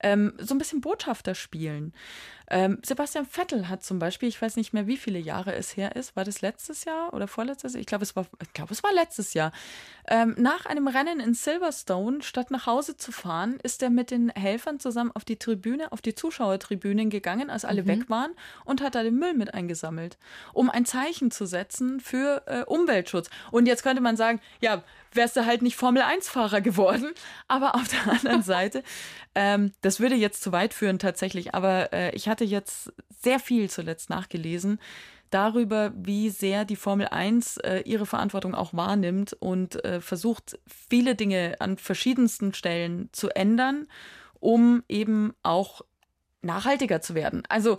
ähm, 0.00 0.34
so 0.38 0.54
ein 0.54 0.58
bisschen 0.58 0.80
Botschafter 0.80 1.34
spielen. 1.34 1.92
Ähm, 2.48 2.78
Sebastian 2.82 3.26
Vettel 3.26 3.68
hat 3.68 3.82
zum 3.82 3.98
Beispiel, 3.98 4.28
ich 4.28 4.40
weiß 4.40 4.56
nicht 4.56 4.72
mehr, 4.72 4.86
wie 4.86 4.96
viele 4.96 5.18
Jahre 5.18 5.54
es 5.54 5.76
her 5.76 5.96
ist, 5.96 6.14
war 6.14 6.24
das 6.24 6.42
letztes 6.42 6.84
Jahr 6.84 7.12
oder 7.12 7.26
vorletztes 7.26 7.72
Jahr? 7.72 7.80
Ich 7.80 7.86
glaube, 7.86 8.04
es 8.04 8.14
war, 8.14 8.26
ich 8.40 8.52
glaube, 8.52 8.72
es 8.72 8.84
war 8.84 8.92
letztes 8.92 9.34
Jahr. 9.34 9.50
Ähm, 10.06 10.36
nach 10.38 10.64
einem 10.64 10.86
Rennen 10.86 11.18
in 11.18 11.34
Silverstone, 11.34 12.22
statt 12.22 12.52
nach 12.52 12.66
Hause 12.66 12.96
zu 12.96 13.10
fahren, 13.10 13.58
ist 13.64 13.82
er 13.82 13.90
mit 13.90 14.12
den 14.12 14.30
Helfern 14.30 14.78
zusammen 14.78 15.10
auf 15.12 15.24
die 15.24 15.36
Tribüne, 15.36 15.90
auf 15.90 16.02
die 16.02 16.14
Zuschauertribünen 16.14 17.10
gegangen, 17.10 17.50
als 17.50 17.64
alle 17.64 17.82
mhm. 17.82 17.88
weg 17.88 18.10
waren 18.10 18.30
und 18.64 18.80
hat 18.80 18.94
da 18.94 19.02
den 19.02 19.16
Müll 19.16 19.34
mit 19.34 19.52
eingesammelt, 19.52 20.16
um 20.52 20.70
ein 20.70 20.84
Zeichen 20.84 21.32
zu 21.32 21.46
setzen 21.46 21.98
für 21.98 22.42
äh, 22.46 22.62
Umweltschutz. 22.62 23.28
Und 23.50 23.66
jetzt 23.66 23.82
könnte 23.82 24.02
man 24.02 24.16
sagen, 24.16 24.40
ja, 24.60 24.84
wärst 25.16 25.36
du 25.36 25.46
halt 25.46 25.62
nicht 25.62 25.76
Formel-1-Fahrer 25.76 26.60
geworden. 26.60 27.12
Aber 27.48 27.74
auf 27.74 27.88
der 27.88 28.12
anderen 28.12 28.42
Seite, 28.44 28.82
ähm, 29.34 29.72
das 29.80 30.00
würde 30.00 30.14
jetzt 30.14 30.42
zu 30.42 30.52
weit 30.52 30.74
führen 30.74 30.98
tatsächlich. 30.98 31.54
Aber 31.54 31.92
äh, 31.92 32.14
ich 32.14 32.28
hatte 32.28 32.44
jetzt 32.44 32.92
sehr 33.22 33.38
viel 33.38 33.70
zuletzt 33.70 34.10
nachgelesen 34.10 34.78
darüber, 35.30 35.92
wie 35.96 36.30
sehr 36.30 36.64
die 36.64 36.76
Formel 36.76 37.08
1 37.08 37.58
äh, 37.58 37.80
ihre 37.80 38.06
Verantwortung 38.06 38.54
auch 38.54 38.74
wahrnimmt 38.74 39.32
und 39.34 39.84
äh, 39.84 40.00
versucht, 40.00 40.58
viele 40.66 41.14
Dinge 41.14 41.56
an 41.58 41.78
verschiedensten 41.78 42.54
Stellen 42.54 43.08
zu 43.12 43.30
ändern, 43.30 43.88
um 44.38 44.84
eben 44.88 45.34
auch 45.42 45.82
nachhaltiger 46.42 47.00
zu 47.00 47.14
werden. 47.14 47.42
Also 47.48 47.78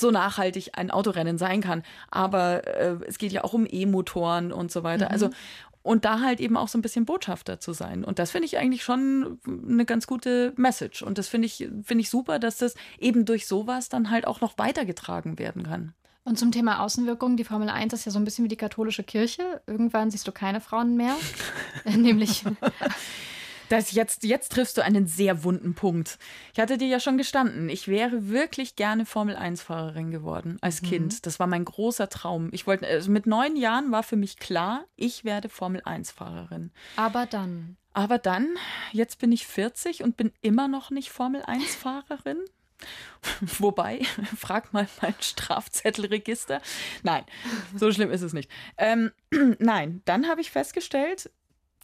so 0.00 0.10
nachhaltig 0.10 0.70
ein 0.74 0.90
Autorennen 0.90 1.38
sein 1.38 1.60
kann. 1.60 1.82
Aber 2.10 2.66
äh, 2.66 2.96
es 3.06 3.18
geht 3.18 3.32
ja 3.32 3.44
auch 3.44 3.52
um 3.52 3.66
E-Motoren 3.70 4.50
und 4.50 4.72
so 4.72 4.82
weiter. 4.82 5.06
Mhm. 5.06 5.12
Also 5.12 5.30
und 5.82 6.04
da 6.04 6.20
halt 6.20 6.40
eben 6.40 6.56
auch 6.56 6.68
so 6.68 6.78
ein 6.78 6.82
bisschen 6.82 7.06
Botschafter 7.06 7.58
zu 7.58 7.72
sein. 7.72 8.04
Und 8.04 8.18
das 8.18 8.30
finde 8.30 8.46
ich 8.46 8.58
eigentlich 8.58 8.82
schon 8.82 9.40
eine 9.46 9.84
ganz 9.84 10.06
gute 10.06 10.52
Message. 10.56 11.02
Und 11.02 11.18
das 11.18 11.28
finde 11.28 11.46
ich, 11.46 11.68
finde 11.82 12.02
ich 12.02 12.10
super, 12.10 12.38
dass 12.38 12.58
das 12.58 12.74
eben 12.98 13.24
durch 13.24 13.46
sowas 13.46 13.88
dann 13.88 14.10
halt 14.10 14.26
auch 14.26 14.40
noch 14.40 14.58
weitergetragen 14.58 15.38
werden 15.38 15.64
kann. 15.64 15.94
Und 16.22 16.38
zum 16.38 16.52
Thema 16.52 16.80
Außenwirkung, 16.80 17.36
die 17.36 17.44
Formel 17.44 17.70
1 17.70 17.94
ist 17.94 18.04
ja 18.04 18.12
so 18.12 18.18
ein 18.18 18.24
bisschen 18.24 18.44
wie 18.44 18.50
die 18.50 18.56
katholische 18.56 19.02
Kirche. 19.02 19.62
Irgendwann 19.66 20.10
siehst 20.10 20.28
du 20.28 20.32
keine 20.32 20.60
Frauen 20.60 20.96
mehr. 20.96 21.16
Nämlich 21.84 22.44
Das 23.70 23.92
jetzt, 23.92 24.24
jetzt 24.24 24.50
triffst 24.50 24.76
du 24.78 24.82
einen 24.82 25.06
sehr 25.06 25.44
wunden 25.44 25.76
Punkt. 25.76 26.18
Ich 26.52 26.58
hatte 26.58 26.76
dir 26.76 26.88
ja 26.88 26.98
schon 26.98 27.16
gestanden, 27.16 27.68
ich 27.68 27.86
wäre 27.86 28.28
wirklich 28.28 28.74
gerne 28.74 29.06
Formel-1-Fahrerin 29.06 30.10
geworden 30.10 30.58
als 30.60 30.82
mhm. 30.82 30.86
Kind. 30.86 31.26
Das 31.26 31.38
war 31.38 31.46
mein 31.46 31.64
großer 31.64 32.08
Traum. 32.08 32.48
Ich 32.50 32.66
wollte, 32.66 32.88
also 32.88 33.12
mit 33.12 33.28
neun 33.28 33.54
Jahren 33.54 33.92
war 33.92 34.02
für 34.02 34.16
mich 34.16 34.38
klar, 34.38 34.86
ich 34.96 35.24
werde 35.24 35.48
Formel-1-Fahrerin. 35.48 36.72
Aber 36.96 37.26
dann. 37.26 37.76
Aber 37.92 38.18
dann, 38.18 38.48
jetzt 38.90 39.20
bin 39.20 39.30
ich 39.30 39.46
40 39.46 40.02
und 40.02 40.16
bin 40.16 40.32
immer 40.40 40.66
noch 40.66 40.90
nicht 40.90 41.10
Formel-1-Fahrerin. 41.10 42.38
Wobei, 43.58 44.00
frag 44.36 44.72
mal 44.72 44.88
mein 45.00 45.14
Strafzettelregister. 45.20 46.60
Nein, 47.04 47.24
so 47.76 47.92
schlimm 47.92 48.10
ist 48.10 48.22
es 48.22 48.32
nicht. 48.32 48.50
Ähm, 48.78 49.12
nein, 49.60 50.02
dann 50.06 50.26
habe 50.26 50.40
ich 50.40 50.50
festgestellt, 50.50 51.30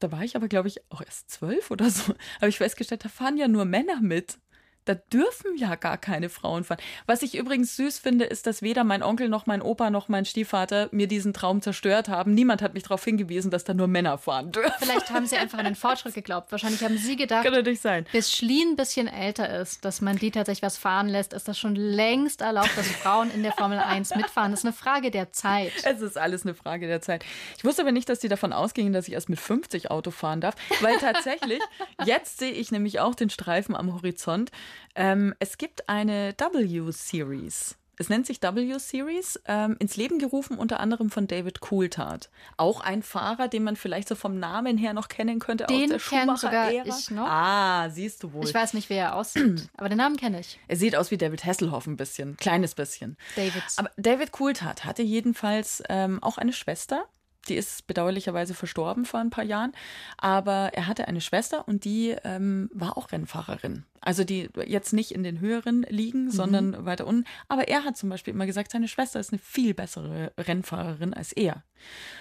da 0.00 0.12
war 0.12 0.22
ich 0.22 0.36
aber, 0.36 0.48
glaube 0.48 0.68
ich, 0.68 0.80
auch 0.90 1.00
erst 1.00 1.30
zwölf 1.30 1.70
oder 1.70 1.90
so, 1.90 2.14
habe 2.36 2.48
ich 2.48 2.58
festgestellt, 2.58 3.04
da 3.04 3.08
fahren 3.08 3.36
ja 3.36 3.48
nur 3.48 3.64
Männer 3.64 4.00
mit 4.00 4.38
da 4.86 4.94
dürfen 4.94 5.56
ja 5.56 5.74
gar 5.74 5.98
keine 5.98 6.28
Frauen 6.28 6.64
fahren. 6.64 6.78
Was 7.06 7.22
ich 7.22 7.36
übrigens 7.36 7.76
süß 7.76 7.98
finde, 7.98 8.24
ist, 8.24 8.46
dass 8.46 8.62
weder 8.62 8.84
mein 8.84 9.02
Onkel 9.02 9.28
noch 9.28 9.46
mein 9.46 9.60
Opa 9.60 9.90
noch 9.90 10.08
mein 10.08 10.24
Stiefvater 10.24 10.88
mir 10.92 11.08
diesen 11.08 11.32
Traum 11.32 11.60
zerstört 11.60 12.08
haben. 12.08 12.32
Niemand 12.34 12.62
hat 12.62 12.74
mich 12.74 12.84
darauf 12.84 13.04
hingewiesen, 13.04 13.50
dass 13.50 13.64
da 13.64 13.74
nur 13.74 13.88
Männer 13.88 14.16
fahren 14.16 14.52
dürfen. 14.52 14.72
Vielleicht 14.78 15.10
haben 15.10 15.26
sie 15.26 15.36
einfach 15.36 15.58
an 15.58 15.64
den 15.64 15.74
Fortschritt 15.74 16.14
geglaubt. 16.14 16.50
Wahrscheinlich 16.52 16.82
haben 16.82 16.96
sie 16.98 17.16
gedacht, 17.16 17.44
Kann 17.44 17.52
natürlich 17.52 17.80
sein. 17.80 18.06
bis 18.12 18.32
Schlien 18.32 18.70
ein 18.70 18.76
bisschen 18.76 19.08
älter 19.08 19.60
ist, 19.60 19.84
dass 19.84 20.00
man 20.00 20.16
die 20.16 20.30
tatsächlich 20.30 20.62
was 20.62 20.78
fahren 20.78 21.08
lässt, 21.08 21.32
ist 21.32 21.48
das 21.48 21.58
schon 21.58 21.74
längst 21.74 22.40
erlaubt, 22.40 22.70
dass 22.76 22.86
Frauen 22.86 23.30
in 23.30 23.42
der 23.42 23.52
Formel 23.52 23.78
1 23.78 24.14
mitfahren. 24.14 24.52
Das 24.52 24.60
ist 24.60 24.66
eine 24.66 24.72
Frage 24.72 25.10
der 25.10 25.32
Zeit. 25.32 25.72
Es 25.84 26.00
ist 26.00 26.16
alles 26.16 26.44
eine 26.44 26.54
Frage 26.54 26.86
der 26.86 27.02
Zeit. 27.02 27.24
Ich 27.58 27.64
wusste 27.64 27.82
aber 27.82 27.92
nicht, 27.92 28.08
dass 28.08 28.20
die 28.20 28.28
davon 28.28 28.52
ausgingen, 28.52 28.92
dass 28.92 29.08
ich 29.08 29.14
erst 29.14 29.28
mit 29.28 29.40
50 29.40 29.90
Auto 29.90 30.10
fahren 30.12 30.40
darf, 30.40 30.54
weil 30.80 30.96
tatsächlich, 30.98 31.60
jetzt 32.04 32.38
sehe 32.38 32.52
ich 32.52 32.70
nämlich 32.70 33.00
auch 33.00 33.14
den 33.16 33.30
Streifen 33.30 33.74
am 33.74 33.92
Horizont. 33.92 34.50
Ähm, 34.94 35.34
es 35.38 35.58
gibt 35.58 35.88
eine 35.88 36.34
W-Series. 36.38 37.76
Es 37.98 38.08
nennt 38.08 38.26
sich 38.26 38.42
W-Series, 38.42 39.40
ähm, 39.46 39.76
ins 39.78 39.96
Leben 39.96 40.18
gerufen 40.18 40.58
unter 40.58 40.80
anderem 40.80 41.10
von 41.10 41.26
David 41.26 41.60
Coulthard. 41.60 42.28
Auch 42.56 42.80
ein 42.80 43.02
Fahrer, 43.02 43.48
den 43.48 43.64
man 43.64 43.76
vielleicht 43.76 44.08
so 44.08 44.14
vom 44.14 44.38
Namen 44.38 44.76
her 44.76 44.92
noch 44.92 45.08
kennen 45.08 45.38
könnte 45.38 45.64
den 45.64 45.92
aus 45.94 46.42
der 46.42 46.84
noch. 47.10 47.26
Ah, 47.26 47.88
siehst 47.90 48.22
du 48.22 48.32
wohl. 48.32 48.44
Ich 48.44 48.54
weiß 48.54 48.74
nicht, 48.74 48.90
wer 48.90 49.04
er 49.04 49.16
aussieht, 49.16 49.68
aber 49.76 49.88
den 49.88 49.98
Namen 49.98 50.16
kenne 50.16 50.40
ich. 50.40 50.58
Er 50.68 50.76
sieht 50.76 50.94
aus 50.94 51.10
wie 51.10 51.16
David 51.16 51.44
Hasselhoff 51.44 51.86
ein 51.86 51.96
bisschen, 51.96 52.36
kleines 52.36 52.74
bisschen. 52.74 53.16
David. 53.34 53.62
Aber 53.76 53.90
David 53.96 54.32
Coulthard 54.32 54.84
hatte 54.84 55.02
jedenfalls 55.02 55.82
ähm, 55.88 56.22
auch 56.22 56.36
eine 56.36 56.52
Schwester, 56.52 57.06
die 57.48 57.54
ist 57.54 57.86
bedauerlicherweise 57.86 58.54
verstorben 58.54 59.04
vor 59.04 59.20
ein 59.20 59.30
paar 59.30 59.44
Jahren. 59.44 59.72
Aber 60.18 60.70
er 60.74 60.86
hatte 60.86 61.08
eine 61.08 61.20
Schwester 61.20 61.66
und 61.66 61.84
die 61.84 62.16
ähm, 62.24 62.70
war 62.72 62.96
auch 62.96 63.12
Rennfahrerin. 63.12 63.84
Also 64.00 64.24
die 64.24 64.48
jetzt 64.66 64.92
nicht 64.92 65.12
in 65.12 65.22
den 65.22 65.40
höheren 65.40 65.82
Ligen, 65.82 66.26
mhm. 66.26 66.30
sondern 66.30 66.86
weiter 66.86 67.06
unten. 67.06 67.24
Aber 67.48 67.68
er 67.68 67.84
hat 67.84 67.96
zum 67.96 68.08
Beispiel 68.08 68.34
immer 68.34 68.46
gesagt, 68.46 68.70
seine 68.70 68.88
Schwester 68.88 69.20
ist 69.20 69.32
eine 69.32 69.40
viel 69.40 69.74
bessere 69.74 70.32
Rennfahrerin 70.38 71.14
als 71.14 71.32
er. 71.32 71.64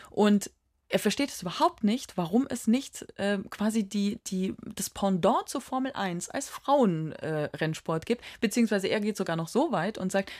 Und 0.09 0.49
er 0.87 0.99
versteht 0.99 1.29
es 1.29 1.41
überhaupt 1.41 1.83
nicht, 1.83 2.15
warum 2.15 2.45
es 2.49 2.67
nicht 2.67 3.05
äh, 3.17 3.39
quasi 3.49 3.83
die, 3.83 4.19
die, 4.27 4.55
das 4.75 4.89
Pendant 4.89 5.49
zur 5.49 5.61
Formel 5.61 5.91
1 5.93 6.29
als 6.29 6.47
Frauenrennsport 6.47 8.03
äh, 8.03 8.05
gibt, 8.05 8.23
beziehungsweise 8.39 8.87
er 8.87 8.99
geht 8.99 9.17
sogar 9.17 9.35
noch 9.35 9.47
so 9.47 9.71
weit 9.71 9.97
und 9.97 10.11
sagt, 10.11 10.31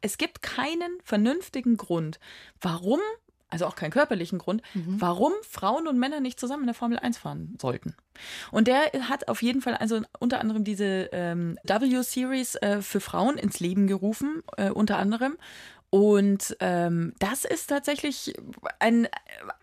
es 0.00 0.18
gibt 0.18 0.42
keinen 0.42 0.98
vernünftigen 1.02 1.76
Grund, 1.76 2.20
warum 2.60 3.00
also 3.50 3.66
auch 3.66 3.76
keinen 3.76 3.90
körperlichen 3.90 4.38
Grund, 4.38 4.62
mhm. 4.74 5.00
warum 5.00 5.32
Frauen 5.48 5.88
und 5.88 5.98
Männer 5.98 6.20
nicht 6.20 6.38
zusammen 6.38 6.62
in 6.62 6.66
der 6.66 6.74
Formel 6.74 6.98
1 6.98 7.18
fahren 7.18 7.56
sollten. 7.60 7.94
Und 8.50 8.68
der 8.68 8.80
hat 9.08 9.28
auf 9.28 9.42
jeden 9.42 9.62
Fall 9.62 9.74
also 9.74 10.00
unter 10.18 10.40
anderem 10.40 10.64
diese 10.64 11.08
ähm, 11.12 11.58
W-Series 11.64 12.56
äh, 12.56 12.82
für 12.82 13.00
Frauen 13.00 13.38
ins 13.38 13.60
Leben 13.60 13.86
gerufen, 13.86 14.42
äh, 14.56 14.70
unter 14.70 14.98
anderem. 14.98 15.36
Und 15.90 16.54
ähm, 16.60 17.14
das 17.18 17.46
ist 17.46 17.68
tatsächlich 17.68 18.34
ein, 18.78 19.08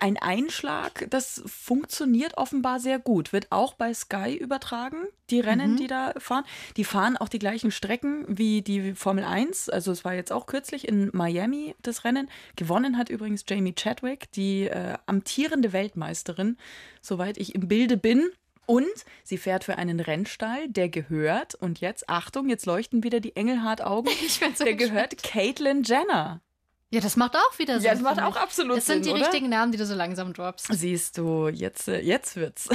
ein 0.00 0.16
Einschlag, 0.16 1.06
das 1.08 1.40
funktioniert 1.46 2.36
offenbar 2.36 2.80
sehr 2.80 2.98
gut. 2.98 3.32
Wird 3.32 3.46
auch 3.50 3.74
bei 3.74 3.94
Sky 3.94 4.34
übertragen, 4.34 5.06
die 5.30 5.38
Rennen, 5.38 5.72
mhm. 5.72 5.76
die 5.76 5.86
da 5.86 6.14
fahren. 6.18 6.44
Die 6.76 6.82
fahren 6.82 7.16
auch 7.16 7.28
die 7.28 7.38
gleichen 7.38 7.70
Strecken 7.70 8.24
wie 8.26 8.62
die 8.62 8.94
Formel 8.94 9.22
1. 9.22 9.68
Also 9.68 9.92
es 9.92 10.04
war 10.04 10.14
jetzt 10.14 10.32
auch 10.32 10.46
kürzlich 10.46 10.88
in 10.88 11.10
Miami 11.12 11.76
das 11.82 12.04
Rennen. 12.04 12.28
Gewonnen 12.56 12.98
hat 12.98 13.08
übrigens 13.08 13.44
Jamie 13.48 13.74
Chadwick, 13.74 14.32
die 14.32 14.64
äh, 14.64 14.94
amtierende 15.06 15.72
Weltmeisterin, 15.72 16.56
soweit 17.02 17.38
ich 17.38 17.54
im 17.54 17.68
Bilde 17.68 17.96
bin. 17.96 18.30
Und 18.66 18.86
sie 19.22 19.38
fährt 19.38 19.64
für 19.64 19.78
einen 19.78 20.00
Rennstall, 20.00 20.68
der 20.68 20.88
gehört, 20.88 21.54
und 21.54 21.80
jetzt, 21.80 22.08
Achtung, 22.08 22.48
jetzt 22.48 22.66
leuchten 22.66 23.04
wieder 23.04 23.20
die 23.20 23.36
Engelhart-Augen, 23.36 24.10
so 24.54 24.64
der 24.64 24.74
gehört 24.74 25.22
Caitlyn 25.22 25.84
Jenner. 25.84 26.42
Ja, 26.90 27.00
das 27.00 27.16
macht 27.16 27.36
auch 27.36 27.58
wieder 27.58 27.80
Sinn. 27.80 27.86
Ja, 27.86 27.92
das 27.94 28.02
macht 28.02 28.22
auch 28.22 28.36
absolut 28.36 28.76
Sinn. 28.76 28.76
Das 28.76 28.86
sind 28.86 29.06
die 29.06 29.10
oder? 29.10 29.20
richtigen 29.20 29.48
Namen, 29.48 29.72
die 29.72 29.78
du 29.78 29.84
so 29.84 29.94
langsam 29.94 30.32
droppst. 30.32 30.68
Siehst 30.70 31.18
du, 31.18 31.48
jetzt, 31.48 31.88
äh, 31.88 32.00
jetzt 32.00 32.36
wird's. 32.36 32.68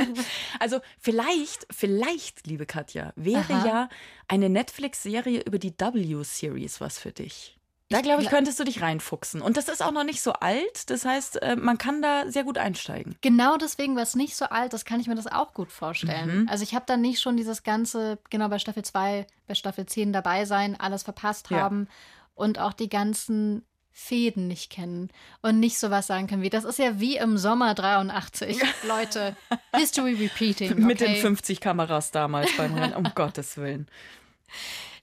also 0.60 0.80
vielleicht, 0.98 1.66
vielleicht, 1.70 2.46
liebe 2.46 2.66
Katja, 2.66 3.12
wäre 3.16 3.54
Aha. 3.54 3.66
ja 3.66 3.88
eine 4.28 4.50
Netflix-Serie 4.50 5.42
über 5.42 5.58
die 5.58 5.72
W-Series 5.72 6.80
was 6.80 6.98
für 6.98 7.12
dich. 7.12 7.53
Da 7.90 8.00
glaube 8.00 8.22
ich, 8.22 8.30
könntest 8.30 8.58
du 8.58 8.64
dich 8.64 8.80
reinfuchsen. 8.80 9.42
Und 9.42 9.56
das 9.56 9.68
ist 9.68 9.82
auch 9.82 9.92
noch 9.92 10.04
nicht 10.04 10.22
so 10.22 10.32
alt. 10.32 10.88
Das 10.88 11.04
heißt, 11.04 11.42
äh, 11.42 11.56
man 11.56 11.76
kann 11.78 12.00
da 12.00 12.30
sehr 12.30 12.44
gut 12.44 12.56
einsteigen. 12.56 13.14
Genau 13.20 13.56
deswegen 13.56 13.94
war 13.94 14.02
es 14.02 14.14
nicht 14.14 14.36
so 14.36 14.46
alt. 14.46 14.72
Das 14.72 14.84
kann 14.84 15.00
ich 15.00 15.06
mir 15.06 15.14
das 15.14 15.26
auch 15.26 15.52
gut 15.52 15.70
vorstellen. 15.70 16.42
Mhm. 16.42 16.48
Also 16.48 16.62
ich 16.62 16.74
habe 16.74 16.86
da 16.86 16.96
nicht 16.96 17.20
schon 17.20 17.36
dieses 17.36 17.62
ganze, 17.62 18.18
genau 18.30 18.48
bei 18.48 18.58
Staffel 18.58 18.84
2, 18.84 19.26
bei 19.46 19.54
Staffel 19.54 19.86
10 19.86 20.12
dabei 20.12 20.44
sein, 20.46 20.78
alles 20.80 21.02
verpasst 21.02 21.50
ja. 21.50 21.58
haben 21.58 21.88
und 22.34 22.58
auch 22.58 22.72
die 22.72 22.88
ganzen 22.88 23.64
Fäden 23.96 24.48
nicht 24.48 24.72
kennen 24.72 25.08
und 25.40 25.60
nicht 25.60 25.78
sowas 25.78 26.08
sagen 26.08 26.26
können 26.26 26.42
wie, 26.42 26.50
das 26.50 26.64
ist 26.64 26.80
ja 26.80 26.98
wie 26.98 27.16
im 27.16 27.38
Sommer 27.38 27.74
83. 27.74 28.60
Leute, 28.88 29.36
History 29.76 30.14
repeating. 30.14 30.72
Okay? 30.72 30.80
Mit 30.80 31.00
den 31.00 31.14
50 31.14 31.60
Kameras 31.60 32.10
damals 32.10 32.56
beim 32.56 32.74
Rennen, 32.74 32.94
um 32.94 33.04
Gottes 33.14 33.56
Willen. 33.56 33.86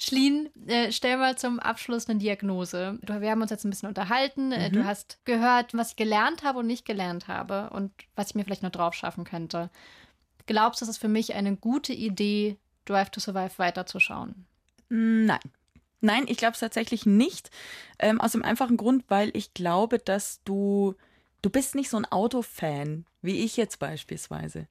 Schlien, 0.04 0.50
äh, 0.68 0.92
stell 0.92 1.18
mal 1.18 1.38
zum 1.38 1.60
Abschluss 1.60 2.10
eine 2.10 2.18
Diagnose. 2.18 2.98
Du, 3.04 3.22
wir 3.22 3.30
haben 3.30 3.42
uns 3.44 3.52
jetzt 3.52 3.66
ein 3.66 3.70
bisschen 3.70 3.88
unterhalten. 3.90 4.52
Äh, 4.52 4.70
mhm. 4.70 4.74
Du 4.74 4.86
hast 4.86 5.20
gehört, 5.26 5.76
was 5.76 5.92
ich 5.92 5.96
gelernt 5.96 6.42
habe 6.42 6.58
und 6.58 6.66
nicht 6.66 6.86
gelernt 6.86 7.28
habe 7.28 7.70
und 7.70 7.92
was 8.16 8.30
ich 8.30 8.36
mir 8.36 8.44
vielleicht 8.44 8.64
noch 8.64 8.72
drauf 8.72 8.96
schaffen 8.96 9.26
könnte. 9.26 9.70
Glaubst 10.48 10.82
du, 10.82 10.86
es 10.86 10.90
ist 10.90 10.98
für 10.98 11.08
mich 11.08 11.36
eine 11.36 11.56
gute 11.56 11.94
Idee, 11.94 12.58
Drive 12.86 13.12
to 13.12 13.20
Survive 13.20 13.60
weiterzuschauen? 13.60 14.48
Nein. 14.90 15.40
Nein, 16.00 16.26
ich 16.28 16.38
glaube 16.38 16.54
es 16.54 16.60
tatsächlich 16.62 17.06
nicht. 17.06 17.52
Ähm, 18.00 18.20
aus 18.20 18.32
dem 18.32 18.42
einfachen 18.42 18.78
Grund, 18.78 19.04
weil 19.08 19.30
ich 19.36 19.54
glaube, 19.54 20.00
dass 20.00 20.42
du, 20.46 20.96
du 21.44 21.52
bist 21.52 21.76
nicht 21.76 21.92
so 21.92 21.98
ein 21.98 22.12
Autofan, 22.12 23.06
wie 23.22 23.46
ich 23.46 23.56
jetzt 23.56 23.78
beispielsweise. 23.78 24.68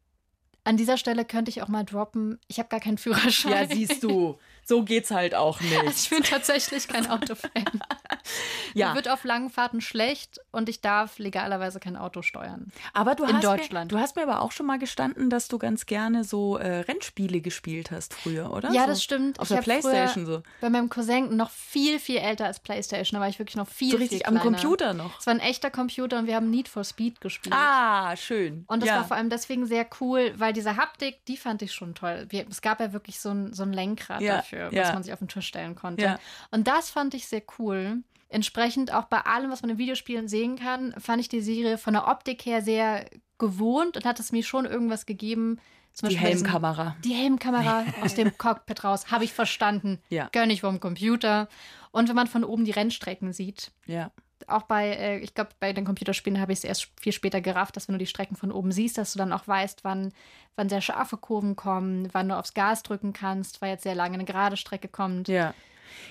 An 0.65 0.77
dieser 0.77 0.97
Stelle 0.97 1.25
könnte 1.25 1.51
ich 1.51 1.63
auch 1.63 1.69
mal 1.69 1.85
droppen, 1.85 2.41
ich 2.49 2.59
habe 2.59 2.69
gar 2.69 2.81
keinen 2.81 2.99
Führerschein. 2.99 3.53
Ja, 3.53 3.75
siehst 3.75 4.03
du, 4.03 4.37
so 4.65 4.83
geht's 4.83 5.11
halt 5.11 5.35
auch 5.35 5.61
nicht. 5.61 5.77
Also 5.77 5.91
ich 5.91 6.11
bin 6.11 6.23
tatsächlich 6.23 6.89
kein 6.89 7.09
Autofan. 7.09 7.51
ja. 8.75 8.91
Mir 8.91 8.97
wird 8.97 9.09
auf 9.09 9.25
langen 9.25 9.51
Fahrten 9.51 9.81
schlecht 9.81 10.41
und 10.51 10.69
ich 10.69 10.81
darf 10.81 11.19
legalerweise 11.19 11.81
kein 11.81 11.97
Auto 11.97 12.23
steuern. 12.23 12.73
Aber 12.93 13.15
du 13.15 13.25
in 13.25 13.35
hast 13.35 13.45
Deutschland. 13.45 13.91
Mir, 13.91 13.99
du 13.99 14.03
hast 14.03 14.17
mir 14.17 14.23
aber 14.23 14.43
auch 14.43 14.53
schon 14.53 14.67
mal 14.67 14.79
gestanden, 14.79 15.31
dass 15.31 15.49
du 15.49 15.59
ganz 15.59 15.87
gerne 15.87 16.25
so 16.25 16.57
äh, 16.57 16.81
Rennspiele 16.81 17.41
gespielt 17.41 17.91
hast 17.91 18.15
früher, 18.15 18.53
oder? 18.53 18.71
Ja, 18.73 18.83
so 18.83 18.89
das 18.89 19.03
stimmt. 19.03 19.41
Auf 19.41 19.51
ich 19.51 19.57
der 19.57 19.63
Playstation 19.63 20.27
so. 20.27 20.43
Bei 20.61 20.71
meinem 20.71 20.89
Cousin 20.89 21.37
noch 21.37 21.51
viel, 21.51 21.99
viel 21.99 22.19
älter 22.19 22.47
als 22.47 22.61
Playstation. 22.61 23.17
Da 23.17 23.21
war 23.21 23.29
ich 23.29 23.39
wirklich 23.39 23.57
noch 23.57 23.69
viel, 23.69 23.93
so 23.93 23.97
richtig 23.97 24.27
viel 24.27 24.27
am 24.27 24.41
Computer 24.41 24.95
noch. 24.95 25.19
Es 25.19 25.27
war 25.27 25.35
ein 25.35 25.41
echter 25.41 25.71
Computer 25.71 26.19
und 26.19 26.27
wir 26.27 26.37
haben 26.37 26.51
Need 26.51 26.69
for 26.69 26.85
Speed 26.85 27.21
gespielt. 27.21 27.55
Ah, 27.57 28.17
schön. 28.17 28.65
Und 28.67 28.81
das 28.81 28.89
ja. 28.89 28.97
war 28.97 29.05
vor 29.05 29.17
allem 29.17 29.31
deswegen 29.31 29.67
sehr 29.67 29.87
cool, 30.01 30.33
weil 30.37 30.53
diese 30.53 30.77
Haptik, 30.77 31.25
die 31.27 31.37
fand 31.37 31.63
ich 31.63 31.73
schon 31.73 31.95
toll. 31.95 32.29
Es 32.49 32.63
gab 32.63 32.81
ja 32.81 32.93
wirklich 32.93 33.21
so 33.21 33.31
ein, 33.31 33.53
so 33.53 33.63
ein 33.63 33.73
Lenkrad 33.73 34.21
ja, 34.21 34.37
dafür, 34.37 34.60
ja. 34.71 34.83
was 34.83 34.93
man 34.93 35.03
sich 35.03 35.13
auf 35.13 35.19
den 35.19 35.29
Tisch 35.29 35.47
stellen 35.47 35.75
konnte. 35.75 36.05
Ja. 36.05 36.19
Und 36.51 36.67
das 36.67 36.91
fand 36.91 37.15
ich 37.15 37.27
sehr 37.27 37.43
cool. 37.59 38.03
Entsprechend 38.29 38.93
auch 38.93 39.05
bei 39.05 39.21
allem, 39.23 39.51
was 39.51 39.63
man 39.63 39.71
in 39.71 39.79
Videospielen 39.79 40.29
sehen 40.29 40.57
kann, 40.57 40.95
fand 40.99 41.21
ich 41.21 41.29
die 41.29 41.41
Serie 41.41 41.79
von 41.79 41.95
der 41.95 42.07
Optik 42.07 42.47
her 42.47 42.63
sehr 42.63 43.07
gewohnt 43.39 43.97
und 43.97 44.05
hat 44.05 44.21
es 44.21 44.31
mir 44.31 44.45
schon 44.45 44.67
irgendwas 44.67 45.07
gegeben. 45.07 45.59
die 46.03 46.17
Helmkamera. 46.17 46.97
Die 47.03 47.15
Helmkamera 47.15 47.85
aus 48.03 48.15
dem 48.15 48.37
Cockpit 48.39 48.85
raus, 48.85 49.11
habe 49.11 49.25
ich 49.25 49.33
verstanden. 49.33 49.99
Ja. 50.11 50.29
Gönn 50.31 50.51
ich 50.51 50.61
vom 50.61 50.79
Computer. 50.79 51.49
Und 51.91 52.09
wenn 52.09 52.17
man 52.17 52.29
von 52.29 52.45
oben 52.45 52.65
die 52.65 52.71
Rennstrecken 52.71 53.33
sieht. 53.33 53.73
Ja 53.87 54.13
auch 54.49 54.63
bei, 54.63 54.91
äh, 54.91 55.19
ich 55.19 55.35
glaube, 55.35 55.51
bei 55.61 55.73
den 55.73 55.85
Computerspielen 55.85 56.41
habe 56.41 56.53
ich 56.53 56.61
es 56.61 56.65
erst 56.65 56.89
viel 57.01 57.13
später 57.13 57.41
gerafft, 57.41 57.77
dass 57.77 57.89
wenn 57.89 57.95
du 57.95 57.99
die 57.99 58.07
Strecken 58.07 58.37
von 58.37 58.53
oben 58.53 58.73
siehst, 58.73 58.99
dass 58.99 59.13
du 59.13 59.19
dann 59.19 59.33
auch 59.33 59.47
weißt, 59.47 59.85
wann, 59.85 60.13
wann 60.57 60.69
sehr 60.69 60.81
scharfe 60.81 61.17
Kurven 61.17 61.57
kommen, 61.57 62.09
wann 62.13 62.29
du 62.29 62.37
aufs 62.37 62.55
Gas 62.55 62.83
drücken 62.83 63.13
kannst, 63.13 63.61
weil 63.61 63.71
jetzt 63.71 63.83
sehr 63.83 63.95
lange 63.95 64.15
eine 64.15 64.25
gerade 64.25 64.57
Strecke 64.57 64.89
kommt. 64.89 65.29
Ja. 65.29 65.55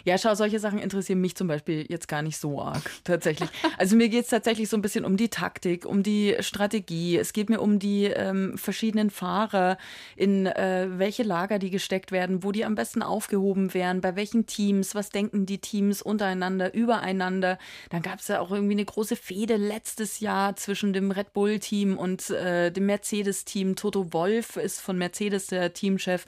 Ja, 0.05 0.17
schau, 0.17 0.35
solche 0.35 0.59
Sachen 0.59 0.79
interessieren 0.79 1.21
mich 1.21 1.35
zum 1.35 1.47
Beispiel 1.47 1.85
jetzt 1.89 2.07
gar 2.07 2.21
nicht 2.21 2.37
so 2.37 2.61
arg, 2.61 2.89
tatsächlich. 3.03 3.49
Also 3.77 3.95
mir 3.95 4.09
geht 4.09 4.23
es 4.23 4.29
tatsächlich 4.29 4.69
so 4.69 4.77
ein 4.77 4.81
bisschen 4.81 5.05
um 5.05 5.17
die 5.17 5.29
Taktik, 5.29 5.85
um 5.85 6.03
die 6.03 6.35
Strategie. 6.39 7.17
Es 7.17 7.33
geht 7.33 7.49
mir 7.49 7.61
um 7.61 7.79
die 7.79 8.05
ähm, 8.05 8.58
verschiedenen 8.58 9.10
Fahrer, 9.10 9.77
in 10.15 10.45
äh, 10.45 10.87
welche 10.91 11.23
Lager 11.23 11.60
die 11.60 11.69
gesteckt 11.69 12.12
werden, 12.12 12.43
wo 12.43 12.51
die 12.51 12.65
am 12.65 12.75
besten 12.75 13.01
aufgehoben 13.01 13.73
wären, 13.73 14.01
bei 14.01 14.15
welchen 14.15 14.45
Teams, 14.45 14.95
was 14.95 15.10
denken 15.10 15.45
die 15.45 15.60
Teams 15.60 16.01
untereinander, 16.01 16.73
übereinander. 16.73 17.58
Dann 17.89 18.01
gab 18.01 18.19
es 18.19 18.27
ja 18.27 18.39
auch 18.39 18.51
irgendwie 18.51 18.73
eine 18.73 18.85
große 18.85 19.15
Fehde 19.15 19.58
letztes 19.58 20.19
Jahr 20.19 20.56
zwischen 20.56 20.93
dem 20.93 21.12
Red 21.12 21.33
Bull-Team 21.33 21.97
und 21.97 22.29
äh, 22.29 22.71
dem 22.71 22.85
Mercedes-Team. 22.85 23.75
Toto 23.75 24.13
Wolf 24.13 24.58
ist 24.58 24.81
von 24.81 24.97
Mercedes 24.97 25.47
der 25.47 25.73
Teamchef 25.73 26.25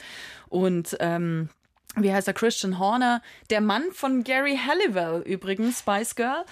und 0.49 0.97
ähm, 0.99 1.49
wie 1.95 2.13
heißt 2.13 2.27
er, 2.27 2.33
Christian 2.33 2.79
Horner, 2.79 3.21
der 3.49 3.61
Mann 3.61 3.83
von 3.91 4.23
Gary 4.23 4.57
Halliwell 4.57 5.21
übrigens, 5.21 5.79
Spice 5.79 6.15
Girl. 6.15 6.45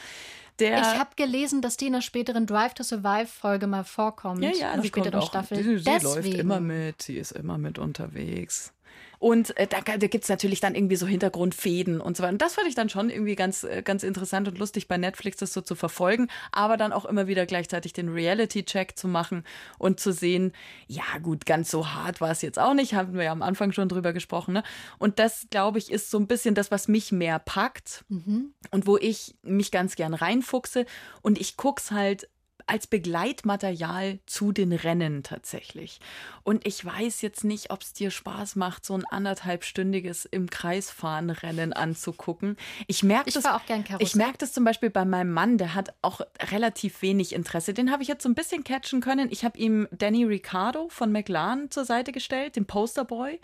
Der, 0.60 0.82
ich 0.82 0.88
habe 0.88 1.12
gelesen, 1.16 1.62
dass 1.62 1.78
die 1.78 1.88
in 1.88 1.94
der 1.94 2.02
späteren 2.02 2.46
Drive 2.46 2.74
to 2.74 2.84
Survive 2.84 3.28
Folge 3.28 3.66
mal 3.66 3.86
vorkommt. 3.86 4.44
Ja, 4.44 4.52
ja, 4.52 4.74
in 4.74 4.82
der 4.82 4.88
späteren 4.90 5.22
Staffel. 5.22 5.64
Sie, 5.64 5.78
sie 5.78 5.98
läuft 6.04 6.34
immer 6.34 6.60
mit, 6.60 7.02
sie 7.02 7.18
ist 7.18 7.32
immer 7.32 7.58
mit 7.58 7.80
unterwegs. 7.80 8.74
Und 9.20 9.56
äh, 9.58 9.68
da, 9.68 9.82
da 9.82 10.08
gibt 10.08 10.24
es 10.24 10.30
natürlich 10.30 10.62
dann 10.62 10.76
irgendwie 10.76 10.96
so 10.96 11.06
Hintergrundfäden 11.06 12.00
und 12.00 12.16
so 12.16 12.24
weiter. 12.24 12.32
Und 12.32 12.42
das 12.42 12.56
fand 12.56 12.68
ich 12.68 12.76
dann 12.76 12.90
schon 12.90 13.10
irgendwie 13.10 13.36
ganz, 13.36 13.64
äh, 13.66 13.82
ganz 13.84 14.04
interessant 14.04 14.48
und 14.48 14.58
lustig 14.58 14.88
bei 14.88 14.98
Netflix, 14.98 15.38
das 15.38 15.54
so 15.54 15.62
zu 15.62 15.76
verfolgen, 15.76 16.30
aber 16.52 16.78
dann 16.78 16.94
auch 16.94 17.06
immer 17.06 17.28
wieder 17.28 17.46
gleichzeitig 17.46 17.92
den 17.92 18.10
Reality-Check 18.10 18.98
zu 18.98 19.08
machen 19.08 19.44
und 19.78 20.00
zu 20.00 20.14
sehen, 20.14 20.54
ja 20.88 21.04
gut, 21.22 21.46
ganz 21.46 21.70
so 21.70 21.90
hart 21.90 22.22
war 22.22 22.32
es 22.32 22.42
jetzt 22.42 22.58
auch 22.58 22.74
nicht, 22.74 22.94
haben 22.94 23.14
wir 23.14 23.24
ja 23.24 23.32
am 23.32 23.42
Anfang 23.42 23.74
schon 23.74 23.90
drüber 23.90 24.14
gesprochen. 24.14 24.54
Ne? 24.54 24.64
Und 24.98 25.20
das, 25.20 25.48
glaube 25.50 25.80
ich, 25.80 25.92
ist 25.92 26.10
so 26.10 26.18
ein 26.18 26.28
bisschen 26.28 26.56
das, 26.56 26.72
was 26.72 26.88
mich 26.88 27.12
mehr 27.12 27.40
packt 27.40 28.06
mhm. 28.08 28.54
und 28.72 28.88
wo 28.88 28.98
ich 28.98 29.36
mich 29.44 29.72
ganz 29.72 29.96
gern 29.96 30.14
reinfuchse. 30.14 30.86
Und 31.22 31.40
ich 31.40 31.58
guck's 31.58 31.92
halt 31.92 32.30
als 32.70 32.86
Begleitmaterial 32.88 34.20
zu 34.26 34.52
den 34.52 34.72
Rennen 34.72 35.24
tatsächlich. 35.24 36.00
Und 36.44 36.66
ich 36.68 36.84
weiß 36.86 37.22
jetzt 37.22 37.44
nicht, 37.44 37.72
ob 37.72 37.82
es 37.82 37.94
dir 37.94 38.12
Spaß 38.12 38.56
macht, 38.56 38.86
so 38.86 38.94
ein 38.94 39.06
anderthalbstündiges 39.06 40.26
im 40.26 40.50
Kreisfahren 40.50 41.32
Rennen 41.32 41.74
anzugucken. 41.74 42.58
Ich 42.88 43.02
merke 43.04 43.32
das, 43.32 43.46
auch 43.46 43.66
gern 43.66 43.84
ich 43.98 44.16
merke 44.16 44.38
das 44.38 44.54
zum 44.54 44.64
Beispiel 44.64 44.92
bei 44.92 45.04
meinem 45.04 45.34
Mann, 45.34 45.58
der 45.58 45.74
hat 45.74 45.96
auch 46.04 46.22
relativ 46.52 47.02
wenig 47.02 47.34
Interesse. 47.34 47.74
Den 47.74 47.92
habe 47.92 48.04
ich 48.04 48.08
jetzt 48.08 48.24
so 48.24 48.30
ein 48.30 48.36
bisschen 48.36 48.64
catchen 48.64 49.02
können. 49.02 49.30
Ich 49.32 49.44
habe 49.44 49.58
ihm 49.58 49.88
Danny 49.92 50.24
Ricciardo 50.24 50.90
von 50.90 51.12
McLaren 51.12 51.72
zur 51.72 51.86
Seite 51.86 52.12
gestellt, 52.12 52.56
den 52.56 52.66
Posterboy. 52.66 53.40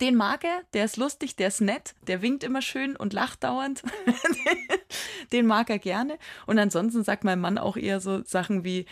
Den 0.00 0.16
mag 0.16 0.44
er, 0.44 0.62
der 0.72 0.86
ist 0.86 0.96
lustig, 0.96 1.36
der 1.36 1.48
ist 1.48 1.60
nett, 1.60 1.94
der 2.06 2.22
winkt 2.22 2.42
immer 2.42 2.62
schön 2.62 2.96
und 2.96 3.12
lacht 3.12 3.44
dauernd. 3.44 3.82
den 5.32 5.46
mag 5.46 5.68
er 5.68 5.78
gerne. 5.78 6.18
Und 6.46 6.58
ansonsten 6.58 7.04
sagt 7.04 7.24
mein 7.24 7.40
Mann 7.40 7.58
auch 7.58 7.76
eher 7.76 8.00
so 8.00 8.22
Sachen 8.24 8.61
wie, 8.64 8.86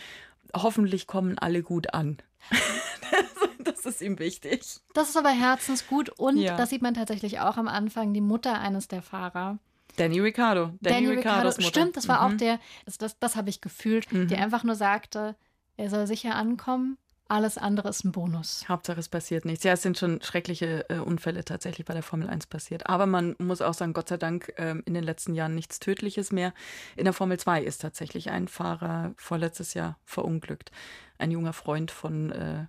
hoffentlich 0.55 1.07
kommen 1.07 1.39
alle 1.39 1.63
gut 1.63 1.95
an. 1.95 2.19
das 3.65 3.87
ist 3.87 4.03
ihm 4.03 4.19
wichtig. 4.19 4.63
Das 4.95 5.11
ist 5.11 5.17
aber 5.17 5.31
herzensgut 5.31 6.09
und 6.11 6.39
ja. 6.39 6.57
das 6.57 6.71
sieht 6.71 6.83
man 6.83 6.95
tatsächlich 6.95 7.41
auch 7.41 7.57
am 7.57 7.69
Anfang, 7.69 8.13
die 8.15 8.21
Mutter 8.21 8.61
eines 8.61 8.89
der 8.89 9.03
Fahrer. 9.03 9.59
Danny 9.97 10.21
Ricciardo. 10.21 10.73
Danny, 10.81 11.07
Danny 11.07 11.09
Ricciardo. 11.17 11.51
Stimmt, 11.61 11.97
das 11.97 12.09
war 12.09 12.27
mhm. 12.27 12.35
auch 12.35 12.37
der, 12.39 12.61
das, 12.85 12.99
das, 12.99 13.19
das 13.19 13.37
habe 13.37 13.51
ich 13.51 13.61
gefühlt, 13.61 14.13
mhm. 14.13 14.29
der 14.29 14.43
einfach 14.43 14.65
nur 14.65 14.77
sagte, 14.77 15.37
er 15.77 15.91
soll 15.91 16.07
sicher 16.07 16.35
ankommen 16.35 16.97
alles 17.31 17.59
andere 17.59 17.89
ist 17.89 18.05
ein 18.05 18.13
Bonus. 18.13 18.69
Hauptsache 18.69 18.99
es 18.99 19.09
passiert 19.09 19.45
nichts. 19.45 19.63
Ja, 19.63 19.73
es 19.73 19.83
sind 19.83 19.97
schon 19.97 20.21
schreckliche 20.21 20.89
äh, 20.91 20.99
Unfälle 20.99 21.45
tatsächlich 21.45 21.87
bei 21.87 21.95
der 21.95 22.03
Formel 22.03 22.29
1 22.29 22.49
passiert. 22.49 22.89
Aber 22.89 23.07
man 23.07 23.37
muss 23.39 23.63
auch 23.63 23.75
sagen, 23.75 23.93
Gott 23.93 24.09
sei 24.09 24.17
Dank 24.17 24.53
äh, 24.57 24.75
in 24.85 24.95
den 24.95 25.05
letzten 25.05 25.35
Jahren 25.35 25.55
nichts 25.55 25.79
Tödliches 25.79 26.33
mehr. 26.33 26.53
In 26.97 27.05
der 27.05 27.13
Formel 27.13 27.39
2 27.39 27.63
ist 27.63 27.81
tatsächlich 27.81 28.31
ein 28.31 28.49
Fahrer 28.49 29.15
vorletztes 29.17 29.75
Jahr 29.75 29.97
verunglückt. 30.05 30.73
Ein 31.19 31.31
junger 31.31 31.53
Freund 31.53 31.93
von 31.93 32.33
äh, 32.33 32.67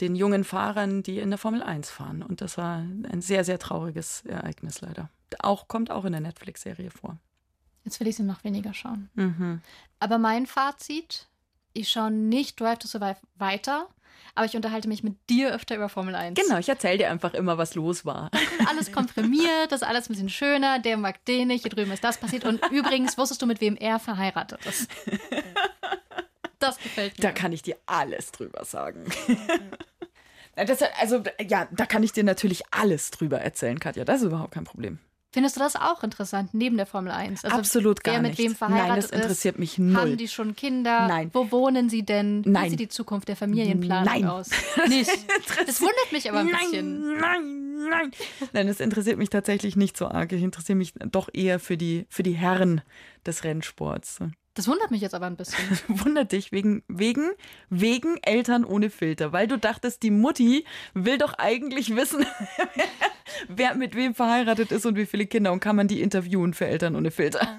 den 0.00 0.16
jungen 0.16 0.44
Fahrern, 0.44 1.02
die 1.02 1.18
in 1.18 1.28
der 1.28 1.38
Formel 1.38 1.62
1 1.62 1.90
fahren. 1.90 2.22
Und 2.22 2.40
das 2.40 2.56
war 2.56 2.78
ein 2.78 3.20
sehr, 3.20 3.44
sehr 3.44 3.58
trauriges 3.58 4.24
Ereignis 4.24 4.80
leider. 4.80 5.10
Auch 5.40 5.68
kommt 5.68 5.90
auch 5.90 6.06
in 6.06 6.12
der 6.12 6.22
Netflix-Serie 6.22 6.90
vor. 6.90 7.18
Jetzt 7.84 8.00
will 8.00 8.08
ich 8.08 8.16
sie 8.16 8.22
noch 8.22 8.44
weniger 8.44 8.74
schauen. 8.74 9.10
Mhm. 9.14 9.60
Aber 9.98 10.18
mein 10.18 10.46
Fazit 10.46 11.29
ich 11.72 11.88
schaue 11.88 12.10
nicht 12.10 12.60
Drive 12.60 12.78
to 12.78 12.88
Survive 12.88 13.16
weiter, 13.36 13.88
aber 14.34 14.46
ich 14.46 14.56
unterhalte 14.56 14.88
mich 14.88 15.02
mit 15.02 15.16
dir 15.28 15.54
öfter 15.54 15.76
über 15.76 15.88
Formel 15.88 16.14
1. 16.14 16.40
Genau, 16.40 16.58
ich 16.58 16.68
erzähle 16.68 16.98
dir 16.98 17.10
einfach 17.10 17.34
immer, 17.34 17.58
was 17.58 17.74
los 17.74 18.04
war. 18.04 18.30
Alles 18.68 18.92
komprimiert, 18.92 19.70
das 19.70 19.82
ist 19.82 19.88
alles 19.88 20.08
ein 20.08 20.12
bisschen 20.12 20.28
schöner, 20.28 20.78
der 20.78 20.96
mag 20.96 21.24
den 21.24 21.48
nicht, 21.48 21.62
hier 21.62 21.70
drüben 21.70 21.92
ist 21.92 22.04
das 22.04 22.18
passiert. 22.18 22.44
Und 22.44 22.60
übrigens, 22.70 23.18
wusstest 23.18 23.42
du, 23.42 23.46
mit 23.46 23.60
wem 23.60 23.76
er 23.76 23.98
verheiratet 23.98 24.64
ist? 24.66 24.90
Das 26.58 26.78
gefällt 26.78 27.18
mir. 27.18 27.22
Da 27.22 27.32
kann 27.32 27.52
ich 27.52 27.62
dir 27.62 27.76
alles 27.86 28.32
drüber 28.32 28.64
sagen. 28.64 29.04
Das, 30.56 30.82
also, 31.00 31.22
ja, 31.48 31.68
da 31.70 31.86
kann 31.86 32.02
ich 32.02 32.12
dir 32.12 32.24
natürlich 32.24 32.64
alles 32.70 33.10
drüber 33.12 33.40
erzählen, 33.40 33.78
Katja. 33.78 34.04
Das 34.04 34.20
ist 34.20 34.26
überhaupt 34.26 34.52
kein 34.52 34.64
Problem. 34.64 34.98
Findest 35.32 35.56
du 35.56 35.60
das 35.60 35.76
auch 35.76 36.02
interessant, 36.02 36.54
neben 36.54 36.76
der 36.76 36.86
Formel 36.86 37.12
1? 37.12 37.44
Also 37.44 37.56
Absolut 37.56 38.02
gar 38.02 38.14
wer 38.14 38.22
nicht. 38.22 38.38
mit 38.38 38.38
wem 38.38 38.56
verheiratet 38.56 38.88
Nein, 38.88 39.00
das 39.00 39.10
interessiert 39.10 39.58
mich 39.60 39.78
null. 39.78 39.96
Haben 39.96 40.16
die 40.16 40.26
schon 40.26 40.56
Kinder? 40.56 41.06
Nein. 41.06 41.30
Wo 41.32 41.52
wohnen 41.52 41.88
sie 41.88 42.04
denn? 42.04 42.42
Nein. 42.44 42.64
Wie 42.64 42.70
sieht 42.70 42.80
die 42.80 42.88
Zukunft 42.88 43.28
der 43.28 43.36
Familienplanung 43.36 44.12
nein. 44.12 44.26
aus? 44.26 44.50
Nicht. 44.88 45.10
Das 45.66 45.80
wundert 45.80 46.10
mich 46.10 46.28
aber 46.28 46.40
ein 46.40 46.46
nein, 46.46 46.58
bisschen. 46.58 47.16
Nein, 47.18 47.88
nein. 47.88 48.10
Nein, 48.52 48.66
das 48.66 48.80
interessiert 48.80 49.18
mich 49.18 49.30
tatsächlich 49.30 49.76
nicht 49.76 49.96
so 49.96 50.08
arg. 50.08 50.32
Ich 50.32 50.42
interessiere 50.42 50.76
mich 50.76 50.94
doch 50.94 51.28
eher 51.32 51.60
für 51.60 51.76
die, 51.76 52.06
für 52.08 52.24
die 52.24 52.32
Herren 52.32 52.82
des 53.24 53.44
Rennsports. 53.44 54.18
Das 54.54 54.66
wundert 54.66 54.90
mich 54.90 55.00
jetzt 55.00 55.14
aber 55.14 55.26
ein 55.26 55.36
bisschen. 55.36 55.64
wundert 55.88 56.32
dich 56.32 56.50
wegen, 56.50 56.82
wegen, 56.88 57.30
wegen 57.68 58.16
Eltern 58.22 58.64
ohne 58.64 58.90
Filter, 58.90 59.32
weil 59.32 59.46
du 59.46 59.56
dachtest, 59.56 60.02
die 60.02 60.10
Mutti 60.10 60.64
will 60.92 61.18
doch 61.18 61.34
eigentlich 61.34 61.94
wissen, 61.94 62.26
wer 63.48 63.74
mit 63.74 63.94
wem 63.94 64.14
verheiratet 64.14 64.72
ist 64.72 64.86
und 64.86 64.96
wie 64.96 65.06
viele 65.06 65.26
Kinder 65.26 65.52
und 65.52 65.60
kann 65.60 65.76
man 65.76 65.88
die 65.88 66.00
interviewen 66.00 66.54
für 66.54 66.66
Eltern 66.66 66.96
ohne 66.96 67.10
Filter. 67.10 67.58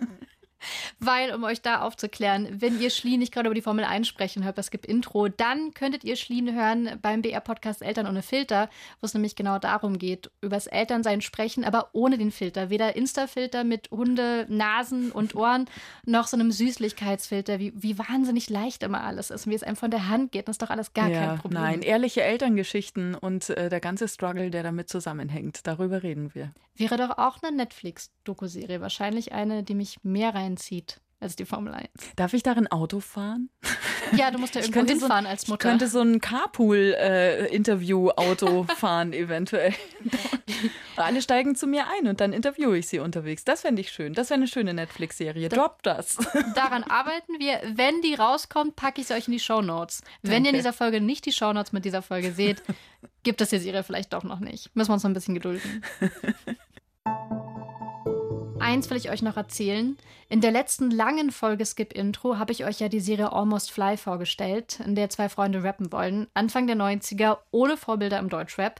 Weil, 1.00 1.34
um 1.34 1.44
euch 1.44 1.62
da 1.62 1.82
aufzuklären, 1.82 2.48
wenn 2.62 2.80
ihr 2.80 2.90
Schlie 2.90 3.18
nicht 3.18 3.34
gerade 3.34 3.48
über 3.48 3.56
die 3.56 3.62
Formel 3.62 3.86
1 3.86 4.08
sprechen 4.08 4.44
hört, 4.44 4.58
es 4.58 4.72
gibt 4.72 4.86
Intro, 4.86 5.28
dann 5.28 5.74
könntet 5.74 6.04
ihr 6.04 6.16
Schlien 6.16 6.54
hören 6.54 7.00
beim 7.02 7.22
BR-Podcast 7.22 7.82
Eltern 7.82 8.08
ohne 8.08 8.22
Filter, 8.22 8.70
wo 9.00 9.06
es 9.06 9.14
nämlich 9.14 9.36
genau 9.36 9.60
darum 9.60 9.98
geht, 9.98 10.32
übers 10.42 10.68
Elternsein 10.68 11.22
sprechen, 11.22 11.64
aber 11.64 11.90
ohne 11.94 12.18
den 12.18 12.32
Filter. 12.32 12.70
Weder 12.70 12.96
Insta-Filter 12.96 13.64
mit 13.64 13.90
Hunde, 13.92 14.46
Nasen 14.50 15.12
und 15.12 15.36
Ohren, 15.36 15.66
noch 16.06 16.28
so 16.28 16.38
einem 16.38 16.52
Süßlichkeitsfilter, 16.52 17.60
wie, 17.60 17.74
wie 17.76 17.98
wahnsinnig 17.98 18.50
leicht 18.50 18.84
immer 18.84 19.04
alles 19.04 19.32
ist 19.32 19.46
und 19.46 19.52
wie 19.52 19.56
es 19.56 19.64
einem 19.64 19.76
von 19.76 19.92
der 19.92 20.08
Hand 20.08 20.32
geht. 20.32 20.48
Das 20.48 20.56
ist 20.56 20.62
doch 20.62 20.70
alles 20.70 20.94
gar 20.94 21.10
ja, 21.10 21.26
kein 21.26 21.40
Problem. 21.40 21.62
Nein, 21.62 21.82
ehrliche 21.82 22.24
Elterngeschichten 22.24 23.16
und 23.16 23.50
äh, 23.50 23.70
der 23.70 23.80
ganze 23.80 24.08
Struggle, 24.08 24.52
der 24.52 24.64
damit 24.64 24.90
zusammenhängt, 24.90 25.66
darüber 25.66 26.04
reden 26.04 26.34
wir. 26.34 26.52
Wäre 26.76 26.98
doch 26.98 27.18
auch 27.18 27.38
eine 27.44 27.56
Netflix-Dokuserie, 27.56 28.82
wahrscheinlich 28.82 29.34
eine, 29.34 29.64
die 29.64 29.76
mich 29.76 30.04
mehr 30.04 30.34
rein 30.34 30.51
reinzieht 30.52 31.00
als 31.20 31.36
die 31.36 31.46
Formel 31.46 31.74
1. 31.74 31.88
Darf 32.16 32.34
ich 32.34 32.42
darin 32.42 32.66
Auto 32.68 33.00
fahren? 33.00 33.52
Ja, 34.18 34.32
du 34.32 34.40
musst 34.40 34.56
ja 34.56 34.62
irgendwo 34.62 34.84
hinfahren 34.84 35.26
so, 35.26 35.30
als 35.30 35.48
Mutter. 35.48 35.68
Ich 35.68 35.72
könnte 35.72 35.88
so 35.88 36.02
ein 36.02 36.20
Carpool-Interview-Auto 36.20 38.64
äh, 38.64 38.68
fahren 38.76 39.14
eventuell. 39.14 39.76
Alle 40.96 41.22
steigen 41.22 41.56
zu 41.56 41.68
mir 41.68 41.86
ein 41.96 42.08
und 42.08 42.22
dann 42.22 42.34
interviewe 42.34 42.76
ich 42.76 42.88
sie 42.88 42.98
unterwegs. 42.98 43.44
Das 43.44 43.62
fände 43.62 43.82
ich 43.82 43.92
schön. 43.92 44.16
Das 44.16 44.32
wäre 44.32 44.40
eine 44.40 44.48
schöne 44.48 44.74
Netflix-Serie. 44.74 45.50
Drop 45.50 45.84
das. 45.84 46.16
Daran 46.56 46.84
arbeiten 46.84 47.34
wir. 47.38 47.62
Wenn 47.76 48.02
die 48.02 48.16
rauskommt, 48.16 48.76
packe 48.76 49.02
ich 49.02 49.08
sie 49.08 49.14
euch 49.14 49.28
in 49.28 49.34
die 49.34 49.40
Show 49.40 49.62
Notes. 49.62 50.02
Wenn 50.24 50.44
ihr 50.44 50.50
in 50.50 50.58
dieser 50.58 50.74
Folge 50.74 51.02
nicht 51.02 51.28
die 51.28 51.34
Show 51.34 51.54
Notes 51.54 51.72
mit 51.72 51.86
dieser 51.86 52.02
Folge 52.02 52.32
seht, 52.32 52.64
gibt 53.22 53.42
es 53.42 53.52
die 53.52 53.60
Serie 53.60 53.84
vielleicht 53.84 54.14
doch 54.14 54.24
noch 54.24 54.40
nicht. 54.40 54.76
Müssen 54.76 54.90
wir 54.90 54.96
uns 54.96 55.04
noch 55.04 55.12
ein 55.12 55.14
bisschen 55.14 55.36
gedulden. 55.36 55.84
Eins 58.62 58.90
will 58.90 58.98
ich 58.98 59.10
euch 59.10 59.22
noch 59.22 59.38
erzählen. 59.38 59.98
In 60.30 60.40
der 60.40 60.52
letzten 60.52 60.92
langen 60.92 61.32
Folge 61.32 61.66
Skip 61.66 61.94
Intro 61.94 62.38
habe 62.38 62.52
ich 62.52 62.64
euch 62.64 62.80
ja 62.80 62.90
die 62.90 63.00
Serie 63.00 63.32
Almost 63.32 63.72
Fly 63.72 63.98
vorgestellt, 63.98 64.80
in 64.86 64.96
der 64.96 65.10
zwei 65.10 65.30
Freunde 65.30 65.64
rappen 65.64 65.92
wollen. 65.92 66.28
Anfang 66.34 66.68
der 66.68 66.76
90er, 66.76 67.40
ohne 67.50 67.76
Vorbilder 67.76 68.20
im 68.20 68.30
Deutschrap. 68.30 68.80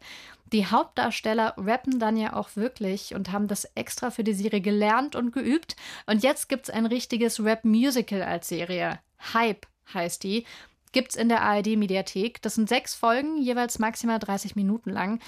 Die 0.54 0.66
Hauptdarsteller 0.66 1.56
rappen 1.58 1.98
dann 1.98 2.18
ja 2.18 2.34
auch 2.34 2.56
wirklich 2.56 3.16
und 3.16 3.32
haben 3.32 3.48
das 3.48 3.66
extra 3.76 4.12
für 4.12 4.24
die 4.24 4.34
Serie 4.34 4.62
gelernt 4.62 5.16
und 5.16 5.32
geübt. 5.32 5.76
Und 6.06 6.24
jetzt 6.24 6.50
gibt 6.50 6.68
es 6.68 6.70
ein 6.70 6.86
richtiges 6.86 7.44
Rap-Musical 7.44 8.22
als 8.22 8.50
Serie. 8.50 9.00
Hype 9.34 9.66
heißt 9.94 10.24
die. 10.24 10.46
Gibt's 10.92 11.16
in 11.16 11.30
der 11.30 11.42
ARD-Mediathek. 11.42 12.42
Das 12.42 12.56
sind 12.56 12.68
sechs 12.68 12.94
Folgen, 12.94 13.42
jeweils 13.42 13.80
maximal 13.80 14.20
30 14.20 14.58
Minuten 14.58 14.90
lang. 14.90 15.20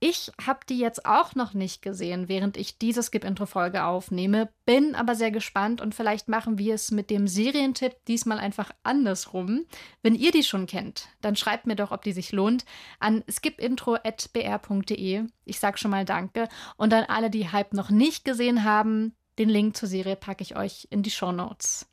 Ich 0.00 0.30
habe 0.44 0.60
die 0.68 0.78
jetzt 0.78 1.06
auch 1.06 1.34
noch 1.34 1.54
nicht 1.54 1.82
gesehen, 1.82 2.28
während 2.28 2.56
ich 2.56 2.78
diese 2.78 3.02
Skip-Intro-Folge 3.02 3.82
aufnehme, 3.82 4.48
bin 4.64 4.94
aber 4.94 5.16
sehr 5.16 5.32
gespannt 5.32 5.80
und 5.80 5.92
vielleicht 5.92 6.28
machen 6.28 6.56
wir 6.56 6.74
es 6.74 6.92
mit 6.92 7.10
dem 7.10 7.26
Serientipp 7.26 7.96
diesmal 8.06 8.38
einfach 8.38 8.70
andersrum. 8.84 9.64
Wenn 10.02 10.14
ihr 10.14 10.30
die 10.30 10.44
schon 10.44 10.66
kennt, 10.66 11.08
dann 11.20 11.34
schreibt 11.34 11.66
mir 11.66 11.74
doch, 11.74 11.90
ob 11.90 12.02
die 12.02 12.12
sich 12.12 12.30
lohnt, 12.30 12.64
an 13.00 13.24
skipintro.br.de. 13.28 15.24
Ich 15.44 15.58
sag 15.58 15.80
schon 15.80 15.90
mal 15.90 16.04
Danke. 16.04 16.48
Und 16.76 16.94
an 16.94 17.04
alle, 17.08 17.28
die 17.28 17.50
Hype 17.50 17.72
noch 17.72 17.90
nicht 17.90 18.24
gesehen 18.24 18.62
haben, 18.62 19.16
den 19.40 19.48
Link 19.48 19.76
zur 19.76 19.88
Serie 19.88 20.14
packe 20.14 20.42
ich 20.42 20.56
euch 20.56 20.86
in 20.90 21.02
die 21.02 21.10
Show 21.10 21.32
Notes. 21.32 21.88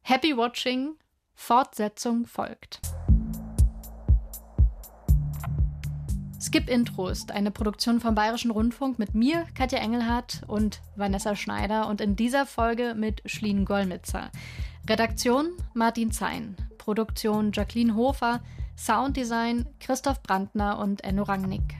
Happy 0.00 0.36
Watching, 0.38 0.94
Fortsetzung 1.34 2.24
folgt. 2.24 2.80
Skip 6.42 6.68
Intro 6.68 7.06
ist 7.06 7.30
eine 7.30 7.52
Produktion 7.52 8.00
vom 8.00 8.16
Bayerischen 8.16 8.50
Rundfunk 8.50 8.98
mit 8.98 9.14
mir, 9.14 9.46
Katja 9.54 9.78
Engelhardt 9.78 10.42
und 10.48 10.80
Vanessa 10.96 11.36
Schneider 11.36 11.86
und 11.86 12.00
in 12.00 12.16
dieser 12.16 12.46
Folge 12.46 12.94
mit 12.96 13.22
Schlien 13.26 13.64
Gollmitzer. 13.64 14.28
Redaktion 14.90 15.52
Martin 15.72 16.10
Zein, 16.10 16.56
Produktion 16.78 17.52
Jacqueline 17.52 17.94
Hofer, 17.94 18.40
Sounddesign 18.76 19.66
Christoph 19.78 20.20
Brandner 20.24 20.80
und 20.80 21.04
Enno 21.04 21.22
Rangnick. 21.22 21.76